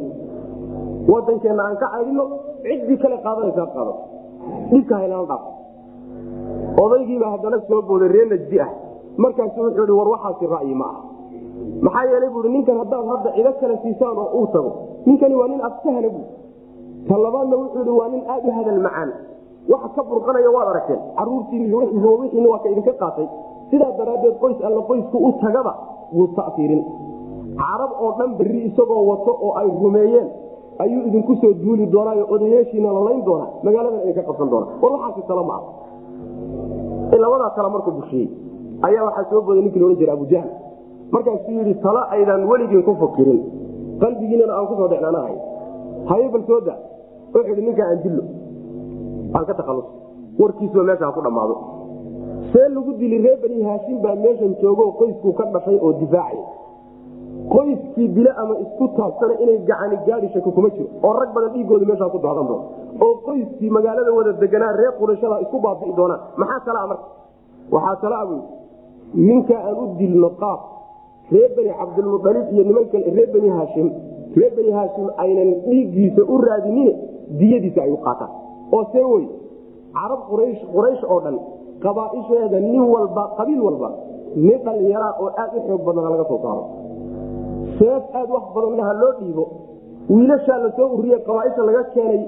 Wadankeenna 1.12 1.64
aan 1.68 1.78
ka 1.82 1.88
caydino 1.94 2.24
ciddii 2.64 2.98
kale 3.04 3.18
qaadanaysaa 3.26 3.68
qaado. 3.76 3.94
Dhibka 4.72 4.96
haynala 5.02 5.26
dhaaf 5.32 5.44
odaygiibaa 6.84 7.32
haddana 7.36 7.60
soo 7.68 7.82
booday 7.90 8.10
ree 8.16 8.26
najdi 8.34 8.60
ah. 8.66 8.70
Markaasu 9.18 9.62
wuxuu 9.66 9.86
i 9.92 9.98
war 10.00 10.08
waxaasi 10.16 10.46
ra'yi 10.56 10.76
ma 10.82 10.86
ah 10.94 10.98
maxaa 11.86 12.05
yeelay 12.11 12.30
buui 12.34 12.49
ninkan 12.55 12.78
haddaad 12.82 13.05
hadda 13.11 13.30
cido 13.36 13.51
kale 13.61 13.76
siisaan 13.84 14.17
oo 14.17 14.30
uu 14.39 14.47
tago 14.53 14.72
ninkani 15.05 15.36
waa 15.39 15.47
nin 15.47 15.61
afsahana 15.70 16.09
bu 16.15 16.22
ta 17.07 17.15
labaadna 17.26 17.55
wuxuu 17.61 17.84
i 17.91 17.93
waa 17.99 18.09
nin 18.13 18.22
aad 18.34 18.43
u 18.47 18.51
hadal 18.57 18.80
macaan. 18.88 19.09
Waxa 19.72 19.89
ka 19.95 20.01
burqanaya 20.09 20.49
waad 20.55 20.67
aragteen. 20.72 20.99
Caruurtiini 21.17 21.74
wixiina 21.74 22.47
waa 22.49 22.59
ka 22.63 22.70
idinka 22.70 22.93
qaatay. 23.01 23.28
Sidaa 23.70 23.91
daraaddeed 23.97 24.36
qoys 24.41 24.57
alla 24.67 24.82
qoysku 24.89 25.17
u 25.28 25.32
tagaba 25.41 25.74
wuu 26.15 26.28
ta'iirin 26.38 26.82
carab 27.59 27.91
oo 28.01 28.11
dhan 28.17 28.32
berri 28.39 28.59
isagoo 28.70 29.03
wato 29.09 29.32
oo 29.45 29.51
ay 29.61 29.67
rumeeyeen 29.82 30.28
ayuu 30.84 31.01
idinku 31.09 31.36
soo 31.41 31.53
duuli 31.53 31.86
doonaayo 31.93 32.26
odayeeshiina 32.34 32.89
lalayn 32.97 33.22
doona 33.28 33.45
magaaladan 33.63 34.01
idinka 34.03 34.24
qabsan 34.30 34.49
doona 34.49 34.67
war 34.82 34.91
waxaasi 34.95 35.22
talo 35.28 35.43
ma 35.49 35.55
ah. 35.59 35.63
Labadaa 37.24 37.49
tala 37.55 37.70
markuu 37.70 37.91
bushiyey 37.99 38.28
ayaa 38.88 39.03
waxaa 39.07 39.30
soo 39.30 39.41
booday 39.41 39.61
ninkii 39.63 39.80
laodhan 39.82 39.99
jira 40.01 40.13
abujahl 40.13 40.49
markaasuu 41.14 41.53
yidhi 41.60 41.74
talo 41.86 42.01
aydan 42.16 42.41
weligiin 42.51 42.84
ku 42.88 42.93
fakirin. 43.03 43.39
Qalbigiinana 44.01 44.53
aan 44.57 44.68
ku 44.70 44.76
soo 44.80 44.88
dhecnaanahay 44.93 45.36
haye 46.10 46.28
balsooda 46.36 46.74
wuxuu 47.34 47.51
idhi 47.53 47.62
ninkaa 47.68 47.88
aan 47.91 47.99
dillo 48.03 48.24
aan 49.36 49.45
ka 49.49 49.53
takhalus 49.60 49.88
warkiisuba 50.39 50.84
meesha 50.89 51.05
ha 51.07 51.12
ku 51.18 51.22
dhammaado. 51.26 51.55
See 52.51 52.68
lagu 52.76 52.91
dili 53.01 53.18
ree 53.26 53.36
bani 53.43 53.57
haashim 53.68 53.97
baa 54.05 54.16
meeshan 54.26 54.55
joogo 54.62 54.86
qoyskuu 54.99 55.34
ka 55.39 55.43
dhashay 55.55 55.78
oo 55.86 55.91
difaacay 56.01 56.39
qoyskii 57.53 58.07
dile 58.16 58.32
ama 58.41 58.53
isku 58.64 58.86
taabsana 58.97 59.34
inay 59.43 59.57
gacani 59.70 59.97
gaadi 60.07 60.28
shako 60.34 60.51
kuma 60.51 60.70
jiro 60.76 60.88
oo 61.03 61.14
rag 61.20 61.30
badan 61.36 61.51
dhiigooda 61.53 61.86
meeshaa 61.91 62.10
ku 62.14 62.20
daadan 62.26 62.47
doona. 62.49 62.66
Oo 63.03 63.14
qoyskii 63.28 63.70
magaalada 63.78 64.12
wada 64.18 64.32
deganaa 64.41 64.72
reer 64.80 64.93
qurashada 64.99 65.41
isku 65.45 65.57
baabi'i 65.66 65.93
doonaan 65.99 66.22
maxaa 66.41 66.60
talaa 66.68 66.88
marka 66.91 67.05
waxaa 67.76 67.95
talaa 68.03 68.26
bu 68.30 68.38
ninka 69.28 69.55
aan 69.68 69.78
u 69.84 69.86
dilno 69.99 70.30
qaab 70.41 70.60
reer 71.32 71.49
bani 71.55 71.71
cabdilmualib 71.80 72.45
iyo 72.53 72.63
nimanka 72.63 72.97
reer 72.97 73.30
bani 73.34 73.49
haashim. 73.49 73.88
Reer 74.36 74.51
bani 74.57 74.71
haashim 74.71 75.07
aynan 75.17 75.49
dhiiggiisa 75.65 76.21
u 76.34 76.38
raadinin 76.38 76.91
diyadiisa 77.39 77.82
ay 77.82 77.91
u 77.91 77.99
oo 78.71 78.84
see 78.91 79.03
wey 79.11 79.25
carab 79.93 80.21
quraysh 80.30 81.03
oo 81.09 81.19
dhan 81.25 81.38
qabaaisheeda 81.84 82.59
nin 82.59 82.82
walba 82.93 83.23
qabiil 83.38 83.61
walba 83.61 83.89
nin 84.36 84.57
dhallinyaraa 84.65 85.13
oo 85.21 85.30
aad 85.41 85.51
u 85.57 85.59
xoog 85.67 85.82
badana 85.86 86.09
laga 86.09 86.25
soo 86.30 86.39
saaro. 86.43 86.63
Seef 87.77 88.03
aad 88.19 88.30
wax 88.36 88.45
badanna 88.55 88.84
ha 88.89 88.93
loo 89.01 89.13
dhiibo. 89.19 89.43
Wiilashaa 90.09 90.57
la 90.63 90.69
soo 90.77 90.88
ururiye 90.93 91.17
qabaaisha 91.27 91.61
laga 91.69 91.84
keenay 91.93 92.21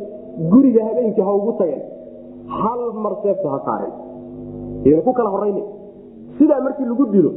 guriga 0.51 0.81
habeenkii 0.87 1.21
ha 1.27 1.33
ugu 1.33 1.51
tageen. 1.59 1.81
Hal 2.47 2.81
mar 3.03 3.13
seefta 3.23 3.47
ha 3.53 3.59
saaren. 3.65 3.93
Ku 5.05 5.11
kala 5.13 5.29
horayna 5.29 5.61
sidaa 6.37 6.61
markii 6.65 6.85
lagu 6.91 7.05
dilo 7.13 7.31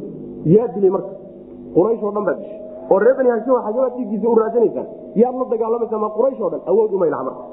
yaa 0.45 0.67
dilay 0.73 0.89
marka 0.95 1.24
quraysh 1.75 2.03
oo 2.07 2.11
dhan 2.15 2.25
baa 2.27 2.35
dishay. 2.39 2.59
Oo 2.91 2.99
reer 3.03 3.15
bani 3.19 3.29
haashim 3.33 3.53
xagamaad 3.65 3.93
dhiiggiisa 3.97 4.27
u 4.33 4.35
raadinaysaan 4.41 4.87
yaad 5.21 5.35
la 5.41 5.45
dagaalamaysaa 5.53 5.99
ma 6.05 6.09
quraysh 6.17 6.41
oo 6.45 6.49
dhan 6.53 6.61
awood 6.71 6.91
umay 6.97 7.09
laha 7.13 7.23
marka. 7.27 7.43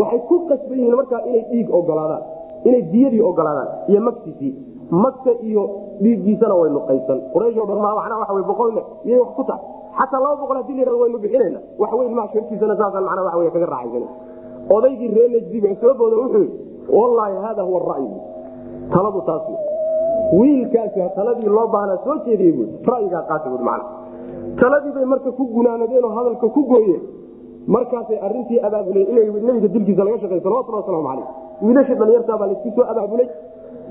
Waxay 0.00 0.20
ku 0.28 0.36
qasban 0.50 0.78
yihiin 0.80 0.96
markaa 1.00 1.20
inay 1.28 1.42
dhiig 1.50 1.68
ogolaadaan 1.78 2.22
inay 2.68 2.82
diyadii 2.92 3.22
ogolaadaan 3.30 3.68
iyo 3.90 4.00
magtiisii. 4.08 4.52
Magta 4.90 5.32
iyo 5.48 5.62
dhiiggiisana 6.02 6.54
way 6.60 6.70
nuqaysan. 6.76 7.18
Quraysh 7.34 7.56
oo 7.60 7.66
dhan 7.70 7.78
macnaa 7.86 8.18
waxa 8.22 8.34
wey 8.38 8.44
boqol 8.50 8.70
ne 8.76 8.82
iyay 9.08 9.20
wax 9.24 9.30
ku 9.38 9.42
tahay 9.48 9.62
xataa 9.98 10.20
laba 10.24 10.36
boqol 10.42 10.56
haddii 10.60 10.84
la 10.88 10.92
waynu 11.02 11.18
bixinayna. 11.24 11.60
Wax 11.80 11.90
weyn 11.98 12.14
maa 12.18 12.28
sharkiisana 12.34 12.74
saasaan 12.80 13.04
macnaa 13.08 13.24
waxa 13.26 13.38
wey 13.42 13.50
kaga 13.54 13.66
raaxaysan 13.74 14.04
odaygii 14.76 15.08
reer 15.16 15.30
najdiba 15.34 15.68
soo 15.82 15.94
booda 15.98 16.16
wuxuu 16.22 16.42
yidhi 16.44 16.58
wallaahi 16.98 17.36
hada 17.46 17.62
huwa 17.68 17.80
ra'yu 17.92 18.10
taladu 18.92 19.20
taas 19.28 19.42
wiilkaasi 20.38 21.00
taladii 21.16 21.48
loo 21.56 21.66
baahnaa 21.74 21.98
soo 22.04 22.16
jeediyey 22.26 22.52
bu 22.58 22.64
ra'yigaa 22.92 23.22
qaata 23.30 23.48
bui 23.52 23.62
macna. 23.68 23.84
Taladii 24.60 24.92
bay 24.96 25.04
marka 25.12 25.30
ku 25.38 25.44
gunaanadeen 25.54 26.04
oo 26.04 26.12
hadalka 26.18 26.46
ku 26.56 26.62
gooyeen. 26.70 27.02
Markaasay 27.74 28.18
arintii 28.26 28.58
abaabuleen 28.66 29.08
inay 29.12 29.26
nebiga 29.46 29.68
dilkiisa 29.74 30.04
laga 30.04 30.18
shaqey 30.22 30.40
salawatulli 30.44 30.76
waslamu 30.80 31.02
caleyh 31.08 31.26
wiilashii 31.62 31.96
dhalinyartaabaa 32.00 32.46
la 32.46 32.52
isku 32.56 32.70
soo 32.76 32.86
abaabulay. 32.92 33.28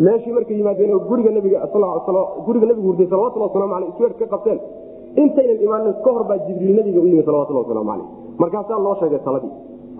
Meeshii 0.06 0.34
markay 0.38 0.58
yimaadeen 0.60 1.00
guriga 1.10 1.32
nabiga 1.38 1.60
guriga 2.46 2.66
nabigu 2.70 2.88
hurday 2.90 3.08
salawatulli 3.14 3.46
waslamu 3.48 3.74
aleyh 3.78 3.90
isweer 3.94 4.14
ka 4.20 4.26
qabteen. 4.34 4.60
Intaynan 5.22 5.60
imaanin 5.66 5.94
ka 6.06 6.10
hor 6.16 6.24
baa 6.30 6.38
jibriil 6.48 6.76
nabiga 6.80 7.00
u 7.00 7.08
yimi 7.12 7.24
salawatulli 7.28 7.60
waslamu 7.62 7.90
caleyh 7.92 8.08
markaasaa 8.42 8.80
loo 8.86 8.96
sheegay 9.02 9.20
taladii. 9.28 9.52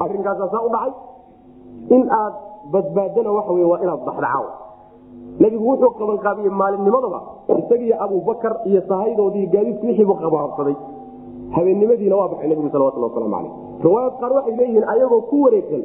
Arrinkaasaa 0.04 0.50
saa 0.54 0.64
u 0.68 0.70
dhacay. 0.76 0.92
In 1.96 2.04
aad 2.22 2.34
badbaadana 2.74 3.32
waxa 3.38 3.52
waa 3.72 3.80
inaad 3.84 4.02
baxdacaaw 4.08 4.46
nabigu 5.40 5.66
wuxuu 5.72 5.92
qabanqaabiyey 6.00 6.54
maalinnimadaba 6.62 7.20
isagiiyo 7.62 7.96
abubakar 8.06 8.54
iyo 8.70 8.82
sahaydoodii 8.90 9.48
gaadiidku 9.54 9.86
wixiibu 9.88 10.16
qabaabsaday 10.24 10.76
habeennimadiina 11.56 12.16
waa 12.16 12.28
baxay 12.32 12.50
nabigu 12.50 12.70
salawatulli 12.74 13.06
waslamu 13.08 13.32
caleyh 13.36 13.52
riwaayad 13.86 14.14
qaar 14.22 14.32
waxay 14.38 14.56
leeyihiin 14.60 14.86
ayagoo 14.94 15.22
ku 15.32 15.42
wareegsan 15.44 15.84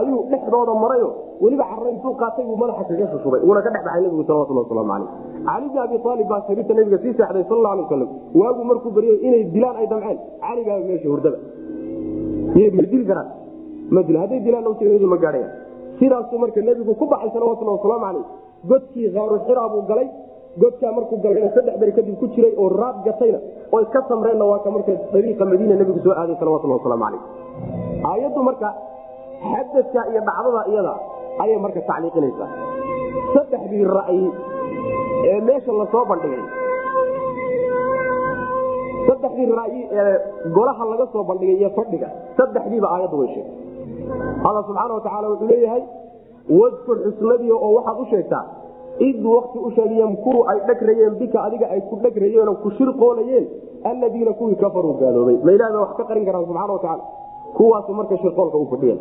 ayuu 0.00 0.20
dhexdooda 0.30 0.74
marayo 0.84 1.08
weliba 1.42 1.64
carra 1.70 1.90
intuu 1.94 2.14
qaatay 2.22 2.44
buu 2.48 2.56
madaxa 2.62 2.84
kaga 2.90 3.06
shushubay 3.12 3.40
uuna 3.46 3.62
ka 3.66 3.70
dhex 3.74 3.84
baxay 3.86 4.02
nabigu 4.06 4.24
salawatulli 4.28 4.60
waslamu 4.62 4.88
caleyh 4.92 5.08
cali 5.48 5.68
bn 5.72 5.78
abi 5.86 5.96
aalib 6.10 6.28
baa 6.32 6.42
sariirta 6.46 6.74
nabiga 6.78 6.98
sii 7.02 7.14
seexday 7.18 7.44
sal 7.50 7.66
alay 7.72 7.84
wasalam 7.84 8.10
waagu 8.40 8.64
markuu 8.70 8.94
baryay 8.96 9.18
inay 9.26 9.44
dilaan 9.54 9.76
ay 9.82 9.86
damceen 9.92 10.18
cali 10.46 10.62
baa 10.68 10.78
meesha 10.88 11.08
hurdaba 11.12 11.38
dili 12.92 13.04
karaan 13.10 13.28
ma 13.94 14.00
dil 14.06 14.16
hadday 14.22 14.40
dilaan 14.46 14.64
ma 15.14 15.18
gaadhaya 15.24 15.48
sidaasuu 16.02 16.38
marka 16.42 16.60
nebigu 16.68 16.92
ku 17.00 17.06
baxay 17.14 17.30
salawatulli 17.36 17.70
wasalaamu 17.78 18.04
caleyh 18.10 18.24
godkii 18.70 19.08
khaaru 19.14 19.36
xiraa 19.46 19.68
buu 19.74 19.86
galay. 19.92 20.08
Godkaa 20.62 20.92
markuu 20.96 21.16
galay 21.24 21.48
saddex 21.56 21.76
beri 21.80 21.92
kadib 21.96 22.16
ku 22.20 22.26
jiray 22.34 22.52
oo 22.60 22.68
raad 22.80 22.96
gatayna 23.06 23.38
oy 23.76 23.84
ka 23.94 24.00
samreenna 24.08 24.44
waa 24.50 24.58
ka 24.64 24.70
marka 24.74 24.92
dariiqa 25.14 25.44
madiina 25.52 25.74
nebigu 25.80 26.00
soo 26.04 26.12
aaday 26.22 26.36
salawatulli 26.40 26.74
wasalaamu 26.76 27.04
caleyh 27.06 27.22
aayaddu 28.10 28.40
marka 28.48 28.68
xadadka 29.52 30.00
iyo 30.12 30.20
dhacdada 30.28 30.60
iyada 30.72 30.94
ayay 31.42 31.56
marka 31.64 31.80
tacliiqinaysaa. 31.90 32.48
Saddexdii 33.34 33.84
ra'yi 33.98 34.26
ee 35.30 35.40
meesha 35.48 35.72
la 35.80 35.86
soo 35.94 36.04
bandhigay. 36.10 36.42
Saddexdii 39.08 39.48
ra'yi 39.60 39.80
ee 40.00 40.14
golaha 40.56 40.84
laga 40.92 41.06
soo 41.12 41.24
bandhigay 41.30 41.56
iyo 41.62 41.70
fadhiga 41.78 42.08
saddexdiiba 42.38 42.88
aayaddu 42.94 43.16
way 43.20 43.28
sheegtay 43.34 43.56
alla 44.48 44.62
subxaana 44.66 44.94
watacaala 44.94 45.28
wuxuu 45.32 45.48
leeyahay 45.52 45.82
wadkur 46.60 46.96
xusnadii 47.04 47.52
oo 47.52 47.72
waxaad 47.76 47.98
u 48.02 48.06
sheegtaa 48.12 48.44
id 49.08 49.24
wakti 49.24 49.58
u 49.58 49.70
sheeg 49.70 49.90
ay 50.50 50.58
dhagrayeen 50.68 51.14
bika 51.20 51.42
adiga 51.42 51.66
ay 51.74 51.80
ku 51.90 51.96
dhagrayeenoo 52.02 52.54
ku 52.62 52.70
shirqoolayeen 52.78 53.46
alladiina 53.84 54.32
kuwii 54.32 54.56
kafaruu 54.56 54.94
gaaloobay. 55.00 55.36
Ma 55.44 55.52
ilahi 55.52 55.72
ba 55.72 55.80
wax 55.80 55.96
ka 55.96 56.04
qarin 56.04 56.24
karaan 56.24 56.44
subxana 56.46 56.72
watacaala 56.72 57.04
kuwaasu 57.56 57.94
marka 57.94 58.16
shirqoolka 58.16 58.58
u 58.58 58.66
fadhiyeen. 58.72 58.98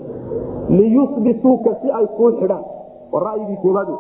Liyusbituuka 0.70 1.76
si 1.82 1.92
ay 1.92 2.08
kuu 2.18 2.32
xidhaan. 2.40 2.64
Waa 3.12 3.22
ra'yigii 3.28 3.58
koobaadu 3.62 3.96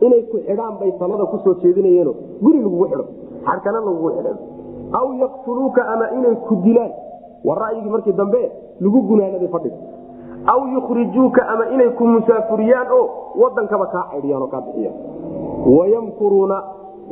inay 0.00 0.22
ku 0.30 0.36
xidhaan 0.46 0.74
bay 0.80 0.92
talada 0.98 1.24
ku 1.26 1.38
soo 1.44 1.54
jeedinayeeno 1.62 2.12
guri 2.42 2.62
lagugu 2.62 2.86
xidho 2.90 3.04
xarkana 3.46 3.80
lagugu 3.80 4.10
xidhan 4.16 4.36
aw 4.92 5.06
yaqtuluuka 5.22 5.82
ama 5.92 6.06
inay 6.18 6.34
ku 6.48 6.54
dilaan. 6.64 6.92
Waa 7.44 7.56
ra'yigii 7.62 7.90
markii 7.90 8.12
dambe 8.12 8.42
lagu 8.80 8.98
gunaanaday 9.08 9.48
fadhiga 9.48 9.76
aw 10.52 10.60
yukhrijuuka 10.74 11.42
ama 11.52 11.64
inay 11.74 11.90
ku 11.98 12.04
musaafuriyaan 12.06 12.88
oo 12.98 13.04
wadankaba 13.42 13.86
kaa 13.94 14.04
caydhiyaan 14.12 14.42
oo 14.42 14.48
kaa 14.54 14.60
bixiyaan. 14.66 14.96
Wayamkuruuna 15.76 16.58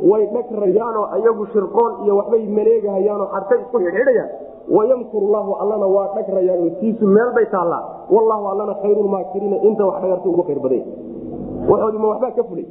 way 0.09 0.23
dhagrayaanoo 0.33 1.05
ayagu 1.15 1.45
shirqool 1.53 1.91
iyo 2.05 2.17
waxbay 2.17 2.47
maleegahayaanoo 2.57 3.27
xarkay 3.33 3.59
isku 3.63 3.77
xidhxidhayaan 3.79 4.29
wayamkuru 4.77 5.27
llahu 5.33 5.51
allana 5.61 5.87
waa 5.95 6.07
dhagrayaan 6.15 6.59
oo 6.63 6.69
tiisu 6.79 7.05
meel 7.07 7.31
bay 7.35 7.45
taallaa. 7.45 7.83
Wallahu 8.15 8.45
allana 8.51 8.73
khayrulmaakiriina 8.81 9.57
inta 9.67 9.83
wax 9.85 10.01
dhagarta 10.01 10.29
ugu 10.29 10.43
khayr 10.47 10.59
baday 10.65 10.81
waxoodii 11.69 11.99
ma 12.03 12.07
waxbaa 12.13 12.31
ka 12.37 12.43
fulay 12.49 12.65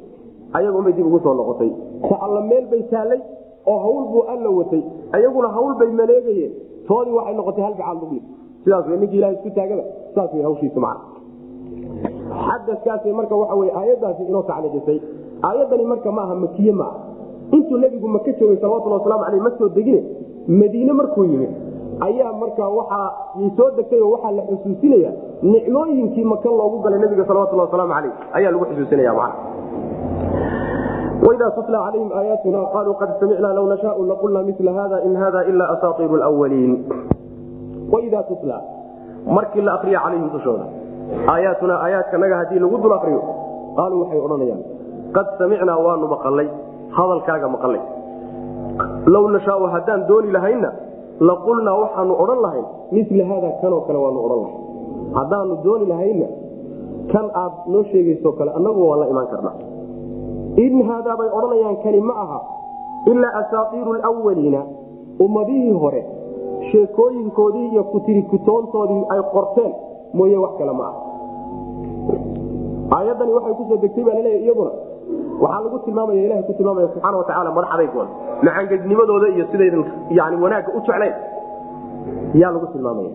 ayagunbay 0.53 0.93
dib 0.93 1.07
ugu 1.07 1.19
soo 1.25 1.35
noqotay. 1.35 1.71
Ta 2.09 2.41
meel 2.51 2.67
bay 2.73 2.83
taallay 2.93 3.21
oo 3.67 3.79
hawl 3.85 4.05
buu 4.13 4.23
alla 4.33 4.51
watay. 4.51 4.83
Ayaguna 5.13 5.49
hawl 5.49 5.75
bay 5.81 5.91
maleegayeen. 6.01 6.53
Toodii 6.89 7.13
waxay 7.19 7.35
noqotay 7.35 7.65
halbacaal 7.65 7.97
lugli 8.01 8.21
sidaas 8.65 8.87
w 8.89 8.97
ninki 8.97 9.17
ilaha 9.17 9.33
isku 9.37 9.51
taagaba 9.51 9.85
saas 10.15 10.31
w 10.35 10.43
hawshiisu 10.43 10.81
man 10.81 10.97
xadakaas 12.47 13.05
marka 13.21 13.35
waxa 13.37 13.55
w 13.55 13.63
aayadaasi 13.81 14.23
inoo 14.31 14.43
tacliiqisay 14.43 14.99
aayadani 15.49 15.85
marka 15.85 16.13
maaha 16.13 16.35
makiye 16.35 16.73
maaha 16.73 16.99
intuu 17.53 17.79
nebigu 17.79 18.09
maka 18.09 18.33
joogay 18.33 18.57
salawatulhi 18.57 18.99
waslamu 18.99 19.25
aleyh 19.25 19.43
ma 19.43 19.51
soo 19.59 19.69
degine 19.69 20.01
madiine 20.49 20.93
markuu 20.93 21.25
yimid 21.25 21.51
ayaa 22.01 22.33
markaa 22.33 22.69
waxaa 22.69 23.11
soo 23.57 23.71
degtay 23.77 24.01
oo 24.01 24.11
waxaa 24.11 24.31
la 24.31 24.43
xusuusinaya 24.43 25.13
nicmooyinkii 25.43 26.25
maka 26.25 26.49
loogu 26.49 26.79
galay 26.79 27.01
nabiga 27.01 27.25
salawatulhi 27.27 27.61
wasalaamu 27.61 27.95
aleyh 27.95 28.13
ayaa 28.33 28.51
lagu 28.51 28.65
xusuusinaya 28.65 29.15
man 29.15 29.33
wida 31.29 31.51
tutla 31.51 31.79
calayhim 31.85 32.11
aayaatuna 32.13 32.67
qaluu 32.75 32.95
qad 32.95 33.11
samicnaa 33.21 33.53
law 33.53 33.67
nashaau 33.69 34.05
laqulna 34.07 34.43
mila 34.43 34.73
hada 34.73 35.03
in 35.05 35.17
hada 35.17 35.45
ila 35.51 35.69
asaaiiru 35.75 36.17
lwaliin 36.17 36.73
waidaa 37.93 38.23
tutla 38.23 38.63
markii 39.27 39.63
la 39.63 39.75
akriya 39.75 40.01
calayhim 40.05 40.31
dushooda. 40.31 40.67
Aayaatuna 41.29 41.75
aayaadkanaga 41.85 42.37
haddii 42.37 42.59
lagu 42.59 42.77
dul 42.83 42.93
akriyo 42.93 43.23
qaaluu 43.77 44.01
waxay 44.03 44.21
odhanayaan 44.27 44.63
qad 45.17 45.27
samicnaa 45.39 45.79
waanu 45.87 46.07
maqalay 46.15 46.49
hadalkaaga 46.97 47.49
maqalay 47.49 47.83
low 49.07 49.25
nashaau 49.29 49.67
haddaan 49.75 50.07
dooni 50.09 50.31
lahaynna 50.37 50.71
laqulnaa 51.21 51.77
waxaanu 51.83 52.15
odhan 52.23 52.41
lahayn 52.47 52.67
mila 52.93 53.25
haada 53.31 53.51
kanoo 53.63 53.81
kale 53.87 53.99
waanu 54.05 54.19
odhan 54.27 54.41
lahayn. 54.45 54.61
Haddaanu 55.19 55.55
dooni 55.65 55.87
lahaynna 55.93 56.27
kan 57.13 57.27
aad 57.43 57.55
noo 57.73 57.85
sheegayso 57.93 58.33
kale 58.39 58.51
annagu 58.59 58.81
waan 58.89 59.01
la 59.01 59.07
imaan 59.13 59.29
karnaa. 59.33 59.57
In 60.65 60.75
haadaa 60.89 61.17
bay 61.17 61.29
odhanayaan 61.39 61.77
kani 61.85 62.01
ma 62.01 62.15
aha. 62.25 62.41
Ilaa 63.11 63.33
asaaiiru 63.41 63.93
lwaliina 63.93 64.61
ummadihii 65.25 65.73
hore 65.83 66.03
sheekooyinkoodii 66.71 67.67
iyo 67.73 67.85
kutirikutoontoodii 67.93 69.03
ay 69.15 69.21
qorteen 69.35 69.73
mooye 70.15 70.37
wax 70.45 70.53
kale 70.59 70.73
ma 70.73 70.85
aha. 70.89 71.01
Aayadani 72.97 73.33
waxay 73.37 73.55
ku 73.59 73.65
soo 73.69 73.77
degtay 73.83 74.05
baa 74.05 74.15
laleeya 74.15 74.41
iyaduna 74.45 74.71
waxaa 75.43 75.63
lagu 75.65 75.79
tilmaamaya 75.85 76.23
ilaha 76.27 76.43
ku 76.49 76.53
tilmaamaya 76.59 76.89
subxaana 76.95 77.17
watacaala 77.21 77.51
madaxadaygooda 77.57 78.11
macangeednimadooda 78.47 79.29
iyo 79.35 79.45
sidaydan 79.53 79.85
yani 80.11 80.37
wanaagga 80.43 80.73
u 80.77 80.81
jeclayn 80.87 81.15
yaa 82.41 82.51
lagu 82.57 82.67
tilmaamaya. 82.73 83.11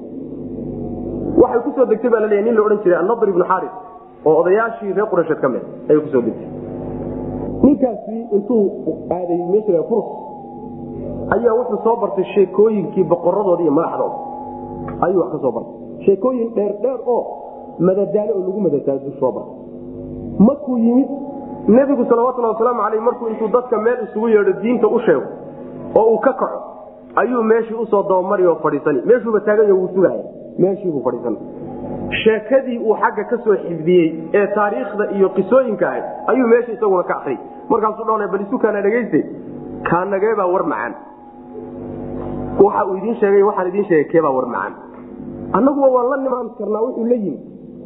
Waxay 1.41 1.61
ku 1.65 1.71
soo 1.75 1.85
degtay 1.85 2.09
baa 2.13 2.19
laleeya 2.25 2.41
nin 2.45 2.55
la 2.55 2.61
odhan 2.61 2.79
jiray 2.83 2.99
annadr 2.99 3.29
ibnu 3.29 3.45
xaris 3.51 3.73
oo 4.25 4.35
odayaashii 4.41 4.93
reer 4.93 5.07
quraysheed 5.11 5.39
ka 5.43 5.49
mid 5.49 5.63
ayay 5.89 6.01
ku 6.01 6.09
soo 6.13 6.21
degtay. 6.27 6.49
Ninkaasi 7.63 8.15
intuu 8.35 8.63
aaday 9.11 9.41
furs 9.89 10.07
ayaa 11.35 11.53
wuxuu 11.59 11.79
soo 11.83 11.95
bartay 12.03 12.25
sheekooyinkii 12.33 13.03
boqoradooda 13.03 13.63
iyo 13.63 13.71
madaxdooda. 13.71 14.17
Ayuu 15.05 15.19
wax 15.21 15.31
ka 15.31 15.37
soo 15.43 15.51
bartay. 15.51 15.73
Sheekooyin 16.05 16.53
dheer 16.55 16.73
dheer 16.83 16.99
oo 17.05 17.21
madadaalo 17.79 18.31
oo 18.37 18.43
lagu 18.47 18.61
madadaalo 18.67 19.11
soo 19.19 19.31
bartay. 19.31 19.55
Markuu 20.47 20.77
yimid 20.77 21.09
nebigu 21.67 22.05
salawatulhi 22.09 22.49
wasalaamu 22.53 22.81
aleyh 22.81 23.01
markuu 23.07 23.27
intuu 23.27 23.47
dadka 23.47 23.77
meel 23.77 24.03
isugu 24.07 24.27
yeedho 24.35 24.53
diinta 24.61 24.87
u 24.87 24.99
sheego 25.05 25.25
oo 25.99 26.05
uu 26.13 26.19
ka 26.19 26.33
kaco 26.33 26.59
ayuu 27.15 27.43
meeshii 27.43 27.75
u 27.83 27.85
soo 27.85 28.03
dabamari 28.03 28.45
oo 28.47 28.55
fadhiisani 28.63 29.01
meeshuuba 29.05 29.39
taagany 29.47 29.71
wuu 29.71 29.87
sugaya 29.95 30.23
meeshiibuu 30.57 31.01
fadhiisan 31.07 31.37
sheekadii 32.23 32.77
uu 32.79 32.95
xagga 33.01 33.23
ka 33.31 33.37
soo 33.43 33.55
xifdiyey 33.65 34.07
ee 34.33 34.47
taariikhda 34.55 35.05
iyo 35.17 35.29
qisooyinka 35.37 35.85
ahayd 35.89 36.03
ayuu 36.27 36.47
meesha 36.47 36.71
isaguna 36.71 37.03
ka 37.03 37.15
akriyay 37.17 37.39
markaasuu 37.69 38.05
dha 38.05 38.27
bal 38.27 38.41
isukaana 38.41 38.81
dhegayste? 38.81 39.19
Kaanageebaa 39.89 40.47
war 40.53 40.63
macaan 40.63 40.93
waxa 42.63 42.85
uu 42.89 42.95
idiin 42.99 43.15
sheegay 43.21 43.43
waxaan 43.49 43.67
idiin 43.71 43.85
sheegay 43.89 44.07
keebaa 44.11 44.33
war 44.37 44.45
macaan? 44.53 44.73
Annaguba 45.57 45.87
waan 45.95 46.09
la 46.11 46.17
nimaan 46.25 46.49
karnaa 46.59 46.81
wuxuu 46.85 47.05
la 47.11 47.15
yimi. 47.23 47.39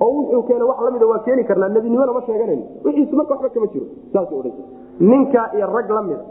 Oo 0.03 0.11
wuxuu 0.19 0.43
keena 0.47 0.65
wax 0.69 0.77
lamida 0.85 1.05
waa 1.11 1.19
keeni 1.25 1.43
karnaa 1.49 1.69
nebinimona 1.75 2.13
ma 2.17 2.21
sheeganayno 2.27 2.63
wixiisu 2.85 3.15
marka 3.15 3.33
waxba 3.33 3.49
kama 3.55 3.67
jiro. 3.73 3.85
Saasuu 4.13 4.39
odhan 4.39 4.53
ninkaa 4.99 5.47
iyo 5.57 5.67
rag 5.75 5.89
la 5.97 6.01
mida 6.07 6.21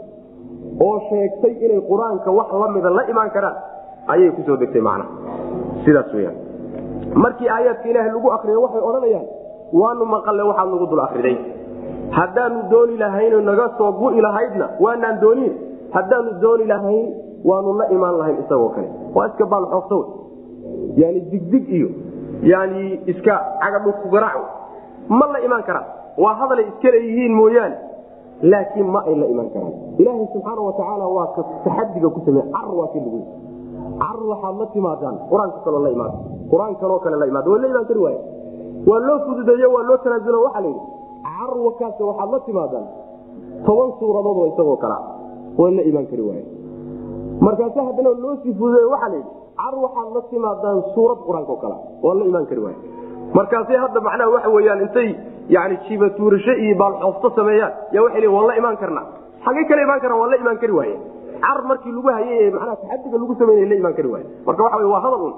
oo 0.85 0.95
sheegtay 1.09 1.53
inay 1.65 1.81
qur'aanka 1.89 2.29
wax 2.39 2.49
lamida 2.63 2.89
la 2.97 3.03
imaan 3.11 3.29
karaan 3.35 3.55
ayay 4.13 4.31
ku 4.35 4.41
soo 4.47 4.57
degtay 4.57 4.81
macna. 4.81 5.05
Sidaas 5.85 6.13
weyaan 6.13 6.35
markii 7.23 7.49
aayaadka 7.55 7.89
ilaaha 7.89 8.09
lagu 8.15 8.29
akriyo 8.37 8.61
waxay 8.65 8.81
odhanayaan 8.89 9.25
waanu 9.81 10.05
maqalle 10.15 10.43
waxaad 10.49 10.69
nagu 10.73 10.85
dul 10.91 11.01
akriday 11.07 11.35
haddaanu 12.17 12.59
dooni 12.71 12.95
lahayno 13.03 13.41
naga 13.49 13.67
soo 13.77 13.91
gu'i 14.01 14.21
lahaydna 14.21 14.65
waanaan 14.79 15.19
doonin. 15.21 15.53
Haddaanu 15.95 16.31
dooni 16.43 16.65
lahayn 16.73 17.07
waanu 17.49 17.73
la 17.79 17.85
imaan 17.95 18.17
lahayn 18.17 18.37
isagoo 18.43 18.69
kale. 18.75 18.89
Waa 19.15 19.27
iska 19.27 19.45
baalxoofta 19.45 19.95
w 19.95 20.03
yani 21.01 21.19
digdig 21.31 21.65
iyo 21.69 21.89
yani 22.51 22.99
iska 23.11 23.33
cagadhulku 23.61 24.09
garaac 24.13 24.37
ma 25.09 25.25
la 25.33 25.39
imaan 25.47 25.63
karaan 25.63 25.85
waa 26.17 26.33
hadalay 26.39 26.65
iska 26.71 26.91
leeyihiin 26.91 27.33
mooyaane. 27.35 27.75
Laakiin 28.51 28.87
ma 28.93 28.99
ay 29.07 29.15
la 29.15 29.25
imaan 29.33 29.49
karaan. 29.53 29.73
Ilaahay 29.99 30.27
subxaana 30.33 30.61
watacaala 30.67 31.05
waa 31.07 31.27
ka 31.35 31.41
taxadiga 31.65 32.09
ku 32.15 32.19
samey 32.25 32.43
car 32.53 32.67
waa 32.79 32.87
ki 32.93 32.99
lagu 32.99 33.19
car 34.01 34.17
waxaad 34.31 34.55
la 34.61 34.65
timaadaan. 34.75 35.15
Qur'aanka 35.31 35.57
kaloo 35.65 35.81
la 35.85 35.89
imaada 35.95 36.15
qur'aan 36.51 36.75
kaloo 36.81 36.99
kale 36.99 37.15
la 37.21 37.25
imaada 37.31 37.49
waa 37.51 37.59
la 37.63 37.67
imaan 37.67 37.85
kari 37.89 37.99
waaya 38.05 38.19
waa 38.87 38.99
loo 39.07 39.19
fududeeye 39.25 39.67
waa 39.75 39.83
loo 39.89 39.97
tanaasulo 40.03 40.39
waxaa 40.47 40.61
la 40.61 40.67
yidhi 40.67 40.81
carwakaas 41.23 41.99
waxaad 41.99 42.29
la 42.33 42.39
timaadaan. 42.47 42.85
Toban 43.65 43.89
suuradoodoo 43.99 44.45
isagoo 44.51 44.77
kala. 44.83 44.97
Waa 45.57 45.71
la 45.77 45.81
imaan 45.89 46.07
kari 46.11 46.21
waaya 46.29 46.43
markaase 47.45 47.79
haddana 47.87 48.09
loo 48.23 48.35
sii 48.43 48.53
fududeeye 48.59 48.87
waxaa 48.93 49.09
la 49.13 49.15
yidhi 49.15 49.31
car 49.61 49.73
waxaad 49.85 50.09
la 50.17 50.21
timaadaan 50.31 50.79
suurad 50.95 51.19
qur'aankao 51.27 51.57
kala 51.63 51.75
waa 52.05 52.13
la 52.19 52.25
imaan 52.31 52.45
kari 52.51 52.61
waaya 52.65 52.77
markaase 53.37 53.73
hadda 53.83 53.99
macnaha 54.07 54.29
waxa 54.35 54.49
weyaan 54.55 54.81
intay 54.87 55.09
yani 55.55 55.75
jibatuurasho 55.87 56.53
iyo 56.63 56.75
baalxoofto 56.81 57.29
sameeyaan 57.39 57.73
ya 57.95 57.99
waxay 58.05 58.21
lein 58.23 58.33
waan 58.35 58.47
la 58.51 58.55
imaan 58.61 58.77
karnaa. 58.83 59.05
Xagay 59.45 59.65
kala 59.69 59.81
imaan 59.87 59.99
karaan 60.03 60.19
waan 60.21 60.31
la 60.33 60.37
imaan 60.43 60.57
kari 60.63 60.73
waaye. 60.79 60.95
Car 61.43 61.57
markii 61.69 61.91
lagu 61.95 62.07
hayay 62.17 62.51
manaa 62.55 62.75
taxadiga 62.81 63.17
lagu 63.21 63.33
sameynay 63.39 63.67
la 63.71 63.75
imaan 63.81 63.95
kari 63.97 64.09
waaye 64.13 64.25
marka 64.47 64.61
waxa 64.67 64.87
waa 64.93 65.01
hadal 65.05 65.21
un. 65.27 65.33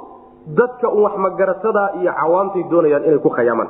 Dadka 0.59 0.87
un 0.95 1.01
wax 1.05 1.15
magaratada 1.25 1.83
iyo 2.01 2.11
cawaantay 2.19 2.63
doonayaan 2.71 3.03
inay 3.07 3.19
ku 3.25 3.29
khayaamaan 3.37 3.69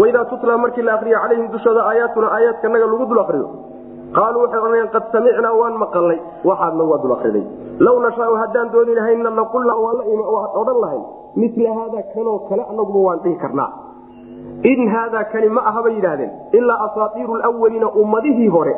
waidaa 0.00 0.24
tutla 0.30 0.54
markii 0.64 0.82
la 0.88 0.92
akriyo 0.96 1.18
calayhim 1.22 1.46
dushooda 1.54 1.80
aayaatuna 1.90 2.28
aayaadkanaga 2.36 2.86
lagu 2.92 3.04
dul 3.10 3.18
akriyo 3.24 3.46
qaaluu 4.16 4.42
waxay 4.42 4.60
odhanayaan 4.60 4.90
qad 4.96 5.04
samicnaa 5.12 5.54
waan 5.60 5.76
maqalnay 5.84 6.18
waxaadna 6.44 6.84
waa 6.90 6.98
dul 7.02 7.12
akriday 7.12 7.44
law 7.86 7.96
nashaau 8.06 8.34
haddaan 8.42 8.72
dooni 8.72 8.94
lahaynna 8.94 9.30
laqulna 9.40 9.74
waan 9.84 9.98
odhan 10.60 10.78
lahayn 10.84 11.04
mila 11.36 11.74
haada 11.78 12.02
kanoo 12.14 12.38
kale 12.48 12.62
anaguba 12.72 12.98
waan 13.08 13.18
dhihi 13.24 13.36
karnaa. 13.36 13.70
In 14.70 14.88
haadaa 14.90 15.24
kani 15.32 15.48
ma 15.48 15.60
aha 15.70 15.82
bay 15.82 15.94
yidhaahdeen 15.94 16.30
ilaa 16.52 16.78
asaaiiru 16.86 17.34
lwaliina 17.36 17.88
ummadihii 18.02 18.48
hore. 18.48 18.74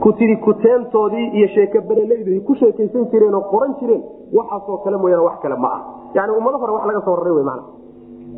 Kutiri 0.00 0.36
kuteentoodii 0.36 1.26
iyo 1.38 1.48
sheekabereleydu 1.54 2.40
ku 2.46 2.54
sheekaysan 2.54 3.06
jireen 3.12 3.34
oo 3.34 3.40
qoran 3.52 3.74
jireen 3.80 4.02
waxaasoo 4.38 4.78
kale 4.84 4.96
mooyaan 4.96 5.24
wax 5.24 5.38
kale 5.42 5.56
ma 5.56 5.68
ah. 5.76 5.80
Yani 6.14 6.32
ummado 6.38 6.58
hore 6.58 6.72
wax 6.72 6.84
laga 6.86 7.00
soo 7.04 7.16
raray 7.16 7.32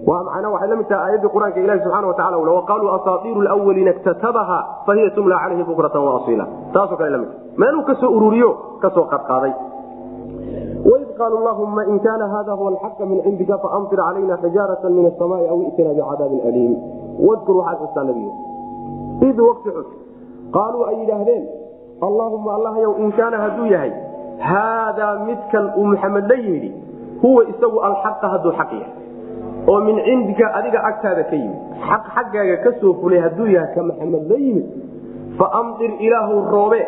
man 0.07 0.25
mana 0.25 0.49
waxay 0.55 0.69
la 0.69 0.77
mid 0.81 0.89
tahay 0.89 1.05
aayaddii 1.11 1.31
qur'aanka 1.35 1.61
ilahi 1.65 1.81
subxana 1.85 2.07
watacala 2.11 2.39
ule 2.43 2.51
waqaaluu 2.59 2.91
asaaiiru 2.99 3.41
lwaliina 3.47 3.91
iktatabaha 3.97 4.59
fahiya 4.87 5.11
tumla 5.17 5.37
calayhi 5.43 5.65
bukratan 5.71 6.03
waasiila 6.09 6.47
taasoo 6.73 6.97
kale 6.97 7.11
la 7.11 7.19
mid 7.19 7.31
meeluu 7.57 7.83
ka 7.89 7.95
soo 8.01 8.11
ururiyo 8.17 8.51
ka 8.83 8.91
soo 8.97 9.05
qadqaaday. 9.13 9.53
Waid 10.91 11.09
qaalu 11.19 11.37
llahuma 11.47 11.83
in 11.93 11.99
kaana 12.01 12.29
hada 12.35 12.53
huwa 12.53 12.71
alxaqa 12.73 13.07
min 13.11 13.23
cindika 13.23 13.59
faamtir 13.65 13.99
calayna 13.99 14.37
xijaarata 14.45 14.89
min 14.97 15.07
asamaai 15.11 15.47
aw 15.53 15.59
itina 15.69 15.91
bicadaabin 15.99 16.41
aliim. 16.49 16.73
Wadkur 17.29 17.57
waxaad 17.61 17.79
xustaa 17.83 18.05
nabiga. 18.05 18.33
Id 19.29 19.39
waqti 19.49 19.69
xus 19.77 19.89
qaaluu 20.57 20.85
ay 20.91 20.97
yidhaahdeen 21.03 21.45
allaahuma 22.09 22.51
allahyow 22.59 22.93
in 23.05 23.11
kaana 23.19 23.37
hadduu 23.45 23.67
yahay 23.75 23.93
haadaa 24.51 25.15
midkan 25.29 25.65
uu 25.77 25.87
muxamed 25.93 26.25
la 26.31 26.37
yimidi 26.45 26.71
huwa 27.23 27.43
isagu 27.53 27.79
alxaqa 27.89 28.27
hadduu 28.35 28.53
xaq 28.61 28.71
yahay 28.73 28.93
oo 29.71 29.79
min 29.87 29.97
cindika 30.07 30.47
adiga 30.59 30.81
agtaada 30.91 31.23
ka 31.31 31.37
yimid. 31.37 31.59
Xaq 31.89 32.05
xaggaaga 32.15 32.57
ka 32.65 32.71
soo 32.81 32.93
fulay 33.01 33.21
hadduu 33.25 33.47
yahay 33.55 33.75
ka 33.75 33.83
maxamed 33.89 34.25
la 34.31 34.37
yimid 34.45 34.67
faamdir 35.39 35.93
ilaahu 36.07 36.35
roobe. 36.55 36.81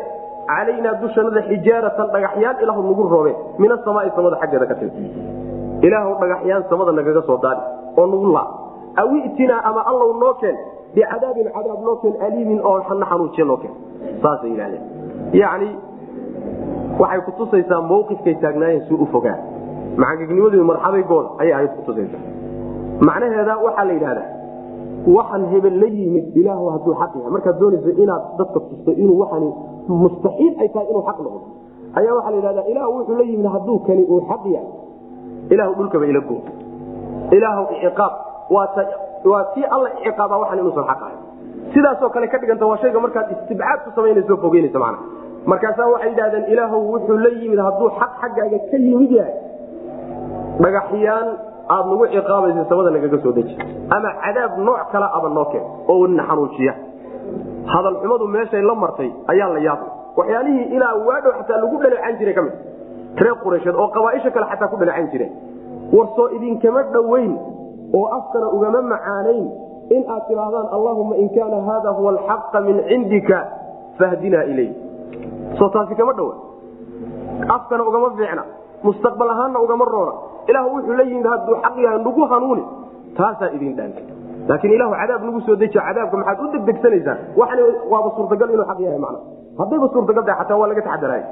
Calaynaa 0.50 0.94
dushanada 1.02 1.40
xijaaratan 1.50 2.06
dhagaxyaan 2.14 2.56
ilaahu 2.62 2.80
nagu 2.88 3.02
roobe. 3.14 3.32
Min 3.58 3.70
asamaai 3.76 4.10
samada 4.16 4.36
xaggeeda 4.42 4.66
ka 4.70 4.74
tir 4.80 4.90
ilaahu 5.86 6.10
dhagaxyaan 6.22 6.62
samada 6.70 6.92
nagaga 6.98 7.22
soo 7.28 7.38
daadi 7.44 7.62
oo 7.98 8.06
nagu 8.12 8.32
laa. 8.36 8.48
Aw 9.00 9.08
itinaa 9.28 9.60
ama 9.68 9.80
allow 9.90 10.10
noo 10.22 10.34
keen 10.40 10.56
bicadaabin 10.94 11.48
cadaab 11.54 11.80
noo 11.86 11.96
keen 12.02 12.14
aliimin 12.26 12.60
oo 12.64 12.78
na 12.98 13.06
xanuujiya 13.10 13.44
noo 13.50 13.56
keen. 13.62 13.74
Saasay 14.22 14.50
yidhahdeen 14.50 14.82
yacni 15.40 15.70
waxay 17.00 17.20
kutusaysaa 17.28 17.80
mawqifkay 17.92 18.34
taagnaayeen 18.42 18.82
si 18.88 18.94
u 18.94 19.06
fogaa. 19.12 19.38
Macangegnimadu 19.96 20.64
marxadaygooda 20.64 21.28
ayay 21.38 21.52
ahayd 21.54 21.72
kutusaysaa 21.78 22.22
macnaheeda 23.08 23.54
waxaa 23.66 23.84
la 23.88 23.92
yidhahdaa 23.96 24.28
waxaan 25.16 25.44
hebel 25.52 25.76
la 25.82 25.88
yimid 25.98 26.26
ilaahu 26.40 26.66
hadduu 26.74 26.94
xaq 27.00 27.12
yahay. 27.16 27.30
Markaad 27.36 27.56
doonaysa 27.60 27.90
inaad 28.02 28.22
dadka 28.38 28.58
tusto 28.68 28.90
inuu 29.02 29.18
waxani 29.22 29.50
mustaxiil 30.02 30.52
ay 30.62 30.68
tahay 30.74 30.86
inuu 30.92 31.02
xaq 31.08 31.18
noqdo. 31.24 31.40
Ayaa 31.98 32.14
waxaa 32.18 32.30
la 32.30 32.36
yidhahdaa 32.40 32.66
ilaahu 32.72 32.92
wuxuu 32.98 33.16
la 33.20 33.24
yimid 33.30 33.46
hadduu 33.54 33.78
kani 33.86 34.02
uu 34.12 34.20
xaq 34.30 34.42
yahay. 34.54 34.68
Ilaahu 35.54 35.72
dhulkaba 35.78 36.04
ila 36.10 36.20
go 36.28 36.36
ilaahu 37.36 37.62
iciqaab 37.76 38.12
waa 39.30 39.44
tii 39.54 39.64
alla 39.74 39.88
iciqaaba 40.00 40.34
waxan 40.42 40.58
inuusan 40.62 40.84
xaq 40.90 41.00
ahay 41.06 41.16
sidaasoo 41.74 42.10
kale 42.14 42.26
ka 42.32 42.38
dhiganta 42.42 42.66
waa 42.70 42.78
shayga 42.82 43.00
markaad 43.04 43.26
istibcaad 43.34 43.78
ku 43.84 43.90
samaynayso 43.96 44.36
fogeynaysa 44.44 44.78
macna 44.84 44.98
markaasaa 45.52 45.88
waxay 45.94 46.10
yidhahdeen 46.12 46.44
ilaahow 46.52 46.80
wuxuu 46.92 47.18
la 47.24 47.30
yimid 47.40 47.58
hadduu 47.66 47.88
xaq 48.00 48.12
xaggaaga 48.22 48.58
ka 48.70 48.76
yimid 48.86 49.10
yahay. 49.18 49.34
Dhagaxyaan 50.64 51.26
aad 51.74 51.84
nagu 51.90 52.04
ciqaabaysa 52.14 52.64
samada 52.70 52.90
nagaga 52.96 53.18
soo 53.24 53.32
deji. 53.38 53.54
Ama 53.96 54.10
cadaab 54.24 54.52
nooc 54.66 54.80
kala 54.92 55.06
aba 55.18 55.28
noo 55.36 55.44
keen 55.52 55.64
oo 55.92 56.06
na 56.06 56.22
xanuujiya 56.28 56.74
hadalxumadu 57.72 58.26
meeshay 58.34 58.62
la 58.62 58.74
martay 58.74 59.10
ayaa 59.32 59.48
la 59.54 59.60
yaabay. 59.66 59.88
Waxyaalihii 60.18 60.66
ilaa 60.76 60.94
waadhow 61.08 61.32
xataa 61.38 61.60
lagu 61.62 61.76
dhaleecan 61.82 62.14
jiray 62.18 62.34
ka 62.38 62.42
mid. 62.46 62.54
Reer 63.22 63.36
quraysheed 63.42 63.74
oo 63.82 63.88
qabaaisha 63.96 64.30
kale 64.34 64.46
xataa 64.52 64.68
ku 64.72 64.76
dhaleecan 64.80 65.08
jireen 65.12 65.32
warsoo 65.96 66.26
idinkama 66.36 66.82
dhoweyn 66.94 67.32
oo 67.98 68.06
afkana 68.18 68.46
ugama 68.56 68.80
macaanayn 68.92 69.46
in 69.96 70.02
aad 70.14 70.22
tidhaahdaan 70.28 70.66
allahuma 70.76 71.14
in 71.22 71.28
kaana 71.36 71.58
haada 71.68 71.90
huwa 71.98 72.10
alxaqa 72.14 72.60
min 72.66 72.76
cindika 72.90 73.38
fahdinaa 73.98 74.44
ilay 74.52 74.68
soo 75.58 75.68
taasi 75.74 75.94
kama 76.00 76.12
dhowa 76.18 76.34
afkana 77.56 77.82
ugama 77.90 78.10
fiicna. 78.18 78.44
Mustaqbal 78.82 79.30
ahaanna 79.34 79.58
ugama 79.60 79.84
roona 79.84 80.12
ilah 80.50 80.62
wuxuu 80.74 80.94
la 81.00 81.04
yimid 81.10 81.26
hadduu 81.32 81.56
xaq 81.64 81.74
yahay 81.84 81.98
nagu 82.06 82.22
hanuuni. 82.32 82.64
Taasaa 83.18 83.50
idin 83.56 83.74
dhaanta 83.78 84.02
laakiin 84.48 84.72
ilahu 84.76 84.92
cadaab 85.00 85.22
nagu 85.28 85.40
soo 85.46 85.56
dejiyo 85.62 85.82
cadaabka 85.88 86.16
maxaad 86.20 86.38
u 86.44 86.46
degdegsanaysaan 86.54 87.18
waxani 87.40 87.62
waaba 87.92 88.08
suurtagal 88.16 88.48
inuu 88.54 88.66
xaq 88.70 88.80
yahay 88.86 89.00
macna 89.04 89.18
haddayba 89.60 89.86
suurtagal 89.94 90.22
tahay 90.28 90.38
xataa 90.42 90.58
waa 90.60 90.68
laga 90.72 90.82
taxadaraay 90.88 91.22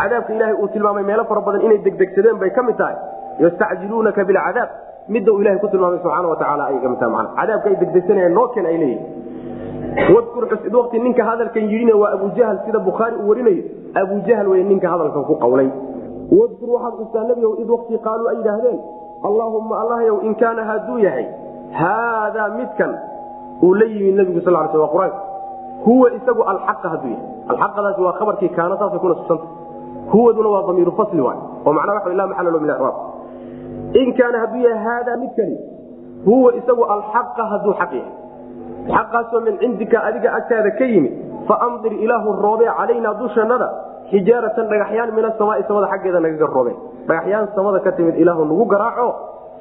cadaabka 0.00 0.30
ilaahay 0.36 0.56
uu 0.62 0.68
tilmaamay 0.74 1.04
meelo 1.10 1.24
fara 1.30 1.40
badan 1.46 1.60
inay 1.66 1.78
degdegsadeen 1.86 2.36
bay 2.42 2.50
ka 2.58 2.62
mid 2.68 2.76
tahay. 2.82 2.96
Yastacjiluunaka 3.44 4.24
bilcadaab. 4.30 4.70
Midda 5.14 5.32
uu 5.32 5.40
ilahay 5.42 5.58
ku 5.64 5.68
tilmaamay 5.72 5.98
subxaana 6.04 6.28
watacaala 6.32 6.64
ay 6.70 6.78
ka 6.84 6.88
mid 6.92 6.98
tahay 7.02 7.12
macna 7.16 7.30
cadaabka 7.40 7.66
ay 7.72 7.76
degdegsanayaan 7.82 8.34
noo 8.38 8.46
keen 8.54 8.66
ay 8.72 8.76
leeyihiin 8.82 10.14
wadkur 10.14 10.44
xusid 10.52 10.74
waqti 10.78 10.98
ninka 11.06 11.22
hadalkan 11.30 11.64
yidhina 11.72 11.94
waa 12.02 12.10
abujahal 12.16 12.58
sida 12.66 12.78
bukhaari 12.88 13.16
uu 13.22 13.28
warinayo. 13.30 13.62
Abujahal 14.02 14.46
wey 14.52 14.62
ninka 14.70 14.88
hadalkan 14.92 15.24
ku 15.28 15.34
qawlay 15.44 15.68
wadkur 16.38 16.68
waxaad 16.76 16.94
xustaa 17.00 17.24
nebigow 17.30 17.52
id 17.62 17.68
waqti 17.74 17.98
qaaluu 18.06 18.28
ay 18.32 18.36
yidhaahdeen 18.40 18.78
allaahumma 19.28 19.74
allahyow 19.82 20.16
in 20.28 20.34
kaana 20.42 20.62
hadduu 20.70 20.98
yahay 21.06 21.26
haadaa 21.80 22.48
midkan 22.58 22.92
uu 23.62 23.74
la 23.80 23.86
yimid 23.94 24.14
nebigu 24.20 24.40
sal 24.46 24.56
sl 24.72 24.78
wa 24.84 24.88
qur'aanka 24.94 25.18
huwa 25.86 26.06
isagu 26.18 26.42
alxaqa 26.52 26.88
hadduu 26.94 27.10
yahay. 27.14 27.26
Alxaqadaasi 27.52 28.00
waa 28.06 28.12
khabarkii 28.20 28.48
kaana 28.58 28.74
saasay 28.80 28.98
kuna 29.02 29.14
subsanta 29.20 29.46
huwaduna 30.12 30.48
waa 30.54 30.62
damiiru 30.68 30.92
fasli 31.00 31.20
waay 31.26 31.38
oo 31.66 31.72
macnaa 31.78 31.94
waxa 31.98 32.14
laa 32.20 32.26
maxalla 32.32 32.50
lo 32.56 32.60
min 32.64 32.70
icraab 32.70 32.96
in 34.02 34.08
kaana 34.18 34.36
hadduu 34.44 34.62
yahay 34.66 34.82
haadaa 34.86 35.16
midkani 35.22 35.56
huwa 36.26 36.54
isagu 36.60 36.84
alxaqa 36.94 37.42
hadduu 37.52 37.74
xaq 37.80 37.92
yahay. 38.00 38.12
Xaqaasoo 38.96 39.40
min 39.46 39.54
cindika 39.62 39.98
adiga 40.08 40.28
agtaada 40.38 40.70
ka 40.78 40.84
yimid 40.92 41.12
faamdir 41.48 41.92
ilaahu 42.04 42.28
roobee 42.44 42.70
calaynaa 42.78 43.14
dushannada 43.22 43.68
xijaaratan 44.12 44.66
dhagaxyaan 44.72 45.10
min 45.16 45.24
asamaai 45.30 45.62
samada 45.68 45.86
xaggeeda 45.92 46.20
nagaga 46.24 46.46
roobeen 46.54 46.76
dhagaxyaan 47.08 47.46
samada 47.56 47.78
ka 47.86 47.90
timid 47.98 48.16
ilaahu 48.22 48.44
nagu 48.50 48.64
garaaco. 48.72 49.08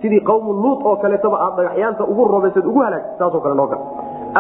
Sidii 0.01 0.21
qawmu 0.29 0.51
luut 0.63 0.79
oo 0.89 0.95
kaleetaba 1.03 1.37
aad 1.45 1.53
dhagaxyaanta 1.59 2.03
ugu 2.11 2.23
roobaysad 2.33 2.65
ugu 2.71 2.79
halaag 2.85 3.03
saasoo 3.19 3.41
kale 3.43 3.55
noo 3.59 3.67
gar 3.71 3.79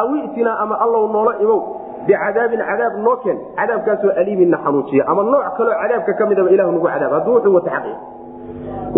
aw 0.01 0.07
itinaa 0.25 0.57
ama 0.63 0.75
allow 0.85 1.03
noola 1.15 1.33
imow 1.43 1.59
bicadaabin 2.07 2.61
cadaab 2.69 2.93
noo 3.05 3.15
keen. 3.23 3.37
Cadaabkaasoo 3.59 4.11
aliiminna 4.21 4.57
xanuujiya 4.63 5.03
ama 5.11 5.21
nooc 5.33 5.45
kaloo 5.57 5.75
cadaabka 5.81 6.11
ka 6.19 6.23
midaba 6.29 6.49
ilahu 6.55 6.71
nagu 6.75 6.87
cadaab. 6.93 7.11
Hadduu 7.15 7.33
wuxuu 7.35 7.53
wata 7.57 7.69
xaqi. 7.75 7.93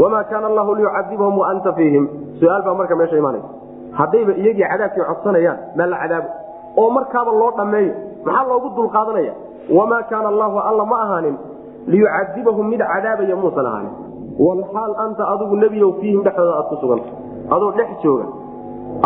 Wamaa 0.02 0.24
kaana 0.30 0.48
allahu 0.52 0.72
liyucadibahum 0.78 1.36
wa 1.42 1.46
anta 1.52 1.74
fiihim. 1.78 2.04
Su'aal 2.40 2.62
baa 2.66 2.74
marka 2.80 2.96
meesha 3.00 3.18
imaanaysa 3.22 3.48
haddayba 4.00 4.32
iyagii 4.42 4.68
cadaabkii 4.72 5.04
codsanayaan 5.10 5.58
maa 5.78 5.88
la 5.94 5.98
cadaabo 6.04 6.28
oo 6.82 6.90
markaaba 6.98 7.32
loo 7.42 7.52
dhammeeyo 7.58 7.94
maxaa 8.26 8.46
loogu 8.50 8.68
dulqaadanaya 8.78 9.34
wamaa 9.78 10.04
kaana 10.12 10.28
allahu 10.34 10.60
alla 10.60 10.86
ma 10.86 11.02
ahaanin 11.06 11.36
liyucadibahum 11.88 12.68
mid 12.74 12.82
cadaabaya 12.94 13.36
muusan 13.44 13.66
ahaanin 13.66 13.94
walxaal 14.48 14.94
anta 15.06 15.24
adigu 15.34 15.56
nebiyow 15.64 15.92
fiihim 16.02 16.24
dhexdooda 16.28 16.54
aad 16.60 16.68
ku 16.72 16.76
suganta 16.84 17.10
adoo 17.56 17.72
dhex 17.80 17.90
jooga 18.04 18.26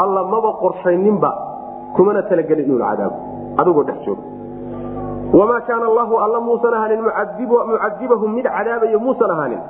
alla 0.03 0.23
maba 0.33 0.51
qorshayninba 0.63 1.31
kumana 1.95 2.21
talagelin 2.29 2.65
inuu 2.65 2.79
cadaabo 2.79 3.17
adigoo 3.61 3.83
dhex 3.89 3.99
jooga 4.05 4.23
wamaa 5.39 5.61
kaana 5.69 5.85
allahu 5.91 6.17
alla 6.25 6.39
muusan 6.49 6.73
ahaanin 6.73 7.01
mucadibahum 7.07 8.33
mid 8.39 8.45
cadaabaya 8.57 8.99
muusan 9.07 9.31
ahaanin 9.37 9.61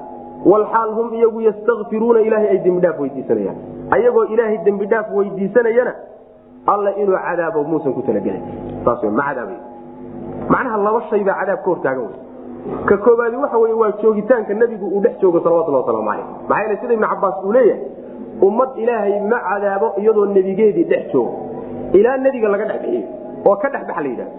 walxaal 0.51 0.91
hum 0.97 1.13
iyagu 1.19 1.41
yastakfiruuna 1.41 2.19
ilaahay 2.27 2.49
ay 2.55 2.59
dembidhaaf 2.65 2.99
weydiisanayaan 3.03 3.57
ayagoo 3.97 4.25
ilaahay 4.33 4.57
dembidhaaf 4.65 5.07
weydiisanayana 5.19 5.93
alla 6.73 6.91
inuu 7.03 7.17
cadaabo 7.27 7.63
muusan 7.71 7.93
ku 7.93 8.01
talagelin 8.09 8.43
saas 8.85 9.03
ma 9.19 9.23
cadaabay 9.29 9.57
macnaha 10.53 10.77
laba 10.87 11.01
shay 11.09 11.23
baa 11.23 11.37
cadaab 11.41 11.59
ka 11.63 11.69
hortaagan 11.71 12.05
wey 12.09 12.19
ka 12.89 12.97
koobaadi 13.05 13.35
waxa 13.43 13.57
wey 13.63 13.73
waa 13.81 13.91
joogitaanka 14.01 14.53
nebigu 14.53 14.85
uu 14.95 15.01
dhex 15.05 15.15
joogo 15.21 15.39
salawatulhi 15.45 15.77
waslamu 15.81 16.05
caleyh 16.09 16.25
maxaa 16.49 16.61
yeele 16.63 16.77
sida 16.81 16.93
ibnu 16.93 17.07
cabaas 17.13 17.35
uu 17.45 17.51
leeyahay 17.51 17.81
ummad 18.47 18.69
ilaahay 18.83 19.19
ma 19.31 19.39
cadaabo 19.49 19.87
iyadoo 20.01 20.25
nebigeedii 20.25 20.83
dhex 20.91 21.11
joogo. 21.13 21.33
Ilaa 21.93 22.17
nebiga 22.17 22.47
laga 22.53 22.65
dhex 22.65 22.81
bixiyo 22.81 23.07
oo 23.45 23.55
ka 23.55 23.69
dhexbaxa 23.69 24.01
la 24.01 24.09
yidhahdo 24.09 24.33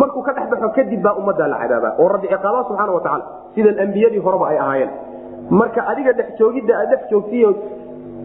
markuu 0.00 0.22
ka 0.22 0.32
dhex 0.32 0.46
baxo 0.50 0.68
kadib 0.76 1.02
baa 1.02 1.14
ummaddaa 1.20 1.48
la 1.52 1.58
cadaabaa. 1.62 1.92
Oo 1.98 2.08
rabbi 2.08 2.28
ciqaaba 2.32 2.64
subxaana 2.68 2.92
wa 2.92 3.00
tacala 3.00 3.24
sidan 3.54 3.78
ambiyadii 3.84 4.22
horeba 4.26 4.48
ay 4.48 4.58
ahaayeen. 4.58 4.90
Marka 5.50 5.80
adiga 5.92 6.12
dhex 6.12 6.28
joogidda 6.38 6.72
aad 6.80 6.88
dhex 6.90 7.02
joogtiyo 7.10 7.54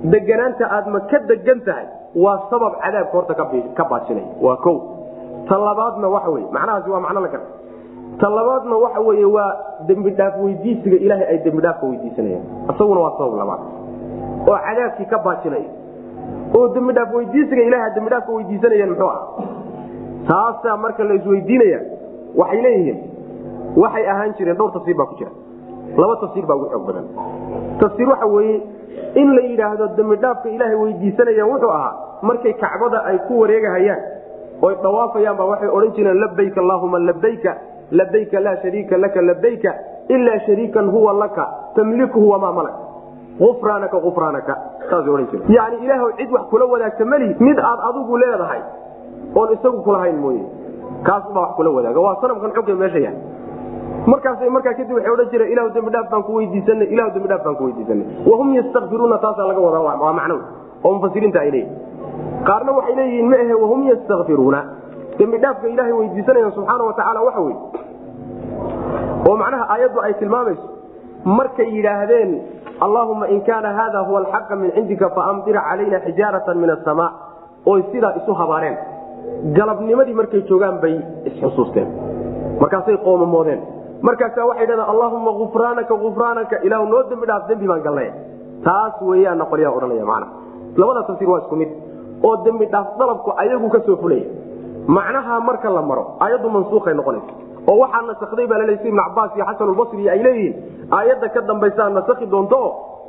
deganaanta 0.03 0.65
aad 0.75 0.87
ma 0.87 0.99
ka 1.11 1.19
degan 1.31 1.59
tahay 1.67 1.85
waa 2.15 2.37
sabab 2.49 2.73
cadaabka 2.83 3.13
horta 3.17 3.33
ka 3.77 3.83
baajinaya 3.91 4.27
waa 4.41 4.57
o 4.65 4.98
ta 5.49 5.57
labaadna 5.57 6.07
waxa 6.15 6.29
wey 6.29 6.43
macnahaasi 6.51 6.89
waa 6.89 6.99
macno 6.99 7.19
la 7.21 7.27
garta. 7.27 7.51
Ta 8.19 8.29
labaadna 8.29 8.75
waxa 8.77 9.01
wey 9.01 9.25
waa 9.25 9.51
dembidhaaf 9.87 10.37
weydiisiga 10.43 10.97
ilaahay 10.97 11.27
ay 11.33 11.37
dembidhaafka 11.43 11.85
weydiisanayaan. 11.87 12.45
Isaguna 12.73 12.99
waa 13.01 13.17
sabab 13.17 13.37
labaad. 13.41 13.61
Oo 14.47 14.57
cadaabkii 14.67 15.05
ka 15.05 15.17
baajinaya 15.17 15.69
oo 16.57 16.67
dembidhaaf 16.73 17.13
weydiisiga 17.13 17.61
ilahay 17.61 17.91
dembidhaafka 17.95 18.31
weydiisanayaan 18.31 18.89
muxuu 18.89 19.09
ah 19.09 19.21
taasaa 20.27 20.77
marka 20.77 21.03
la 21.03 21.15
waxay 22.35 22.61
leeyihiin 22.61 22.99
waxay 23.75 24.09
ahaan 24.09 24.33
jireen 24.37 24.57
dhowr 24.57 24.71
tafsiir 24.71 24.97
baa 24.97 25.05
ku 25.05 25.15
jira. 25.15 25.31
Laba 25.97 26.15
tafsiir 26.21 26.45
baa 26.45 26.55
ugu 26.55 26.69
xoog 26.69 26.85
badan. 26.85 27.05
Tafsiir 27.79 28.09
waxa 28.09 28.25
weeye 28.25 28.61
in 29.15 29.35
la 29.35 29.41
yidhaahdo 29.41 29.87
dembidhaafka 29.97 30.49
ilaahay 30.49 30.75
weydiisanayaan 30.75 31.49
wuxuu 31.49 31.69
ahaa 31.69 31.93
markay 32.21 32.53
kacbada 32.53 33.03
ay 33.05 33.17
ku 33.27 33.39
wareegahayaan 33.39 34.01
oy 34.67 34.73
dhawaafayaan 34.83 35.37
baa 35.39 35.47
waxay 35.53 35.69
odhan 35.77 35.91
jireen 35.97 36.19
labayk 36.23 36.57
allaahuma 36.63 36.99
labayka 37.09 37.51
labayka 37.99 38.39
laa 38.45 38.55
shariika 38.63 38.97
laka 39.03 39.21
labayka 39.29 39.71
ilaa 40.15 40.39
shariikan 40.47 40.89
huwa 40.95 41.13
laka 41.13 41.45
tamlikuhu 41.75 42.29
wamaa 42.29 42.51
malak. 42.51 42.75
Ufraanaka 43.49 43.97
ufraanaka 44.09 44.53
saasay 44.89 45.11
odhan 45.15 45.27
jireen. 45.31 45.51
Yani 45.57 45.77
ilaahw 45.85 46.09
cid 46.19 46.31
wax 46.35 46.43
kula 46.51 46.65
wadaagta 46.73 47.05
mali 47.05 47.27
mid 47.39 47.59
aad 47.71 47.79
adigu 47.89 48.17
leedahay 48.23 48.61
oon 49.35 49.53
isagu 49.55 49.81
kulahayn 49.87 50.17
mooye. 50.23 50.43
Kaasbaa 51.07 51.41
wax 51.45 51.51
kula 51.55 51.69
wadaaga. 51.77 51.99
Waa 52.05 52.15
sanamkan 52.21 52.51
xunka 52.55 52.75
meesha 52.83 52.99
yahay 52.99 53.17
markaas 54.11 54.39
markaa 54.55 54.73
kadib 54.79 54.95
waxay 54.97 55.11
odhan 55.15 55.29
jireen 55.31 55.51
ilahu 55.53 55.69
dembidhaaf 55.75 56.09
baan 56.11 56.23
ku 56.27 56.33
weydiisanay 56.39 56.87
ilahu 56.95 57.09
dembidhaaf 57.15 57.43
baan 57.45 57.55
ku 57.59 57.63
weydiisanay. 57.67 58.05
Wahum 58.31 58.53
yastakfiruuna 58.59 59.17
taasaa 59.25 59.47
laga 59.51 59.61
wadaa 59.67 59.83
waa 60.03 60.13
macno 60.19 60.37
oo 60.83 60.93
mufasiriinta 60.97 61.39
ay 61.45 61.51
leeyihiin 61.51 61.98
qaarna 62.49 62.71
waxay 62.77 62.95
leeyihiin 62.99 63.27
ma 63.31 63.37
ahe 63.43 63.53
wahum 63.63 63.81
yastakfiruuna 63.91 64.61
dembidhaafka 65.19 65.67
ilaahay 65.73 65.93
weydiisanayaan 65.99 66.51
subxaana 66.57 66.83
wa 66.89 66.93
tacaala 66.99 67.21
waxa 67.27 67.41
weye 67.47 67.57
oo 69.29 69.35
macnaha 69.41 69.65
aayaddu 69.73 69.99
ay 70.05 70.13
tilmaamayso. 70.21 70.65
Markay 71.37 71.67
yidhaahdeen 71.75 72.29
allaahuma 72.85 73.25
in 73.33 73.41
kaana 73.47 73.69
haada 73.79 73.99
huwa 74.07 74.19
alxaqa 74.21 74.55
min 74.61 74.71
cindika 74.75 75.09
faamdir 75.17 75.55
calayna 75.69 75.99
xijaaratan 76.05 76.57
min 76.63 76.69
asamaa 76.75 77.09
oy 77.71 77.81
sidaa 77.91 78.13
isu 78.19 78.33
habaareen. 78.41 78.77
Galabnimadii 79.57 80.13
markay 80.19 80.41
joogaan 80.49 80.77
bay 80.83 80.95
isxusuusteen 81.29 81.87
markaasay 82.61 82.97
qoomamoodeen 83.07 83.59
markaasaa 84.07 84.45
waxay 84.49 84.67
dhahdeen 84.69 84.89
allaahuma 84.93 85.31
ufraanaka 85.45 85.93
ufraanaka 86.09 86.55
ilahu 86.67 86.85
noo 86.93 87.03
dembi 87.09 87.25
dhaaf 87.29 87.43
dembi 87.49 87.67
baan 87.71 87.81
galnay 87.87 88.09
taas 88.67 88.95
weeyaana 89.09 89.45
qolyaa 89.51 89.71
odhanaya 89.77 90.05
mana 90.11 90.27
labada 90.81 91.01
tafsiir 91.09 91.29
waa 91.33 91.39
isku 91.43 91.55
mid 91.61 91.69
oo 92.27 92.35
dembi 92.45 92.65
dhaaf 92.73 92.87
dalabku 92.99 93.29
ayagu 93.43 93.69
ka 93.75 93.79
soo 93.87 93.97
fulaya 94.01 94.25
macnaha 94.97 95.39
marka 95.49 95.69
la 95.77 95.81
maro 95.81 96.03
aayaddu 96.19 96.49
mansuukhay 96.55 96.93
noqonaysa. 96.99 97.31
Oo 97.69 97.77
waxaa 97.83 98.01
nasakday 98.09 98.47
baa 98.51 98.57
laleey 98.61 98.77
si 98.81 98.87
ibn 98.91 98.99
cabaas 99.07 99.31
iyo 99.35 99.45
xasanulbasri 99.49 100.09
ay 100.13 100.21
leeyihiin 100.27 100.53
aayadda 100.97 101.27
ka 101.35 101.41
dambaysaa 101.49 101.89
nasakhi 101.97 102.25
doonto 102.33 102.59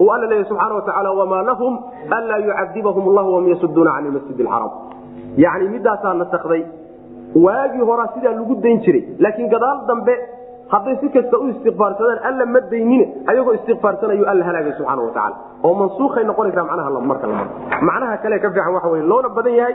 uu 0.02 0.10
alla 0.14 0.26
leeyahy 0.30 0.48
subxaana 0.50 0.74
wa 0.78 0.82
tacaala 0.88 1.10
wamaa 1.20 1.42
lahum 1.50 1.72
anlaa 2.16 2.38
yucadibahum 2.46 3.04
allahu 3.10 3.28
wahum 3.34 3.48
yasuduuna 3.52 3.90
can 3.96 4.06
ilmasjid 4.10 4.40
alxaraam 4.40 4.72
yacni 5.44 5.68
midaasaa 5.76 6.14
nasakday. 6.22 6.62
Waagii 7.44 7.84
horaa 7.88 8.08
sidaa 8.14 8.34
lagu 8.38 8.54
dayn 8.64 8.78
jiray 8.84 9.02
laakiin 9.24 9.48
gadaal 9.54 9.78
dambe 9.88 10.14
hadday 10.72 10.96
si 11.00 11.08
kasta 11.16 11.38
u 11.38 11.48
istikfaarsadaan 11.52 12.20
alla 12.28 12.46
ma 12.54 12.60
daynine 12.72 13.06
ayagoo 13.30 13.54
istikfaarsanayu 13.58 14.24
alla 14.32 14.44
halaagay 14.48 14.72
subxaana 14.78 15.02
wa 15.02 15.12
tacala 15.16 15.36
oo 15.66 15.74
mansuukhay 15.80 16.24
noqonaysaa 16.30 16.64
macnaha 16.70 17.00
marka 17.12 17.26
macnaha 17.88 18.16
kale 18.22 18.38
ka 18.44 18.50
fiican 18.54 18.74
waxa 18.76 18.88
wey 18.94 19.02
loona 19.12 19.28
badan 19.38 19.54
yahay 19.60 19.74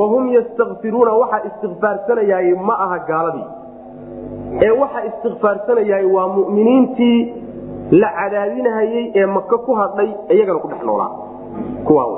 wahum 0.00 0.28
yastakfiruuna 0.36 1.12
waxaa 1.22 1.40
istikfaarsanayay 1.48 2.54
ma 2.68 2.74
aha 2.84 2.98
gaaladii. 3.10 3.46
Ee 4.66 4.70
waxa 4.82 5.00
istikfaarsanayay 5.10 6.04
waa 6.14 6.28
muminiintii 6.36 7.18
la 8.02 8.08
cadaadinahayey 8.18 9.04
ee 9.20 9.26
maka 9.26 9.58
ku 9.66 9.74
hadhay 9.80 10.08
iyagana 10.36 10.58
ku 10.64 10.68
dhex 10.72 10.82
noolaa. 10.90 11.10
Kuwaa 11.86 12.06
w 12.12 12.14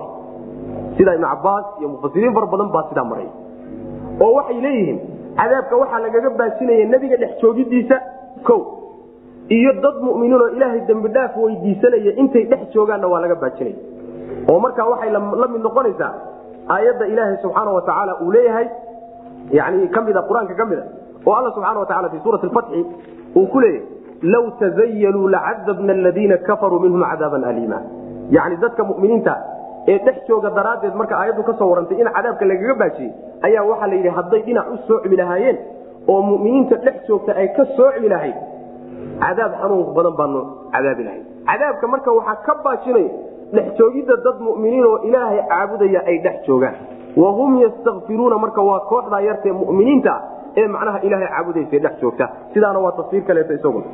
sida 0.97 1.15
ibnu 1.15 1.27
cabaas 1.33 1.65
iyo 1.81 1.89
mufasiriin 1.89 2.35
fara 2.35 2.47
badan 2.47 2.69
baa 2.75 2.85
sidaa 2.89 3.05
maray. 3.11 3.29
Oo 4.23 4.33
waxay 4.39 4.61
leeyihiin 4.67 4.99
cadaabka 5.39 5.75
waxaa 5.83 6.01
lagaga 6.07 6.31
baajinaya 6.41 6.87
nebiga 6.95 7.17
dhex 7.23 7.33
joogidiisa 7.43 7.97
o 8.55 8.57
iyo 9.57 9.73
dad 9.85 9.97
muminiinoo 10.07 10.49
ilaahay 10.57 10.81
dembi 10.91 11.09
dhaaf 11.17 11.37
weydiisanaya 11.45 12.13
intay 12.23 12.45
dhex 12.53 12.63
joogaanna 12.75 13.07
waa 13.13 13.21
laga 13.25 13.35
baajinaya 13.43 13.77
oo 14.51 14.59
markaa 14.65 14.87
waxay 14.93 15.11
la 15.17 15.21
mid 15.53 15.63
noqonaysaa 15.69 16.13
aayadda 16.77 17.07
ilaahay 17.13 17.37
subxaana 17.45 17.71
wa 17.79 17.83
tacaala 17.89 18.13
uu 18.25 18.31
leeyahay 18.37 18.67
yani 19.59 19.89
kamida 19.97 20.21
qur'aanka 20.29 20.55
ka 20.61 20.65
mida 20.71 20.85
oo 21.27 21.35
alla 21.39 21.51
subxana 21.57 21.81
wa 21.83 21.87
tacala 21.91 22.09
fi 22.15 22.19
suurati 22.25 22.49
fatxi 22.59 22.81
uu 23.41 23.47
ku 23.55 23.61
leeyahay 23.61 23.93
law 24.35 24.45
tazayaluu 24.63 25.29
lacadabna 25.35 25.93
aladiina 25.99 26.37
kafaruu 26.49 26.81
minhum 26.85 27.03
cadaaban 27.11 27.45
aliima 27.51 27.79
yani 28.37 28.57
dadka 28.65 28.85
muminiinta 28.91 29.35
ee 29.93 29.99
dhex 30.07 30.17
jooga 30.29 30.51
daraaddeed 30.59 30.95
marka 31.01 31.15
aayaddu 31.21 31.43
ka 31.49 31.53
soo 31.61 31.69
warantay 31.73 31.99
in 32.03 32.09
cadaabka 32.17 32.45
lagaga 32.53 32.75
baajiyey 32.83 33.11
ayaa 33.49 33.65
waxaa 33.71 33.89
la 33.93 33.95
yidhi 34.01 34.13
hadday 34.19 34.43
dhinac 34.49 34.67
u 34.75 34.77
soocmi 34.89 35.17
lahaayeen 35.23 35.59
oo 36.13 36.21
muminiinta 36.31 36.77
dhex 36.87 36.97
joogta 37.09 37.33
ay 37.43 37.49
ka 37.59 37.65
soocmi 37.77 38.09
lahayd 38.15 38.37
cadaab 39.25 39.53
xanuun 39.61 39.95
badan 39.99 40.15
baanu 40.21 40.41
cadaabi 40.75 41.03
lahayd 41.09 41.25
cadaabka 41.51 41.87
marka 41.95 42.11
waxaa 42.19 42.37
ka 42.47 42.55
baajinaya 42.65 43.11
dhex 43.57 43.67
joogidda 43.81 44.15
dad 44.27 44.39
muminiin 44.49 44.85
oo 44.91 44.99
ilaahay 45.09 45.41
caabudaya 45.53 46.01
ay 46.11 46.17
dhex 46.27 46.37
joogaan. 46.49 46.77
Wahum 47.23 47.51
yastakfiruuna 47.65 48.37
marka 48.45 48.61
waa 48.69 48.81
kooxdaa 48.91 49.21
yartee 49.29 49.53
muminiinta 49.59 50.13
ee 50.61 50.67
macnaha 50.75 50.99
ilaahay 51.07 51.29
caabudaysa 51.35 51.79
dhex 51.85 51.95
joogta. 52.03 52.27
Sidaana 52.55 52.79
waa 52.85 52.93
tafsiir 52.99 53.23
kaleeto 53.29 53.53
isaguna. 53.59 53.87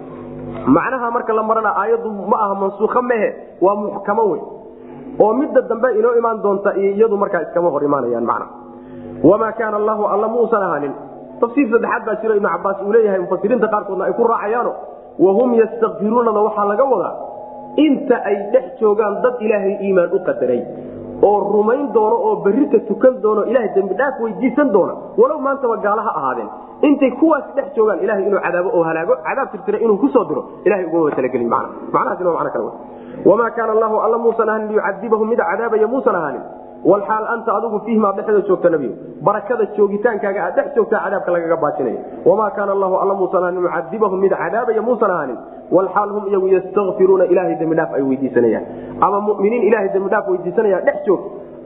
Macnaha 0.76 1.10
marka 1.16 1.32
la 1.38 1.42
marana 1.50 1.70
aayaddu 1.82 2.08
ma 2.30 2.36
aha 2.44 2.54
mansuukha 2.62 3.02
mehe 3.10 3.28
waa 3.64 3.74
muxkamo 3.82 4.24
wey 4.30 4.40
oo 5.24 5.32
midda 5.40 5.60
dambe 5.70 5.88
inoo 5.98 6.12
imaan 6.20 6.38
doonta 6.44 6.70
iyo 6.80 6.90
iyadu 6.96 7.16
markaa 7.22 7.42
iskama 7.46 7.68
hor 7.74 7.82
imaanayaan 7.88 8.24
macna. 8.30 8.46
Wamaa 9.28 9.52
kaana 9.58 9.76
allahu 9.80 10.02
alla 10.14 10.28
muusan 10.34 10.62
ahaanin. 10.66 10.92
Tafsiir 11.40 11.66
saddexaad 11.72 12.02
baa 12.06 12.16
jiro 12.22 12.34
ibnu 12.38 12.48
cabaas 12.54 12.78
uu 12.86 12.92
leeyahay 12.94 13.20
mufasiriinta 13.24 13.68
qaarkoodna 13.74 14.04
ay 14.08 14.12
ku 14.18 14.24
raacayaano. 14.32 14.72
Wahum 15.24 15.50
yastakfiruunada 15.60 16.40
waxaa 16.46 16.64
laga 16.72 16.84
wadaa 16.92 17.14
inta 17.86 18.16
ay 18.28 18.36
dhex 18.52 18.66
joogaan 18.80 19.14
dad 19.24 19.34
ilaahay 19.46 19.74
iimaan 19.84 20.10
u 20.16 20.18
qadaray 20.28 20.60
oo 21.28 21.38
rumayn 21.54 21.92
doono 21.96 22.16
oo 22.28 22.34
berrita 22.44 22.78
tukan 22.88 23.14
doono 23.24 23.42
ilahay 23.50 23.68
dembi 23.76 23.94
dhaaf 24.00 24.20
weydiisan 24.24 24.68
doona 24.76 24.94
walow 25.20 25.38
maantaba 25.46 25.76
gaala 25.86 26.02
ha 26.08 26.12
ahaadeen. 26.20 26.48
Intay 26.88 27.10
kuwaasi 27.20 27.50
dhex 27.56 27.68
joogaan 27.76 27.98
ilahay 28.04 28.24
inuu 28.28 28.40
cadaabo 28.46 28.70
oo 28.78 28.82
halaago 28.88 29.14
cadaab 29.28 29.48
tirtira 29.52 29.78
inuu 29.84 29.98
ku 30.02 30.08
soo 30.14 30.24
diro 30.30 30.42
ilahay 30.64 30.84
ugama 30.88 31.10
talagelin 31.18 31.48
man 31.54 31.66
macnahaasina 31.92 32.30
waa 32.30 32.44
macno 32.44 32.52
kale 32.56 32.70
wamaa 33.30 33.50
kaana 33.56 33.72
allahu 33.76 33.96
alla 34.06 34.18
muusan 34.24 34.48
ahanin 34.48 34.68
liyucadibahum 34.72 35.28
mid 35.32 35.40
cadaabaya 35.50 35.86
muusan 35.94 36.14
ahaanin 36.20 36.42
walxaal 36.84 37.24
anta 37.34 37.54
adigu 37.58 37.78
fiihmaa 37.86 38.12
dhexda 38.16 38.40
joogta 38.48 38.70
nebiyo 38.74 38.92
barakada 39.26 39.64
joogitaankaaga 39.76 40.40
aad 40.46 40.54
dhex 40.56 40.74
joogtaa 40.76 41.00
cadaabka 41.04 41.32
lagaga 41.32 41.56
baajinaya 41.64 42.00
wamaa 42.24 42.50
kaana 42.56 42.72
allahu 42.72 42.96
alla 43.02 43.14
muusan 43.14 43.42
ahaanin 43.42 43.62
mucadibahum 43.62 44.20
mid 44.20 44.32
cadaabaya 44.42 44.82
muusan 44.82 45.10
ahaanin. 45.10 45.38
Walxaal 45.76 46.10
hum 46.14 46.24
iyagu 46.30 46.48
yastakfiruuna 46.48 47.24
ilahay 47.32 47.54
dembidhaaf 47.60 47.92
ay 47.94 48.02
weydiisanayaan. 48.02 48.64
Ama 49.00 49.20
muminiin 49.26 49.62
ilahay 49.68 49.88
dembidhaaf 49.94 50.28
weydiisanaya 50.28 50.80
dhex 50.86 50.96
joog. 51.06 51.20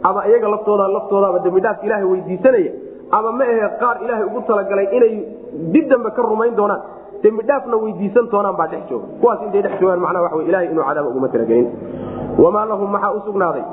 Ama 0.08 0.26
iyaga 0.28 0.48
laftooda 0.54 0.88
laftoodaaba 0.96 1.38
dembidhaaf 1.46 1.84
ilahay 1.84 2.04
weydiisanaya. 2.12 2.72
Ama 3.18 3.32
ma 3.38 3.44
ahe 3.44 3.68
qaar 3.82 3.96
ilaahay 4.04 4.26
ugu 4.28 4.40
talagalay 4.50 4.86
inay 4.96 5.14
dib 5.72 5.88
dambe 5.92 6.10
ka 6.16 6.22
rumayn 6.22 6.52
doonaan 6.56 6.82
dembidhaafna 7.22 7.76
weydiisan 7.84 8.28
doonaan 8.34 8.56
baa 8.60 8.66
dhex 8.74 8.82
jooga. 8.90 9.06
Kuwaas 9.20 9.40
intay 9.46 9.62
dhex 9.62 9.80
joogaan 9.80 10.00
macnaa 10.04 10.36
wey 10.36 10.46
ilahay 10.50 10.66
inuu 10.72 10.84
cadaab 10.90 11.06
uguma 11.12 11.28
talagelin. 11.28 11.68
Wamaa 12.44 12.66
lahum 12.72 12.90
maxaa 12.96 13.12
u 13.16 13.20
sugnaaday 13.28 13.64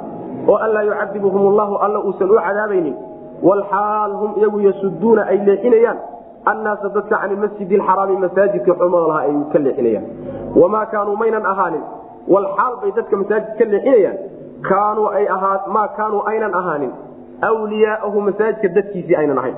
oo 0.47 0.55
anlaa 0.65 0.83
yucadibuhum 0.83 1.47
allahu 1.51 1.75
alla 1.85 1.99
uusan 1.99 2.31
u 2.31 2.35
cadaabaynin. 2.47 2.95
Walxaal 3.43 4.11
hum 4.21 4.31
iyagu 4.37 4.59
yasuduuna 4.67 5.21
ay 5.31 5.37
leexinayaan. 5.45 5.97
Annaasa 6.45 6.89
dadka 6.95 7.17
can 7.21 7.35
masjid 7.43 7.69
xaraami 7.87 8.17
masaajidka 8.17 8.73
xurmada 8.79 9.07
lahaa 9.07 9.21
ay 9.27 9.33
ka 9.53 9.59
leexinayaan. 9.59 10.05
Wamaa 10.55 10.85
kaanuu 10.85 11.15
maynan 11.15 11.45
ahaanin. 11.45 11.83
Walxaal 12.33 12.73
bay 12.81 12.91
dadka 12.97 13.17
masaajid 13.21 13.51
ka 13.59 13.65
leexinayaan. 13.73 14.17
Kaanuu 14.69 15.07
ay 15.17 15.25
maa 15.75 15.87
kaanuu 15.97 16.21
aynan 16.31 16.53
ahaanin. 16.53 16.91
Wliyaaahu 17.61 18.21
masaajidka 18.21 18.67
dadkiisii 18.77 19.15
aynan 19.15 19.37
ahayn 19.37 19.55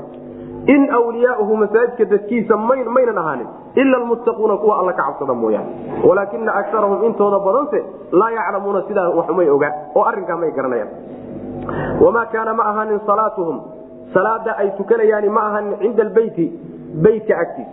in 0.65 0.89
wliyaauhu 1.07 1.55
masaajidka 1.57 2.05
dadkiisa 2.05 2.57
maynan 2.57 3.17
ahaanin 3.17 3.47
ila 3.75 3.97
almuttaquuna 3.97 4.57
kuwa 4.57 4.79
alla 4.79 4.93
ka 4.93 5.03
cabsada 5.03 5.33
mooyaane 5.33 5.71
walaakina 6.07 6.53
akarahum 6.55 7.03
intooda 7.03 7.39
badanse 7.39 7.83
laa 8.11 8.29
yaclamuuna 8.31 8.81
sidaa 8.87 9.09
waxumay 9.09 9.49
ogaan 9.49 9.73
oo 9.95 10.03
arrinkaa 10.03 10.37
may 10.37 10.51
garanayaan 10.51 10.89
wamaa 12.05 12.25
kaana 12.25 12.53
ma 12.53 12.63
ahaanin 12.71 12.99
salaatuhum 13.05 13.61
salaada 14.13 14.57
ay 14.57 14.69
tukanayaani 14.77 15.29
ma 15.29 15.41
ahaanin 15.49 15.77
cinda 15.79 16.03
albeyti 16.03 16.45
beytka 17.03 17.37
agtiisa 17.43 17.71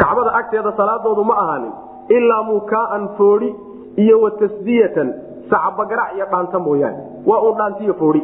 kacbada 0.00 0.32
agteeda 0.40 0.72
salaadoodu 0.76 1.24
ma 1.24 1.34
ahaanin 1.44 1.72
ilaa 2.08 2.42
mukaaan 2.42 3.08
foodi 3.18 3.54
iyo 3.96 4.20
wa 4.20 4.30
tasdiyatan 4.30 5.14
sacabagarac 5.50 6.14
iyo 6.16 6.26
dhaanta 6.32 6.58
mooyaane 6.58 6.98
waa 7.26 7.40
uun 7.40 7.56
dhaantiyo 7.58 7.94
foodi 7.94 8.22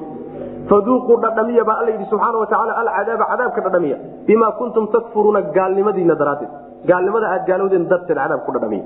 faduuquu 0.70 1.16
dhadhamiya 1.24 1.64
baa 1.68 1.78
alla 1.80 1.90
yidhi 1.94 2.06
subxaana 2.12 2.38
watacaala 2.42 2.72
alcadaaba 2.82 3.24
cadaabka 3.32 3.60
dhadhamiya 3.66 3.96
bimaa 4.26 4.52
kuntum 4.60 4.86
takfuruuna 4.94 5.40
gaalnimadiina 5.56 6.14
daraaddeed 6.22 6.52
gaalnimada 6.90 7.26
aad 7.34 7.46
gaalowdeen 7.50 7.88
darteed 7.92 8.18
cadaab 8.22 8.40
ku 8.46 8.52
dhadhamiya 8.56 8.84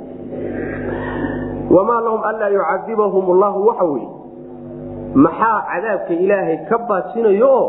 wamaa 1.77 2.01
lahum 2.07 2.23
anlaa 2.31 2.51
yucadibahum 2.59 3.31
allahu 3.35 3.67
waxa 3.69 3.85
weye 3.93 4.09
maxaa 5.27 5.59
cadaabka 5.73 6.15
ilaahay 6.25 6.57
ka 6.71 6.79
baajinayo 6.91 7.51
oo 7.59 7.67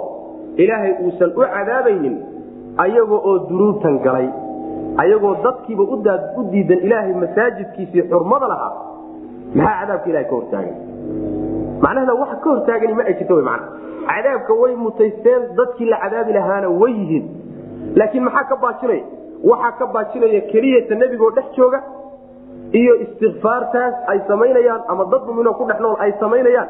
ilaahay 0.64 0.94
uusan 1.06 1.32
u 1.42 1.50
cadaabaynin 1.56 2.16
ayagoo 2.86 3.22
oo 3.30 3.38
dunuubtan 3.50 4.00
galay 4.06 4.28
ayagoo 5.04 5.36
dadkiiba 5.46 5.84
u 5.84 6.44
diidan 6.52 6.80
ilaahay 6.88 7.14
masaajidkiisii 7.26 8.10
xurmada 8.12 8.48
lahaa 8.54 8.74
maxaa 9.56 9.80
cadaabka 9.82 10.10
ilahay 10.10 10.28
ka 10.32 10.36
hortaagan 10.36 10.78
macnahana 11.86 12.14
waxa 12.22 12.36
ka 12.44 12.50
hortaagani 12.54 12.94
ma 13.00 13.04
ay 13.10 13.14
jirto 13.20 13.36
w 13.40 13.42
mana 13.50 13.66
cadaabka 14.10 14.54
way 14.62 14.76
mutaysteen 14.86 15.42
dadkii 15.58 15.90
la 15.94 15.98
cadaabi 16.04 16.34
lahaana 16.38 16.70
way 16.82 16.92
yihiin. 17.00 17.26
Laakiin 18.00 18.24
maxaa 18.28 18.44
ka 18.52 18.56
baajinaya 18.64 19.04
waxaa 19.52 19.72
ka 19.80 19.86
baajinaya 19.96 20.42
keliyata 20.52 20.96
nebigoo 21.02 21.32
dhex 21.38 21.46
jooga 21.58 21.80
iyo 22.82 22.94
istikfaartaas 23.06 23.96
ay 24.12 24.20
samaynayaan 24.28 24.82
ama 24.88 25.06
dad 25.12 25.22
muminoo 25.28 25.54
ku 25.60 25.66
dhex 25.70 25.80
nool 25.86 25.96
ay 26.06 26.12
samaynayaan 26.20 26.70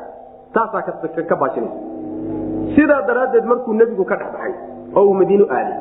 taasaa 0.53 0.82
ka 1.30 1.36
baajinaysa 1.36 2.76
sidaa 2.76 3.01
daraaddeed 3.07 3.45
markuu 3.51 3.74
nebigu 3.74 4.05
ka 4.11 4.16
dhexbaxay 4.22 4.53
oo 4.95 5.03
uu 5.09 5.14
madiino 5.22 5.45
aaday 5.57 5.78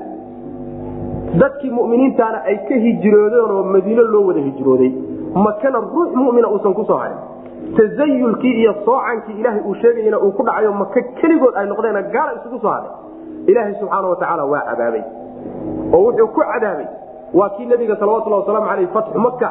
dadkii 1.42 1.70
muminiintaana 1.78 2.38
ay 2.50 2.56
ka 2.68 2.74
hijroodeen 2.86 3.50
oo 3.56 3.62
madiino 3.76 4.02
loo 4.02 4.26
wada 4.28 4.40
hijrooday. 4.40 4.92
Makana 5.34 5.78
ruux 5.80 6.10
mumina 6.14 6.48
uusan 6.48 6.74
ku 6.74 6.84
soo 6.84 6.96
harin 7.02 7.16
tazayulkii 7.76 8.54
iyo 8.60 8.74
soocankii 8.84 9.40
ilaahay 9.40 9.62
uu 9.68 9.74
sheegayana 9.74 10.18
uu 10.20 10.32
ku 10.32 10.42
dhacayo 10.46 10.72
maka 10.72 11.02
keligood 11.20 11.54
ay 11.56 11.66
noqdeen 11.66 11.98
gaala 12.14 12.32
isugu 12.38 12.58
soo 12.62 12.68
haday 12.76 12.90
ilaahay 13.46 13.74
subxaana 13.80 14.08
watacaala 14.08 14.44
waa 14.44 14.64
cadaabay. 14.70 15.02
Oo 15.92 16.02
wuxuu 16.06 16.28
ku 16.28 16.40
cadaabay. 16.40 16.86
Waa 17.34 17.48
kii 17.56 17.66
nabiga 17.66 17.96
salawatulhi 17.96 18.38
wasalaamu 18.40 18.70
aleyh 18.70 18.88
fatxu 18.96 19.18
maka 19.18 19.48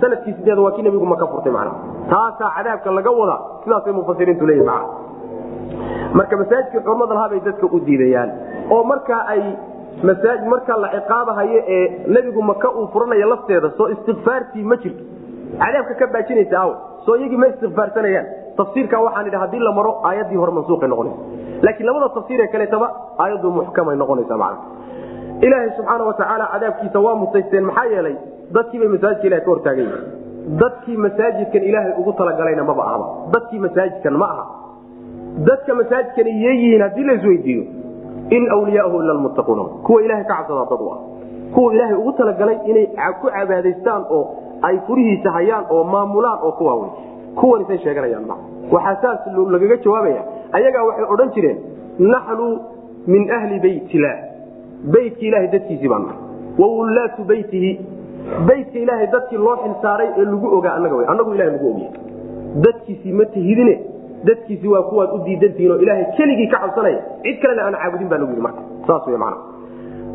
sannadkii 0.00 0.34
sideed 0.38 0.58
waa 0.58 0.70
kii 0.76 0.82
nabigu 0.82 1.06
maka 1.06 1.26
furtay 1.26 1.52
man 1.52 1.70
taasaa 2.10 2.50
cadaabka 2.56 2.90
laga 2.90 3.10
wadaa. 3.10 3.40
Sidaasay 3.64 3.92
mufasiriintu 3.92 4.46
leeyihi 4.46 4.66
man 4.66 4.82
marka 6.14 6.36
masaajidkii 6.36 6.80
xurmada 6.86 7.14
lahaa 7.14 7.40
dadka 7.44 7.66
u 7.66 7.80
diidayaan 7.86 8.30
oo 8.70 8.84
markaa 8.84 9.22
ay 9.34 9.42
markaa 10.52 10.76
la 10.84 10.88
ciqaabahayo 10.94 11.60
ee 11.76 12.06
nebigu 12.06 12.42
maka 12.42 12.70
uu 12.70 12.86
furanaya 12.92 13.26
lafteeda 13.26 13.70
soo 13.76 13.88
istikfaartii 13.94 14.62
ma 14.62 14.76
jirto 14.76 15.02
cadaabka 15.62 15.94
ka 16.00 16.06
baajinaysa 16.14 16.56
aw 16.64 16.70
soo 17.06 17.16
iyagii 17.20 17.36
ma 17.42 17.46
istikfaarsanayaan 17.52 18.26
tafsiirka 18.56 18.96
waxaan 19.06 19.26
idhi 19.30 19.36
haddii 19.44 19.62
la 19.68 19.72
maro 19.78 19.92
aayaddii 20.08 20.36
hore 20.42 20.52
mansuuqay 20.58 20.88
noqonaysa 20.88 21.20
laakiin 21.66 21.86
labada 21.90 22.08
tafsiir 22.16 22.40
ee 22.44 22.48
kaleetaba 22.54 22.88
aayaddu 23.24 23.50
muxkamay 23.58 23.96
noqonaysa 24.02 24.36
macna 24.42 24.58
ilaahay 25.46 25.70
subxaana 25.78 26.04
watacaala 26.10 26.46
cadaabkiisa 26.54 26.98
waa 27.06 27.14
mutaysteen 27.22 27.64
maxaa 27.70 27.86
yeelay 27.94 28.16
dadkiibay 28.56 28.88
masaajidka 28.96 29.26
ilahay 29.28 29.44
ka 29.46 29.50
hortaagan 29.54 29.86
yihiin 29.86 30.58
dadkii 30.62 30.96
masaajidkan 31.06 31.62
ilaahay 31.70 31.92
ugu 32.00 32.12
talagalayna 32.12 32.64
maba 32.70 32.84
ahba. 32.92 33.06
Dadkii 33.34 33.58
masaajidkan 33.66 34.16
ma 34.22 34.26
aha. 34.32 34.44
Dadka 35.48 35.74
masaajidkan 35.80 36.26
iyeyihiin 36.32 36.82
haddii 36.86 37.04
laisweydiiyo 37.10 37.64
in 38.36 38.42
wliyaahu 38.60 38.96
ila 39.02 39.14
lmuttaquuna 39.18 39.64
kuwa 39.86 40.02
ilahay 40.02 40.24
ka 40.24 40.34
cabsadaa 40.36 40.66
dad 40.70 40.80
u 40.86 40.90
ah 40.94 40.98
kuwa 41.54 41.74
ilaahay 41.74 41.96
ugu 42.02 42.12
talagalay 42.12 42.58
inay 42.70 42.86
ku 43.20 43.26
cabaadaystaan 43.36 44.02
oo 44.10 44.22
ay 44.68 44.76
furihiisa 44.86 45.30
hayaan 45.36 45.64
oo 45.70 45.84
maamulaan 45.94 46.38
oo 46.46 46.52
kuwaa 46.58 46.76
wey 46.82 46.90
kuwanisay 47.40 47.78
sheeganayaan 47.84 48.26
ma 48.30 48.36
waxaa 48.74 48.96
saas 49.02 49.20
lagaga 49.54 49.76
jawaabaya. 49.84 50.22
Ayagaa 50.56 50.84
waxay 50.88 51.06
odhan 51.14 51.30
jireen 51.34 51.58
naxnu 52.12 52.46
min 53.12 53.22
ahli 53.36 53.58
beyt 53.64 53.94
illaah 53.94 54.18
beytkii 54.94 55.28
ilahay 55.30 55.48
dadkiisii 55.54 55.88
baan 55.92 56.02
nahay 56.06 56.20
wawullaatu 56.58 57.24
beytihi 57.30 57.70
beytka 58.48 58.78
ilaahay 58.84 59.06
dadkii 59.16 59.38
loo 59.46 59.56
xilsaaray 59.64 60.08
ee 60.18 60.24
lagu 60.30 60.46
ogaa 60.58 60.74
anaga 60.78 60.94
w 60.96 61.02
anagu 61.14 61.34
ilaha 61.34 61.50
lagu 61.56 61.66
ogya 61.72 61.90
dadkiisii 62.66 63.12
ma 63.20 63.24
tihidine. 63.34 63.74
Dadkiisii 64.28 64.68
waa 64.74 64.82
kuwaad 64.90 65.10
u 65.16 65.18
diidantihiin 65.24 65.72
oo 65.72 65.78
ilaahay 65.84 66.04
keligii 66.16 66.46
ka 66.52 66.58
cabsanaya. 66.62 67.00
Cid 67.24 67.36
kalena 67.42 67.62
aan 67.66 67.74
caabudin 67.82 68.08
baa 68.08 68.18
lagu 68.22 68.30
yidhi 68.32 68.42
marka. 68.46 68.62
Saas 68.86 69.06
wey 69.06 69.16
macana 69.16 69.36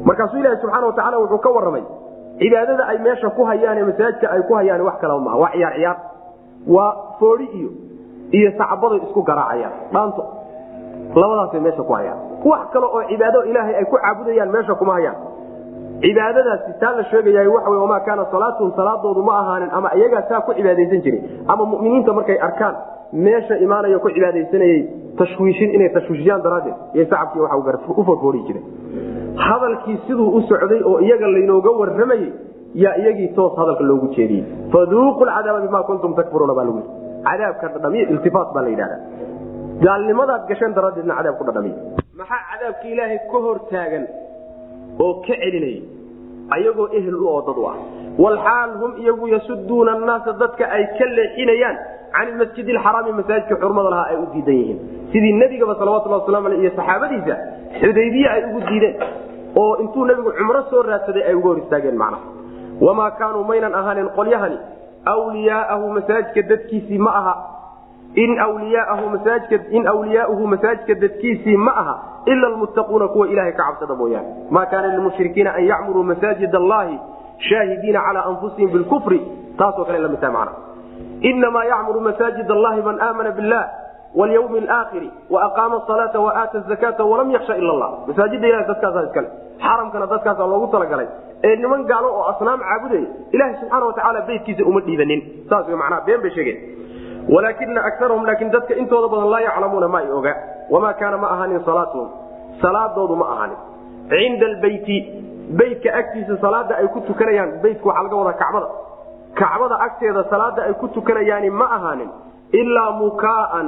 markaasuu 0.07 0.39
ilaahi 0.41 0.61
subxaana 0.61 0.87
wa 0.87 0.93
tacala 0.99 1.17
wuxuu 1.23 1.37
ka 1.45 1.49
warramay 1.55 1.83
cibaadada 2.39 2.83
ay 2.91 2.97
meesha 3.05 3.29
ku 3.37 3.43
hayaan 3.49 3.77
ee 3.77 3.83
masaajidka 3.89 4.27
ay 4.35 4.41
ku 4.47 4.53
hayaan 4.59 4.81
wax 4.87 4.95
kalaba 5.01 5.21
maaha. 5.27 5.37
Waa 5.43 5.51
ciyaar 5.55 5.73
ciyaar. 5.77 5.97
Waa 6.75 6.91
foodi 7.19 7.45
iyo 7.59 7.69
iyo 8.37 8.49
sacbaday 8.57 8.99
isku 9.07 9.21
garaacayaan. 9.29 9.73
Dhaanto 9.93 10.23
labadaasay 11.15 11.59
meesha 11.59 11.83
ku 11.83 11.93
hayaan. 11.93 12.19
Wax 12.45 12.61
kale 12.73 12.85
oo 12.85 13.01
cibaado 13.11 13.39
ilaahay 13.49 13.75
ay 13.75 13.85
ku 13.85 13.95
caabudayaan 14.03 14.49
meesha 14.55 14.75
kuma 14.75 14.93
hayaan. 14.99 15.17
Cibaadadaasi 16.03 16.79
taa 16.79 16.95
la 16.95 17.03
sheegayahay 17.11 17.47
waxa 17.47 17.69
wey 17.69 17.79
wamaa 17.79 17.99
kaana 18.07 18.25
salaatuhum 18.31 18.71
salaadoodu 18.75 19.23
ma 19.23 19.33
ahaanin 19.39 19.69
ama 19.77 19.89
iyagaa 19.99 20.21
saa 20.29 20.41
ku 20.47 20.53
cibaadaysan 20.53 21.01
jiray 21.03 21.21
ama 21.47 21.65
mu'miniinta 21.65 22.13
markay 22.13 22.37
arkaan 22.47 22.75
meesha 23.13 23.57
imaanaya 23.65 23.99
ku 23.99 24.07
cibaadaysanayay 24.15 24.79
tashwiishin 25.19 25.69
inay 25.75 25.89
tashwiishiyaan 25.97 26.41
daraaddeed 26.45 26.75
iyo 26.95 27.05
sacabkii 27.11 27.39
waxa 27.43 27.91
u 27.99 28.03
forfoori 28.07 28.39
jiray 28.47 28.63
hadalkii 29.47 29.97
siduu 30.07 30.29
u 30.37 30.41
socday 30.49 30.81
oo 30.91 30.99
iyaga 31.07 31.27
laynooga 31.35 31.71
warramayey 31.79 32.29
yaa 32.83 32.95
iyagii 33.01 33.29
toos 33.37 33.53
hadalka 33.61 33.83
loogu 33.89 34.07
jeediyey. 34.15 34.43
Faduuqu 34.73 35.21
lcadaaba 35.29 35.59
bima 35.65 35.81
kuntum 35.89 36.11
takfuruuna 36.19 36.53
baa 36.57 36.65
lagu 36.69 36.81
cadaabka 37.27 37.67
dhadhamiy 37.73 38.03
iltifaat 38.13 38.49
baa 38.55 38.63
la 38.65 38.69
yidhahda 38.73 38.97
gaalnimadaad 39.85 40.43
gasheen 40.49 40.73
daraaddeedna 40.77 41.13
cadaab 41.19 41.35
ku 41.39 41.43
dhadhamiy 41.49 41.73
maxaa 42.19 42.41
cadaabka 42.51 42.85
ilaahay 42.93 43.19
ka 43.31 43.37
hor 43.45 43.57
taagan 43.71 44.03
oo 45.05 45.13
ka 45.25 45.33
celinaya 45.41 45.81
ayagoo 46.55 46.87
ehel 46.97 47.15
u 47.23 47.27
oo 47.33 47.41
dad 47.47 47.57
u 47.63 47.65
ah. 47.71 47.77
Walxaal 48.23 48.71
hum 48.81 48.91
iyagu 49.03 49.25
yasuduuna 49.35 49.91
annaasa 49.97 50.31
dadka 50.41 50.63
ay 50.77 50.83
ka 50.97 51.05
leexinayaan 51.17 51.77
can 52.15 52.29
masjid 52.41 52.67
alxaraami 52.75 53.11
masaajidka 53.19 53.55
xurmada 53.63 53.89
lahaa 53.93 54.07
ay 54.11 54.17
u 54.23 54.25
diidan 54.33 54.55
yihiin. 54.61 54.79
Sidii 55.11 55.33
nebigaba 55.41 55.73
salawatullah 55.81 56.19
waslamu 56.21 56.47
aleh 56.49 56.59
iyo 56.63 56.71
saxaabadiisa 56.79 57.35
xudaybiye 57.81 58.27
ay 58.35 58.41
ugu 58.49 58.59
diideen 58.69 58.95
oo 59.61 59.75
intuu 59.83 60.05
nebigu 60.09 60.31
cumro 60.39 60.61
soo 60.71 60.81
raadsaday 60.89 61.23
ay 61.29 61.35
uga 61.39 61.47
hor 61.49 61.57
istaageen 61.63 61.97
macnaha. 62.01 62.23
Wamaa 62.85 63.11
kaanuu 63.19 63.43
maynan 63.49 63.73
ahaanin 63.79 64.09
qolyahani. 64.17 64.57
Wliyaaahu 65.27 65.85
masaajidka 65.97 66.41
dadkiisii 66.49 66.97
ma 67.05 67.11
aha. 67.19 67.33
In 68.23 68.31
wliyaahu 68.55 70.47
masaajidka 70.47 70.93
dadkiisii 71.01 71.57
ma 71.57 71.71
aha. 71.81 71.95
Ila 72.25 72.47
almuttaquuna 72.47 73.07
kuwa 73.07 73.27
ilahay 73.27 73.51
ka 73.51 73.63
cabsada 73.63 73.95
mooyaane. 73.95 74.27
Maa 74.49 74.65
kaana 74.65 74.87
lilmushrikiina 74.87 75.53
an 75.53 75.63
yacmuruu 75.71 76.03
masaajid 76.03 76.55
allahi 76.55 76.99
shaahidiina 77.49 78.01
calaa 78.01 78.25
anfusihim 78.25 78.69
bilkufri. 78.71 79.21
Taasoo 79.57 79.85
kale 79.85 79.99
la 79.99 80.07
mid 80.07 80.19
tahay 80.19 80.35
macna 80.35 80.51
inamaa 81.21 81.63
yacmuru 81.63 82.01
masaajid 82.01 82.51
allahi 82.51 82.81
man 82.81 82.97
aamana 83.01 83.31
billah 83.31 83.63
wlyawmi 84.15 84.59
alaakhiri 84.59 85.09
waaqaama 85.29 85.75
asalaata 85.83 86.19
waaata 86.19 86.59
zakata 86.59 87.03
walam 87.03 87.31
yaksha 87.31 87.57
ila 87.57 87.71
allah. 87.73 87.89
Masaajida 88.07 88.47
ilahay 88.47 88.67
dadkaasaa 88.67 89.03
iskale 89.07 89.29
xaramkana 89.65 90.05
dadkaasaa 90.13 90.47
loogu 90.51 90.67
talagalay. 90.73 91.07
Ee 91.43 91.55
niman 91.55 91.83
gaalo 91.91 92.07
oo 92.17 92.23
asnaam 92.31 92.59
caabudaya 92.69 93.07
ilaha 93.35 93.53
subxaana 93.59 93.85
watacaala 93.89 94.21
beytkiisa 94.29 94.63
uma 94.69 94.81
dhiibanin. 94.87 95.21
Saas 95.49 95.65
w 95.67 95.75
manaa 95.83 96.01
been 96.07 96.21
bay 96.21 96.31
sheegeen. 96.35 96.57
Walaakina 97.33 97.81
akarahum 97.89 98.25
laakiin 98.29 98.51
dadka 98.55 98.73
intooda 98.81 99.07
badan 99.13 99.29
laa 99.33 99.39
yaclamuuna 99.47 99.87
ma 99.93 99.99
ay 100.03 100.11
oga. 100.19 100.33
Wamaa 100.73 100.93
kaana 101.01 101.17
ma 101.23 101.27
ahaanin 101.33 101.61
salaatuhum. 101.65 102.09
Salaadoodu 102.61 103.15
ma 103.21 103.25
ahaanin. 103.33 103.57
Cinda 104.09 104.45
albeyti 104.51 104.97
beytka 105.59 105.89
agtiisa 105.99 106.37
salaada 106.43 106.73
ay 106.81 106.87
ku 106.93 106.99
tukanayaan. 107.09 107.51
Beytka 107.63 107.85
waxaa 107.89 108.03
laga 108.03 108.15
wadaa 108.21 108.33
kacbada. 108.41 108.67
Kacbada 109.39 109.75
agteeda 109.85 110.23
salaada 110.31 110.61
ay 110.67 110.73
ku 110.81 110.87
tukanayaani 110.87 111.49
ma 111.49 111.65
ahaanin. 111.77 112.09
Ilaa 112.61 112.91
mukaaan 113.01 113.67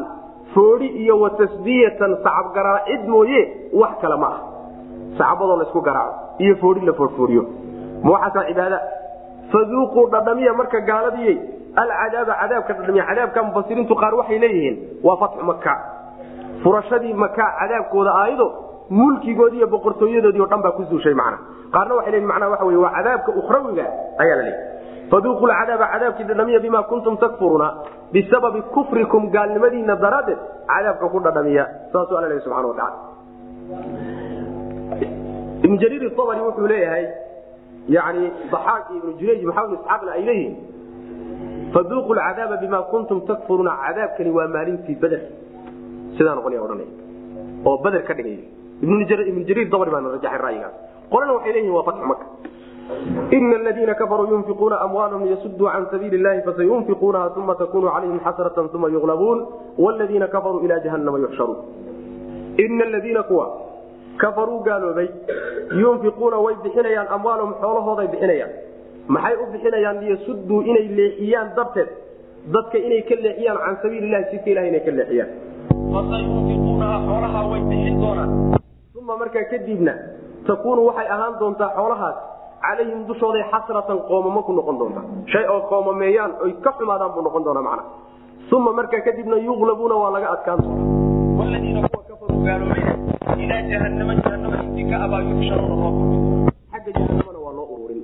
foodi 0.54 0.88
iyo 1.04 1.20
watasdiyatan 1.24 2.12
sacabgaraacid 2.24 3.02
mooye 3.14 3.42
wax 3.82 3.94
kale 4.02 4.16
ma 4.24 4.28
ah 4.28 4.40
sacbadoo 5.20 5.58
laysku 5.62 5.82
garaaco 5.88 6.14
iyo 6.44 6.56
foodi 6.62 6.86
la 6.90 6.94
foodfoodiyo 7.00 7.44
ma 8.04 8.12
waxaasaa 8.16 8.48
cibaada? 8.50 8.80
Faduuquu 9.52 10.02
dhadhamiya 10.14 10.54
marka 10.60 10.80
gaaladiyey 10.90 11.36
alcadaaba 11.82 12.34
cadaabka 12.42 12.74
dhadhamiya 12.80 13.06
cadaabka 13.10 13.40
mufasiriintu 13.48 13.96
qaar 14.02 14.14
waxay 14.20 14.40
leeyihiin 14.44 14.76
waa 15.08 15.18
fatxu 15.24 15.44
maka 15.52 15.74
furashadii 16.64 17.14
maka 17.24 17.46
cadaabkooda 17.60 18.12
aayado 18.22 18.48
mulkigoodii 19.00 19.58
iyo 19.62 19.68
boqortooyadoodii 19.74 20.42
o 20.42 20.46
dhan 20.52 20.62
baa 20.66 20.72
ku 20.78 20.84
zuushay 20.92 21.14
macna. 21.22 21.38
Qaarna 21.74 21.94
waxay 21.98 22.12
leeyihiin 22.14 22.32
macnaha 22.32 22.52
waxa 22.54 22.66
wey 22.70 22.76
waa 22.86 22.94
cadaabka 22.98 23.32
ukhrawiga 23.42 23.86
ayaa 24.24 24.36
la 24.40 24.44
leeyahy 24.44 24.68
faduuquu 25.12 25.46
lcadaaba 25.52 25.86
cadaabkii 25.94 26.24
dhadhamiya 26.30 26.60
bima 26.66 26.82
kuntum 26.90 27.18
takfuruuna 27.24 27.68
bisababi 28.14 28.62
kufrikum 28.74 29.24
gaalnimadiina 29.36 29.96
daraaddeed 30.04 30.40
cadaabka 30.72 31.06
ku 31.14 31.20
dhadhamiya 31.26 31.64
saasuu 31.94 32.18
alla 32.18 32.28
lehy 32.32 32.40
subxana 32.46 32.68
watacala 32.68 32.98
ibn 35.64 35.78
jariir 35.80 36.04
abri 36.06 36.42
wuxuu 36.48 36.68
leeyahay 36.68 37.06
yani 37.90 38.32
iyo 38.32 38.98
ibnu 38.98 39.12
jurayj 39.20 39.44
maxamed 39.44 39.80
isxaaqna 39.80 40.12
ay 40.12 40.24
leeyihiin? 40.26 40.56
Faduuqu 41.74 42.14
lcadaaba 42.14 42.58
bima 42.58 42.82
kuntum 42.92 43.22
takfuruuna 43.28 43.72
cadaabkani 43.84 44.30
waa 44.38 44.48
maalintii 44.48 44.96
beder 44.96 45.22
sidaa 46.18 46.36
noqonaya 46.36 46.62
odhanaya 46.62 46.92
oo 47.66 47.78
beder 47.84 48.04
ka 48.04 48.14
dhigay. 48.14 48.40
Ibnu 48.82 49.06
jariir 49.48 49.70
dabri 49.70 49.92
baana 49.92 50.10
rajaxay 50.16 50.42
ra'yigaas 50.46 50.76
qolana 51.12 51.34
waxay 51.34 51.54
leeyihiin 51.54 51.76
waa 51.76 51.84
fatxu 51.84 52.06
maka 52.12 52.26
ina 53.32 53.56
aladiina 53.56 53.96
kafaruu 53.96 54.28
yunfiquuna 54.34 54.82
amwaalahum 54.82 55.26
liyasuduu 55.26 55.68
can 55.74 55.86
sabiili 55.92 56.18
llahi 56.18 56.42
fasayunfiquunaha 56.42 57.34
uma 57.38 57.56
takunu 57.56 57.88
calayhim 57.88 58.20
xasratan 58.20 58.70
uma 58.74 58.90
yuqlabuun 58.90 59.40
wladiina 59.78 60.28
kafaruu 60.28 60.66
ila 60.66 60.80
jahannama 60.80 61.20
yuxsharuun. 61.20 61.58
Ina 62.58 62.84
aladiina 62.86 63.24
kuwa 63.24 63.71
kafaruu 64.22 64.60
gaaloobay 64.68 65.08
yunfiquuna 65.82 66.38
way 66.46 66.56
bixinayaan 66.64 67.08
amwaalahum 67.16 67.54
xoolahooday 67.62 68.08
bixinayaan. 68.14 68.52
Maxay 69.14 69.36
u 69.44 69.46
bixinayaan 69.54 69.98
liyasuduu 70.04 70.60
inay 70.72 70.88
leexiyaan 71.00 71.50
darteed? 71.58 71.90
Dadka 72.54 72.78
inay 72.88 73.02
ka 73.10 73.16
leexiyaan 73.26 73.58
can 73.66 73.76
sabiililahi 73.84 74.26
jidka 74.32 74.50
ilaha 74.54 74.68
inay 74.72 74.82
ka 74.88 74.92
leexiyaan. 75.00 75.30
Fasayunfiquunaha 75.94 76.98
xoolaha 77.08 77.40
way 77.52 77.62
bixin 77.70 77.96
doonaan. 78.04 78.30
Uma 79.00 79.14
markaa 79.22 79.46
kadibna 79.52 79.94
takuunu 80.48 80.82
waxay 80.90 81.08
ahaan 81.16 81.34
doontaa 81.42 81.72
xoolahaas 81.78 82.18
calayhim 82.66 83.00
dushooday 83.10 83.44
xasratan 83.52 84.00
qoomamo 84.10 84.42
ku 84.48 84.52
noqon 84.58 84.76
doonta 84.82 85.02
shay 85.32 85.46
oo 85.54 85.62
qoomameeyaan 85.72 86.32
oy 86.46 86.52
ka 86.66 86.72
xumaadaan 86.78 87.12
buu 87.14 87.24
noqon 87.28 87.44
doonaa 87.46 87.66
macna. 87.70 87.84
Uma 88.56 88.72
markaa 88.80 89.02
kadibna 89.08 89.36
yuqlabuuna 89.48 89.96
waa 90.02 90.12
laga 90.16 90.28
adkaan 90.36 90.60
doona 90.64 90.80
ilaa 93.44 93.62
jahanama 93.72 94.14
jahanama 94.24 94.58
intii 94.66 94.86
ka 94.92 94.98
abaa 95.06 95.22
yuxsharuuna 95.28 95.76
loo 95.82 95.92
xagga 96.72 96.92
jahanamana 96.98 97.40
waa 97.46 97.54
loo 97.58 97.68
ururin 97.76 98.02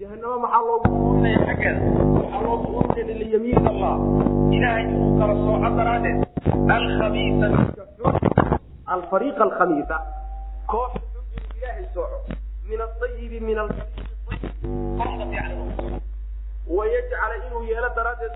jahanama 0.00 0.36
maxaa 0.44 0.62
loogu 0.68 0.88
ururinaya 0.98 1.38
xaggeeda 1.48 1.80
waxaa 2.18 2.42
loogu 2.46 2.66
ururinaya 2.78 3.18
liyamiin 3.22 3.66
allah 3.72 3.94
ilaahay 4.56 4.84
inuu 4.90 5.10
kala 5.20 5.34
sooco 5.44 5.68
daraaddeed 5.78 6.18
alkhabiisa 6.76 7.46
alfariiq 8.94 9.38
alkhamiisa 9.46 9.96
koox 10.72 10.92
ilaahay 11.58 11.86
sooco 11.94 12.18
min 12.68 12.80
aayibi 12.86 13.38
min 13.48 13.58
wayajcala 16.76 17.34
inuu 17.46 17.62
yeelo 17.70 17.88
daraaddeed 17.96 18.34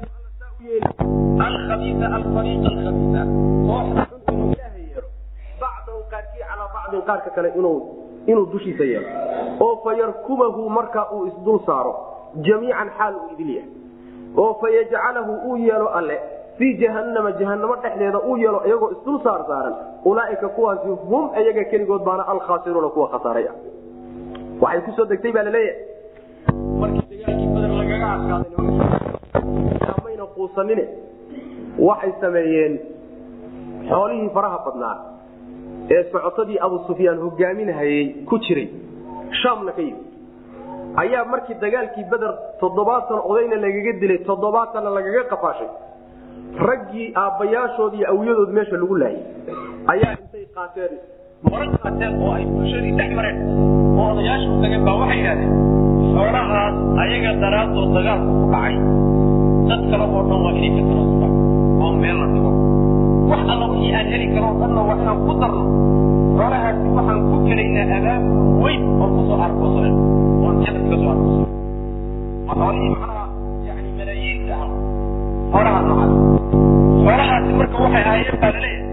alkhabiisa 1.47 2.07
alfariiq 2.18 2.62
alkhabiisa 2.70 3.20
kooxda 3.68 4.03
xun 4.11 4.22
inuu 4.34 4.53
ilaahay 4.55 4.72
bacdahu 5.93 6.11
qaarkii 6.11 6.45
calaa 6.49 6.68
bacdin 6.74 7.03
qaarka 7.03 7.30
kale 7.30 7.49
inuu 8.28 8.47
dushiisa 8.53 8.84
yeelo. 8.84 9.09
Oo 9.61 9.76
fayarkumahu 9.84 10.68
marka 10.70 11.11
uu 11.12 11.26
isdul 11.26 11.61
saaro 11.66 11.95
jamiican 12.43 12.90
xaal 12.99 13.14
uu 13.16 13.28
idil 13.32 13.51
yahay. 13.57 13.70
Oo 14.36 14.55
fayajcalahu 14.61 15.32
uu 15.49 15.57
yeelo 15.57 15.88
alle 15.88 16.18
fii 16.59 16.76
jahanama 16.78 17.32
jahanamo 17.32 17.76
dhexdeeda 17.76 18.20
uu 18.20 18.36
yeelo 18.36 18.62
iyagoo 18.66 18.90
isdul 18.90 19.20
saar 19.24 19.45
saaran 19.49 19.74
ulaaika 20.05 20.49
kuwaasi 20.49 20.88
hum 20.88 21.30
iyaga 21.40 21.64
keligood 21.64 22.03
baana 22.05 22.22
alkhaasiruuna 22.28 22.88
kuwa 22.88 23.09
khasaaray 23.09 23.47
ah 23.49 23.57
waxay 24.61 24.80
ku 24.80 24.93
soo 24.97 25.05
degtay 25.05 25.32
baa 25.32 25.43
la 25.43 25.51
leeyahay 25.51 25.84
markii 26.80 27.05
dagaalkii 27.11 27.49
bader 27.55 27.72
lagaga 27.80 28.07
adkaaday 28.16 28.51
mayna 30.05 30.26
quusanine. 30.34 30.84
Waxay 31.78 32.12
sameeyeen 32.20 32.74
xoolihii 33.88 34.30
faraha 34.34 34.59
badnaa 34.66 34.97
ee 35.91 36.03
socotadii 36.12 36.59
abu 36.66 36.78
sufyaan 36.87 37.18
hogaaminhayey 37.24 38.24
ku 38.28 38.39
jiray. 38.39 38.68
Shaamna 39.43 39.72
ka 39.76 39.83
yimi 39.83 40.03
ayaa 41.03 41.24
markii 41.24 41.57
dagaalkii 41.64 42.05
beder 42.12 42.33
toddobaatan 42.61 43.20
odayna 43.30 43.57
lagaga 43.64 43.93
dilay 44.01 44.18
toddobaatanna 44.28 44.91
lagaga 44.99 45.22
qafaashay. 45.33 45.68
Raggii 46.68 47.07
aabbayaashood 47.16 47.95
iyo 47.97 48.07
awyadood 48.12 48.51
meesha 48.57 48.76
lagu 48.76 48.95
laayay. 49.03 49.22
Ayaa 49.93 50.12
intay 50.20 50.45
qaateen 50.57 50.93
mara 51.51 51.66
qaateen 51.85 52.12
oo 52.22 52.33
ay 52.37 52.45
bulshadii 52.45 52.93
dhex 52.99 53.11
mareen 53.18 53.39
oo 53.99 54.07
odayaasha 54.12 54.49
u 54.55 54.61
tageen 54.62 54.85
baa 54.87 54.97
waxay 55.03 55.18
yidhahdeen 55.20 55.53
xoolahaas 56.14 56.74
ayaga 57.05 57.30
daraaddood 57.43 57.91
dagaalku 57.97 58.30
ku 58.41 58.47
dhacay. 58.53 58.74
Dad 59.68 59.83
kale 59.91 60.05
oo 60.12 60.22
dhan 60.28 60.41
waa 60.45 60.53
inay 60.59 60.70
ka 60.76 60.83
tiraasuba 60.89 61.28
oo 61.85 61.93
meel 62.03 62.16
la 62.22 62.26
dhigo 62.35 62.51
wax 63.33 63.43
alla 63.55 63.66
wixii 63.72 63.93
aan 63.99 64.07
heli 64.12 64.26
karo 64.35 64.49
dhanna 64.61 64.80
waa 64.89 64.97
inaan 65.03 65.18
ku 65.26 65.33
darno. 65.43 65.62
Xoolahaasi 66.39 66.87
waxaan 66.97 67.18
ku 67.28 67.35
gelaynaa 67.49 67.87
abaab 67.99 68.22
weyn 68.64 68.83
oo 69.03 69.09
ku 69.16 69.20
soo 69.28 69.39
arkoosanen 69.47 69.95
oon 70.45 70.55
jadad 70.64 70.85
ka 70.91 70.97
soo 71.03 71.11
arkoosan 71.14 71.49
waa 72.47 72.55
xoolihii 72.61 72.91
macnaha 72.95 73.24
yani 73.68 73.89
malaayiinta 73.99 74.55
ah. 74.64 74.68
Xoolaha 75.53 75.80
noocaas 75.89 76.12
xoolahaasi 77.05 77.51
marka 77.61 77.76
waxay 77.85 78.03
ahaayeen 78.07 78.39
baa 78.43 78.51
la 78.57 78.61
leeyahay 78.64 78.91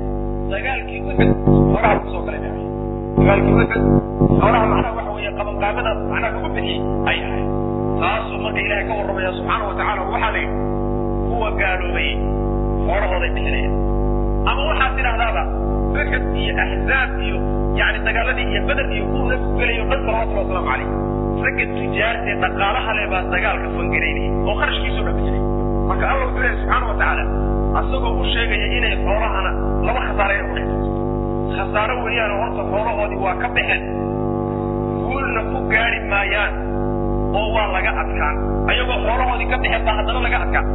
dagaalkii 0.53 0.99
uxud 1.09 1.31
xoolaha 1.73 1.95
ku 2.03 2.07
soo 2.13 2.21
galay 2.27 2.39
bay 2.43 2.51
ahayd 2.53 2.67
dagaalkii 3.17 3.53
uxud 3.63 3.83
xoolaha 4.41 4.65
macnaha 4.71 4.91
waxa 4.97 5.11
weeye 5.15 5.31
qabanqaabada 5.39 5.91
macnaha 6.11 6.31
lagu 6.35 6.49
bixiyey 6.55 6.79
ay 7.11 7.17
ahayd. 7.27 7.47
Taasuu 8.01 8.37
marka 8.43 8.59
ilaahay 8.65 8.85
ka 8.89 8.93
warramaya 8.99 9.31
subxaana 9.37 9.63
wa 9.69 9.73
tacaala 9.79 10.01
waxaa 10.13 10.31
la 10.35 10.39
yidhi 10.43 10.57
kuwa 11.29 11.49
gaaloobay. 11.59 12.09
Xoolahooday 12.87 13.31
bixinayaan 13.35 13.73
ama 14.51 14.61
waxaad 14.69 14.91
tidhahdaaba 14.97 15.41
uxud 15.93 16.23
iyo 16.43 16.53
axzaab 16.65 17.09
iyo 17.25 17.37
yani 17.79 17.97
dagaaladii 18.07 18.47
iyo 18.53 18.61
beder 18.69 18.87
iyo 18.95 19.03
kuwa 19.11 19.23
nabigu 19.31 19.51
gelayo 19.59 19.83
dhan 19.89 19.99
salawatullahi 20.05 20.45
wasalaamu 20.45 20.67
calayh 20.71 20.87
ragga 21.45 21.65
tujaartee 21.77 22.35
dhaqaalaha 22.43 22.91
leh 22.97 23.05
baa 23.13 23.23
dagaalka 23.33 23.67
fangaraynaya 23.77 24.29
oo 24.49 24.55
kharashkiisoo 24.59 25.03
dhan 25.07 25.17
marka 25.89 26.03
alla 26.11 26.23
wuxuu 26.25 26.41
leeyahy 26.43 26.57
subxaana 26.61 26.85
wa 26.91 26.95
tacaala 27.01 27.23
asagoo 27.79 28.13
u 28.21 28.23
sheegaya 28.33 28.67
inay 28.77 28.93
xoolahana 29.05 29.51
laba 29.87 29.99
khasaarayna 30.07 30.43
ku 30.49 30.53
dhex 30.57 30.69
khasaaro 31.57 31.95
weeyaan 32.05 32.31
horta 32.41 32.61
xoolahoodii 32.71 33.19
waa 33.25 33.35
ka 33.41 33.47
baxeen. 33.55 33.81
Guulna 35.07 35.41
ku 35.51 35.57
gaari 35.73 35.99
maayaan 36.11 36.53
oo 37.39 37.47
waa 37.55 37.67
laga 37.75 37.91
adkaan. 38.03 38.35
Ayagoo 38.71 38.97
xoolahoodii 39.05 39.47
ka 39.51 39.57
baxeen 39.63 39.81
baa 39.87 39.95
haddana 39.99 40.19
laga 40.25 40.37
adkaan. 40.45 40.65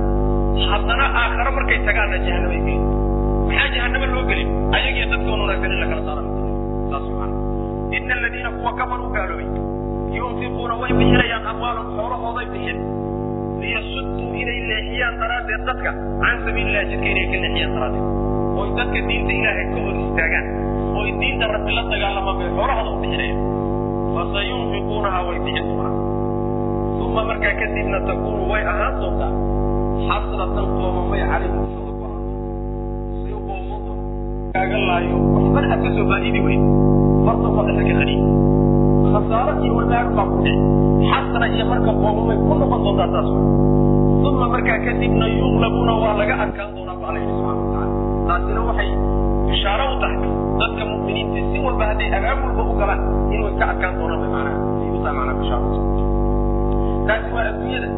Haddana 0.71 1.05
aakhare 1.23 1.51
markay 1.59 1.79
tagaanna 1.89 2.17
jahanamay 2.27 2.61
maxaa 3.49 3.69
jahanamo 3.77 4.07
loo 4.15 4.25
gelin 4.31 4.49
ayagiyo 4.77 5.07
wanaagsan 5.33 5.73
in 5.75 5.81
la 5.83 5.87
kala 5.93 6.03
saara 6.09 6.23
saas 6.91 7.07
maana 7.19 7.35
ina 7.97 8.15
aladiina 8.19 8.51
kuwa 8.59 8.73
kafaruu 8.81 9.09
gaaloobay 9.17 9.49
yunfiquuna 10.19 10.75
way 10.83 10.93
bixinayaan 10.99 11.47
amwaalahum 11.53 11.89
xoolahooday 11.99 12.47
bixin 12.55 12.79
liyasuduu 13.63 14.29
inay 14.43 14.59
leexiyaan 14.71 15.15
daraaddeed 15.23 15.63
dadka 15.71 15.91
can 16.23 16.37
sabiilillahi 16.47 16.87
jidka 16.93 17.09
inay 17.15 17.27
ka 17.33 17.37
leexiyaan 17.45 17.73
daraaddeed 17.77 18.07
oy 18.61 18.69
dadka 18.79 18.99
diinta 19.09 19.33
ilaahay 19.41 19.67
ka 19.75 19.79
hor 19.87 19.95
istaagaan 20.05 20.47
oy 21.01 21.09
diinta 21.21 21.47
rabbi 21.55 21.73
la 21.79 21.83
dagaalamaan 21.95 22.37
xoolahooda 22.59 22.91
u 22.95 22.99
bixinayaan 23.05 23.41
fasayunfiquunaha 24.17 25.19
way 25.29 25.39
bixin 25.47 25.65
doonaan 25.71 25.97
uma 27.07 27.23
markaa 27.31 27.55
kadibna 27.63 27.99
takuunu 28.09 28.45
way 28.53 28.63
ahaan 28.73 28.95
doontaa 29.03 29.33
xasratan 30.09 30.67
qoomamay 30.79 31.23
calayhim 31.33 31.63
taagan 34.55 34.83
laayo 34.89 35.17
waxbana 35.35 35.67
aad 35.75 35.81
ka 35.85 35.91
soo 35.97 36.07
baa'idi 36.11 36.41
weyd 36.47 36.63
farta 37.27 37.49
sadexda 37.57 37.83
ka 37.89 37.95
qadhiy 38.01 38.19
khasaaro 39.13 39.53
iyo 39.65 39.73
wanaag 39.79 40.09
baa 40.17 40.27
ku 40.31 40.37
dhici 40.45 40.63
xasana 41.11 41.47
iyo 41.55 41.65
marka 41.71 41.91
qoomamay 42.03 42.37
ku 42.39 42.53
noqon 42.61 42.81
doontaa 42.85 43.09
taas 43.15 43.29
uma 44.29 44.47
markaa 44.55 44.79
kadibna 44.87 45.27
yuqlabuna 45.39 45.93
waa 46.03 46.15
laga 46.21 46.35
adkaan 46.45 46.71
doonaa 46.77 46.97
ba 47.03 47.07
alla 47.11 47.19
yidhi 47.23 47.35
subxana 47.39 47.61
wataala 47.67 47.87
taasina 48.29 48.61
waxay 48.69 48.91
bishaaro 49.51 49.85
u 49.95 49.97
tahay 50.03 50.19
dadka 50.61 50.83
mu'miniinta 50.91 51.41
si 51.51 51.57
walba 51.67 51.85
hadday 51.91 52.09
abaab 52.19 52.39
walba 52.47 52.63
u 52.71 52.75
galaan 52.81 53.01
in 53.35 53.39
way 53.45 53.53
ka 53.61 53.65
adkaan 53.75 53.93
doonaan 54.01 54.21
bay 54.23 54.31
maanaa 54.35 54.57
ay 54.83 54.89
u 54.95 54.99
tahay 55.05 55.15
maanaa 55.19 55.37
bishaaro 55.43 55.67
taasi 57.09 57.29
waa 57.37 57.45
adduunyada. 57.51 57.89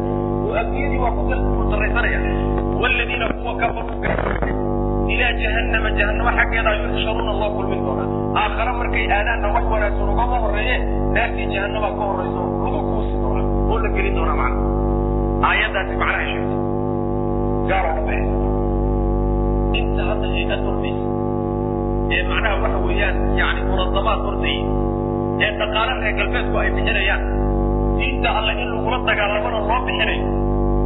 Oo 0.47 0.53
adduunyadii 0.61 0.99
waa 1.05 1.13
ku 1.17 1.21
dardaraysanaya 1.31 2.19
waladiina 2.81 3.25
kuwa 3.39 3.53
kafaruu 3.61 3.97
gaaloobay 4.03 4.53
ilaa 5.13 5.33
jahannama. 5.41 5.89
Jahannama 5.99 6.31
xaggeeda 6.37 6.71
yuxsharuuna 6.81 7.33
loo 7.41 7.49
kulmin 7.57 7.79
doonaa. 7.85 8.07
Aakhare 8.41 8.71
markay 8.79 9.05
aadaanna 9.17 9.47
wax 9.55 9.65
wanaagsan 9.73 10.09
ugama 10.13 10.37
horeeye 10.43 10.75
naartii 11.15 11.47
jahannama 11.53 11.87
ka 11.99 12.03
horayso 12.09 12.41
lagu 12.63 12.79
kuusi 12.89 13.13
doonaa. 13.23 13.45
Oo 13.71 13.77
la 13.83 13.89
gelin 13.95 14.13
doonaa 14.17 14.37
macna. 14.41 14.59
Aayaddaasi 15.49 15.93
macnaha 16.01 16.25
sheegtay. 16.31 16.59
Gaaro 17.69 17.89
ka 17.97 18.01
baxaysa 18.07 18.35
inta 19.79 20.01
hadda 20.09 20.27
hay'ad 20.33 20.61
ordaysa 20.71 21.05
ee 22.15 22.21
macnaha 22.31 22.55
waxa 22.63 22.79
weeyaan 22.87 23.15
yani 23.39 23.59
munadamaad 23.69 24.21
ordayay 24.29 24.61
ee 25.45 25.49
dhaqaale 25.59 25.93
reer 26.03 26.13
galbeedku 26.19 26.55
ay 26.61 26.69
bixinayaan 26.75 27.21
diinta 27.99 28.29
alle 28.39 28.53
in 28.63 28.69
lagula 28.75 28.97
dagaalamana 29.09 29.59
loo 29.69 29.79
bixinayo 29.87 30.25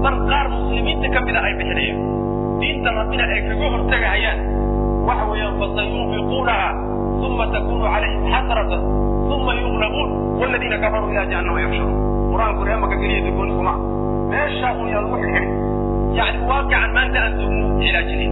mar 0.05 0.13
qaar 0.31 0.45
muslimiinta 0.55 1.07
ka 1.15 1.19
mida 1.27 1.39
ay 1.47 1.53
bixinayaan 1.59 1.99
diinta 2.61 2.89
rabbina 2.99 3.23
ay 3.35 3.41
kaga 3.49 3.67
hortagahayaan 3.73 4.39
waxa 5.07 5.25
weeyaan 5.31 5.55
fasayunfiquunaha 5.61 6.67
uma 7.27 7.45
takunu 7.53 7.85
calayhim 7.93 8.21
xasratan 8.33 8.81
uma 9.35 9.51
yuglabuun 9.63 10.09
waladiina 10.41 10.77
kafaruu 10.83 11.09
ilaa 11.13 11.25
jahannama 11.31 11.59
yaxsharuun 11.65 11.95
qur'aanku 12.31 12.61
reemaka 12.69 12.95
keliya 13.01 13.21
dagooni 13.27 13.53
kuma 13.59 13.73
meeshaa 14.31 14.71
un 14.81 14.87
yaa 14.93 15.01
lagu 15.05 15.17
xidhxidhi 15.23 15.49
yani 16.19 16.37
waaqican 16.49 16.89
maanta 16.97 17.19
aan 17.25 17.33
doogno 17.39 17.65
cilaajinin 17.81 18.31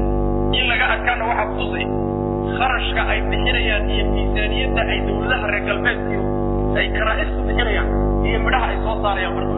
in 0.59 0.63
laga 0.71 0.85
adkaana 0.95 1.23
waxaa 1.31 1.47
kutusay 1.53 1.85
kharashka 2.57 3.01
ay 3.13 3.19
bixinayaan 3.31 3.83
iyo 3.95 4.03
miisaaniyadda 4.13 4.81
ay 4.93 4.99
dawladaha 5.07 5.45
reer 5.53 5.63
galbeedkiyo 5.69 6.21
ay 6.79 6.85
karaa'isku 6.97 7.39
bixinayaan 7.49 7.87
iyo 8.29 8.37
midhaha 8.45 8.67
ay 8.73 8.77
soo 8.85 8.95
saarayaan 9.05 9.33
marka 9.37 9.55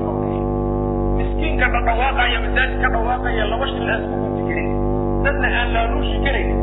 miskiinka 1.20 1.66
la 1.76 1.80
dhawaaqaya 1.88 2.38
masaajid 2.46 2.78
ka 2.84 2.90
dhawaaqaya 2.96 3.44
laba 3.54 3.66
shil 3.74 3.90
dadna 5.26 5.48
aan 5.60 5.70
laaluushi 5.76 6.18
karaynin 6.26 6.60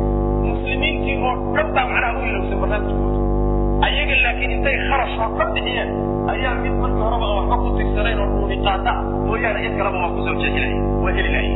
muslimiintii 0.51 1.17
oo 1.29 1.35
dhan 1.57 1.69
baa 1.77 1.87
macnaha 1.93 2.13
u 2.19 2.23
ilowsan 2.31 2.59
barnaamijkooda 2.63 3.19
ayaga 3.87 4.15
laakiin 4.25 4.51
intay 4.57 4.77
kharash 4.89 5.17
oo 5.25 5.29
dhan 5.39 5.49
bixiyeen 5.57 5.91
ayaa 6.33 6.53
mid 6.65 6.75
markii 6.83 7.03
horeba 7.07 7.27
aan 7.29 7.37
waxba 7.39 7.57
ku 7.65 7.69
tigsanayn 7.79 8.19
oo 8.25 8.29
dhuuni 8.35 8.57
qaata 8.67 8.93
mooyaane 9.27 9.59
cid 9.65 9.75
kaleba 9.81 9.99
waa 10.05 10.11
ku 10.17 10.21
soo 10.27 10.35
jeexi 10.43 10.61
lahay 10.65 10.75
waa 11.05 11.13
heli 11.17 11.31
lahay 11.37 11.51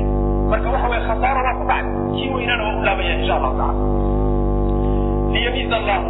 marka 0.50 0.68
waxa 0.74 0.86
weye 0.92 1.03
khasaaro 1.09 1.40
waa 1.48 1.57
ku 1.61 1.64
dhacay. 1.70 1.84
Kii 2.16 2.28
weynana 2.34 2.62
waa 2.66 2.76
u 2.78 2.82
laabaya 2.86 3.12
insha 3.18 3.34
allahu 3.38 3.55
tacala. 3.61 3.82
Liyamiiza 5.34 5.76
allahu 5.80 6.09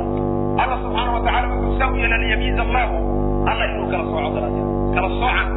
alla 0.62 0.76
subxaana 0.82 1.10
wa 1.16 1.20
tacala 1.26 1.46
wuxuu 1.52 1.74
saa 1.78 1.88
u 1.92 1.96
yeela 2.00 2.16
liyamiiza 2.22 2.62
allahu 2.66 2.94
alla 3.50 3.64
inuu 3.70 3.86
kala 3.92 4.04
sooco 4.10 4.30
daraja 4.36 4.62
kala 4.94 5.08
soocan 5.20 5.48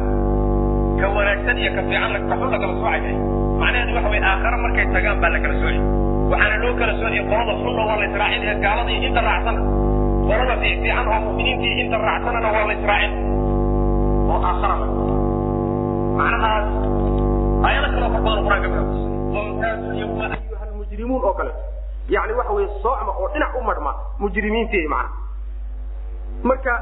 ka 1.00 1.06
wanaagsan 1.16 1.56
iyo 1.62 1.70
ka 1.76 1.82
fiican 1.88 2.12
ka 2.30 2.34
xun 2.40 2.48
la 2.54 2.58
kala 2.62 2.74
soocaya 2.80 3.12
macnaheedu 3.60 3.92
waxa 3.96 4.08
weye 4.12 4.22
aakhare 4.30 4.56
markay 4.64 4.86
tagaan 4.94 5.18
baa 5.22 5.30
la 5.34 5.38
kala 5.44 5.54
sooci. 5.62 5.80
Waxaana 6.32 6.56
loo 6.62 6.74
kala 6.80 6.92
soociyay 7.00 7.24
qolada 7.30 7.52
xunna 7.62 7.82
waa 7.88 7.96
la 8.00 8.04
israacin 8.10 8.42
ee 8.50 8.54
gaalada 8.64 8.90
iyo 8.94 9.02
inta 9.08 9.20
raacsana 9.28 9.60
qolada 10.28 10.54
fiican 10.62 11.06
oo 11.12 11.18
mu'miniintii 11.26 11.74
inta 11.82 11.96
raacsanana 12.06 12.48
waa 12.56 12.64
la 12.68 12.72
israacin. 12.78 13.12
Oo 14.32 14.38
aakhara 14.50 14.74
la 14.82 14.86
macnahaas 16.18 16.66
aayado 17.66 17.86
kaloo 17.94 18.10
far 18.14 18.22
badan 18.26 18.42
qur'aanka 18.46 18.68
ka 18.74 18.80
tusay 18.90 19.12
wamtaazu 19.36 19.86
lyawma 19.98 20.24
ayuha 20.36 20.62
almujrimuun 20.68 21.22
oo 21.28 21.34
kale. 21.38 21.52
Yani 22.14 22.32
waxa 22.38 22.52
weye 22.56 22.68
soocma 22.82 23.12
oo 23.20 23.26
dhinac 23.34 23.52
u 23.58 23.62
marhma 23.68 23.92
mujrimiintii 24.22 24.86
macna. 24.94 25.10
Marka 26.48 26.72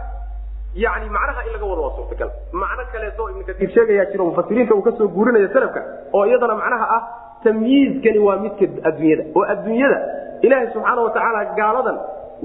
yani 0.74 1.06
macnaha 1.16 1.40
in 1.46 1.52
laga 1.54 1.66
wado 1.70 1.82
waa 1.86 1.96
suurtagal. 1.96 2.30
Macno 2.52 2.82
kaleeto 2.92 3.22
ibnu 3.30 3.44
katiir 3.48 3.70
sheegayaa 3.74 4.06
jiro 4.12 4.24
mufasiriinta 4.30 4.74
uu 4.74 4.82
ka 4.82 4.92
soo 4.98 5.08
guurinaya 5.08 5.48
salafka 5.54 5.80
oo 6.12 6.24
iyadana 6.26 6.54
macnaha 6.62 6.86
ah 6.96 7.02
tamyiizkani 7.44 8.18
waa 8.26 8.36
midka 8.44 8.66
adduunyada. 8.88 9.24
Oo 9.36 9.44
adduunyada 9.52 9.98
ilaahay 10.46 10.68
subxaana 10.74 11.00
watacaala 11.06 11.40
gaaladan 11.58 11.96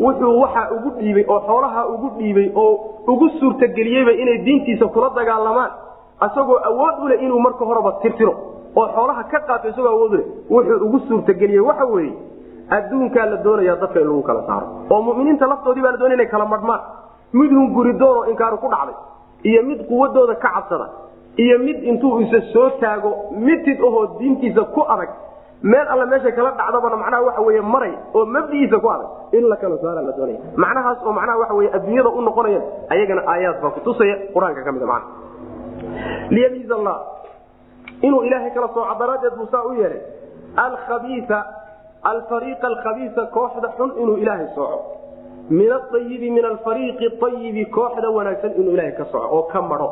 wuxuu 0.04 0.40
waxa 0.44 0.62
ugu 0.76 0.90
dhiibay 1.00 1.26
oo 1.34 1.40
xoolaha 1.48 1.82
ugu 1.94 2.08
dhiibay 2.18 2.48
oo 2.56 2.72
ugu 3.12 3.30
suurtageliyeyba 3.40 4.12
inay 4.22 4.38
diintiisa 4.46 4.86
kula 4.94 5.10
dagaalamaan. 5.20 5.72
Isagoo 6.28 6.58
awood 6.70 6.96
u 7.04 7.08
leh 7.08 7.18
inuu 7.26 7.40
marka 7.40 7.66
horeba 7.66 7.92
tirtiro 8.04 8.34
oo 8.76 8.88
xoolaha 8.96 9.24
ka 9.32 9.40
qaato 9.48 9.68
isagoo 9.74 9.90
awood 9.96 10.12
uleh 10.14 10.26
wuxuu 10.54 10.86
ugu 10.86 11.00
suurtageliyey 11.08 11.64
waxa 11.70 11.86
weeye 11.94 12.14
adduunkaa 12.78 13.26
la 13.32 13.38
doonaya 13.46 13.76
dadka 13.82 14.00
in 14.00 14.08
lagu 14.08 14.22
kala 14.30 14.42
saaro. 14.50 14.68
Oo 14.92 15.02
muminiinta 15.08 15.48
laftoodii 15.52 15.82
baa 15.86 15.92
la 15.92 15.98
doonaya 16.02 16.18
inay 16.20 16.30
kala 16.36 16.46
madhmaan 16.54 16.82
mid 17.34 17.52
hunguridoonoo 17.60 18.26
inkaaru 18.32 18.58
ku 18.64 18.68
dhacday 18.74 18.96
iyo 19.50 19.62
mid 19.70 19.80
quwadooda 19.90 20.36
ka 20.36 20.50
cabsada 20.56 20.88
iyo 21.44 21.60
mid 21.60 21.84
intuu 21.92 22.20
isa 22.26 22.40
soo 22.54 22.70
taago 22.84 23.12
mitid 23.48 23.80
ahoo 23.88 24.06
diintiisa 24.20 24.64
ku 24.76 24.82
adag 24.94 25.10
meel 25.72 25.88
alla 25.94 26.06
meesha 26.12 26.32
kala 26.38 26.52
dhacdabana 26.60 26.96
macnaha 27.04 27.22
waxa 27.28 27.42
weye 27.48 27.62
maray 27.62 27.94
oo 28.18 28.26
mabdigiisa 28.36 28.80
ku 28.84 28.88
adag 28.96 29.10
in 29.38 29.46
la 29.52 29.56
kala 29.64 29.78
saara 29.84 30.02
la 30.08 30.12
doonaya 30.18 30.40
macnahaas 30.64 31.00
oo 31.08 31.14
macnaha 31.20 31.38
waxa 31.42 31.54
weye 31.60 31.70
adduunyada 31.78 32.10
u 32.10 32.22
noqonaya 32.28 32.62
ayagana 32.94 33.22
aayaad 33.34 33.58
baa 33.64 33.72
kutusaya 33.78 34.16
qur'aanka 34.36 34.62
ka 34.68 34.72
mid 34.76 34.84
a 34.84 34.86
macna 34.88 35.10
liyamiiz 36.36 36.72
allah 36.78 36.98
inuu 38.08 38.22
ilaahay 38.28 38.52
kala 38.58 38.68
sooco 38.76 38.94
daraaddeed 39.02 39.36
buu 39.40 39.48
saa 39.54 39.64
u 39.70 39.74
yeelay 39.82 40.02
alkhabiisa 40.66 41.38
alfariiqa 42.12 42.66
alkhabiisa 42.72 43.22
kooxda 43.38 43.70
xun 43.78 43.90
inuu 44.02 44.18
ilaahay 44.24 44.48
sooco 44.56 44.78
min 45.50 45.72
aayibi 45.72 46.30
min 46.30 46.46
alfariiqi 46.46 47.08
ayibi 47.28 47.66
kooxda 47.66 48.10
wanaagsan 48.10 48.54
inuu 48.60 48.74
ilaahay 48.74 48.94
ka 48.98 49.06
soco 49.12 49.28
oo 49.38 49.44
ka 49.52 49.62
madho 49.62 49.90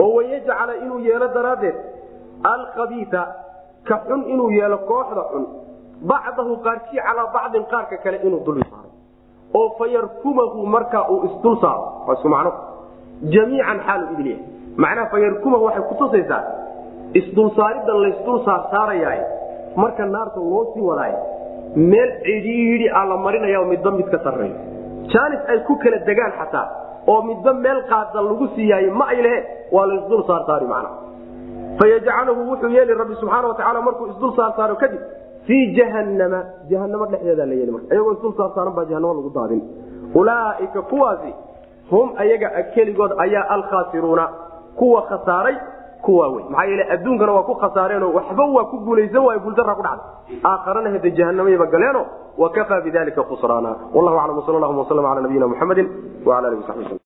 oo 0.00 0.10
wayajcala 0.16 0.74
inuu 0.84 0.98
yeelo 0.98 1.28
daraaddeed 1.36 1.76
alkhabiia 2.44 3.22
ka 3.88 3.96
xun 4.08 4.22
inuu 4.28 4.50
yeelo 4.50 4.78
kooxda 4.78 5.22
xun. 5.32 5.46
bacdahu 6.02 6.56
qaarkii 6.62 7.00
calaa 7.06 7.32
bacdin 7.34 7.64
qaarka 7.72 7.96
kale 8.04 8.20
inuu 8.22 8.44
dul 8.44 8.60
saaro 8.70 8.90
oo 9.54 9.68
fayarkumahu 9.78 10.66
markaa 10.66 11.08
uu 11.10 11.24
isdul 11.28 11.56
saaro. 11.60 12.06
macno. 12.34 12.52
jamiican 13.32 13.78
xaalu 13.86 14.04
idin 14.12 14.26
yahay 14.26 14.42
macnaha 14.76 15.10
fayarkumahu 15.10 15.64
waxay 15.64 15.82
kutusaysaa 15.90 16.42
isdulsaaridan 17.14 17.98
laysdul 18.04 18.38
saarsaarayaay 18.44 19.20
marka 19.76 20.06
naarta 20.06 20.40
loo 20.40 20.64
sii 20.74 20.84
wadaay 20.90 21.14
meel 21.90 22.10
cidhiidhi 22.26 22.88
a 22.88 23.04
la 23.10 23.16
marinaya 23.26 23.64
midba 23.72 23.90
mid 23.98 24.08
ka 24.14 24.18
sarreeyo. 24.26 24.56
Jaanis 25.12 25.42
ay 25.52 25.58
ku 25.66 25.76
kala 25.82 25.98
degaan 26.08 26.32
xataa 26.40 26.66
oo 27.12 27.22
midba 27.30 27.52
meel 27.64 27.80
qaada 27.90 28.20
lagu 28.28 28.48
siiyaaye 28.54 28.90
ma 29.00 29.04
ay 29.12 29.22
lehe 29.26 29.38
waa 29.72 29.86
laysdul 29.90 30.22
saarsaari 30.30 30.66
macna. 30.72 30.90
Fayajcaluhu 31.78 32.40
wuxuu 32.50 32.70
yeeli 32.76 32.94
rabbi 33.00 33.14
subxaana 33.20 33.48
watacaala 33.48 33.80
markuu 33.88 34.06
isdul 34.12 34.32
saarsaaro 34.38 34.76
kadib 34.82 35.00
fii 35.46 35.64
jahannama 35.78 36.40
jahanamo 36.70 37.06
dhexdeeda 37.12 37.46
la 37.50 37.54
yeeli 37.60 37.72
marka. 37.72 37.94
Iyagoo 37.94 38.12
isdul 38.16 38.34
saarsaaran 38.40 38.74
baa 38.78 38.84
jahanamo 38.90 39.14
lagu 39.18 39.30
daadin. 39.38 39.62
Ulaaika 40.14 40.82
kuwaasi 40.90 41.32
hum 41.90 42.08
ayaga 42.22 42.48
keligood 42.74 43.12
ayaa 43.24 43.44
alkhaasiruuna 43.56 44.24
kuwa 44.78 45.02
khasaaray 45.10 45.56
kuwa 46.08 46.26
wey 46.34 46.44
maxaa 46.48 46.64
yeele 46.70 46.84
adduunkana 46.94 47.32
waa 47.36 47.42
ku 47.48 47.54
khasaareenoo 47.62 48.12
waxba 48.18 48.44
waa 48.56 48.64
ku 48.72 48.76
guulaysan 48.86 49.24
waayo 49.26 49.40
guuldarra 49.46 49.74
ku 49.78 49.82
dhacday 49.86 50.40
aakharana 50.50 50.90
hede 50.94 51.10
jahannamayba 51.18 51.66
galeeno 51.74 52.02
wakafaa 52.38 52.80
bidalika 52.86 53.22
khusraana. 53.28 53.70
Wallahu 53.94 54.16
aclam 54.22 54.38
wsal 54.38 54.56
allahuma 54.58 54.82
waslm 54.84 55.04
ala 55.10 55.20
nabiyina 55.26 55.46
muxamedi 55.52 55.82
wala 56.28 56.48
alihi 56.48 56.62
wasabi 56.62 56.84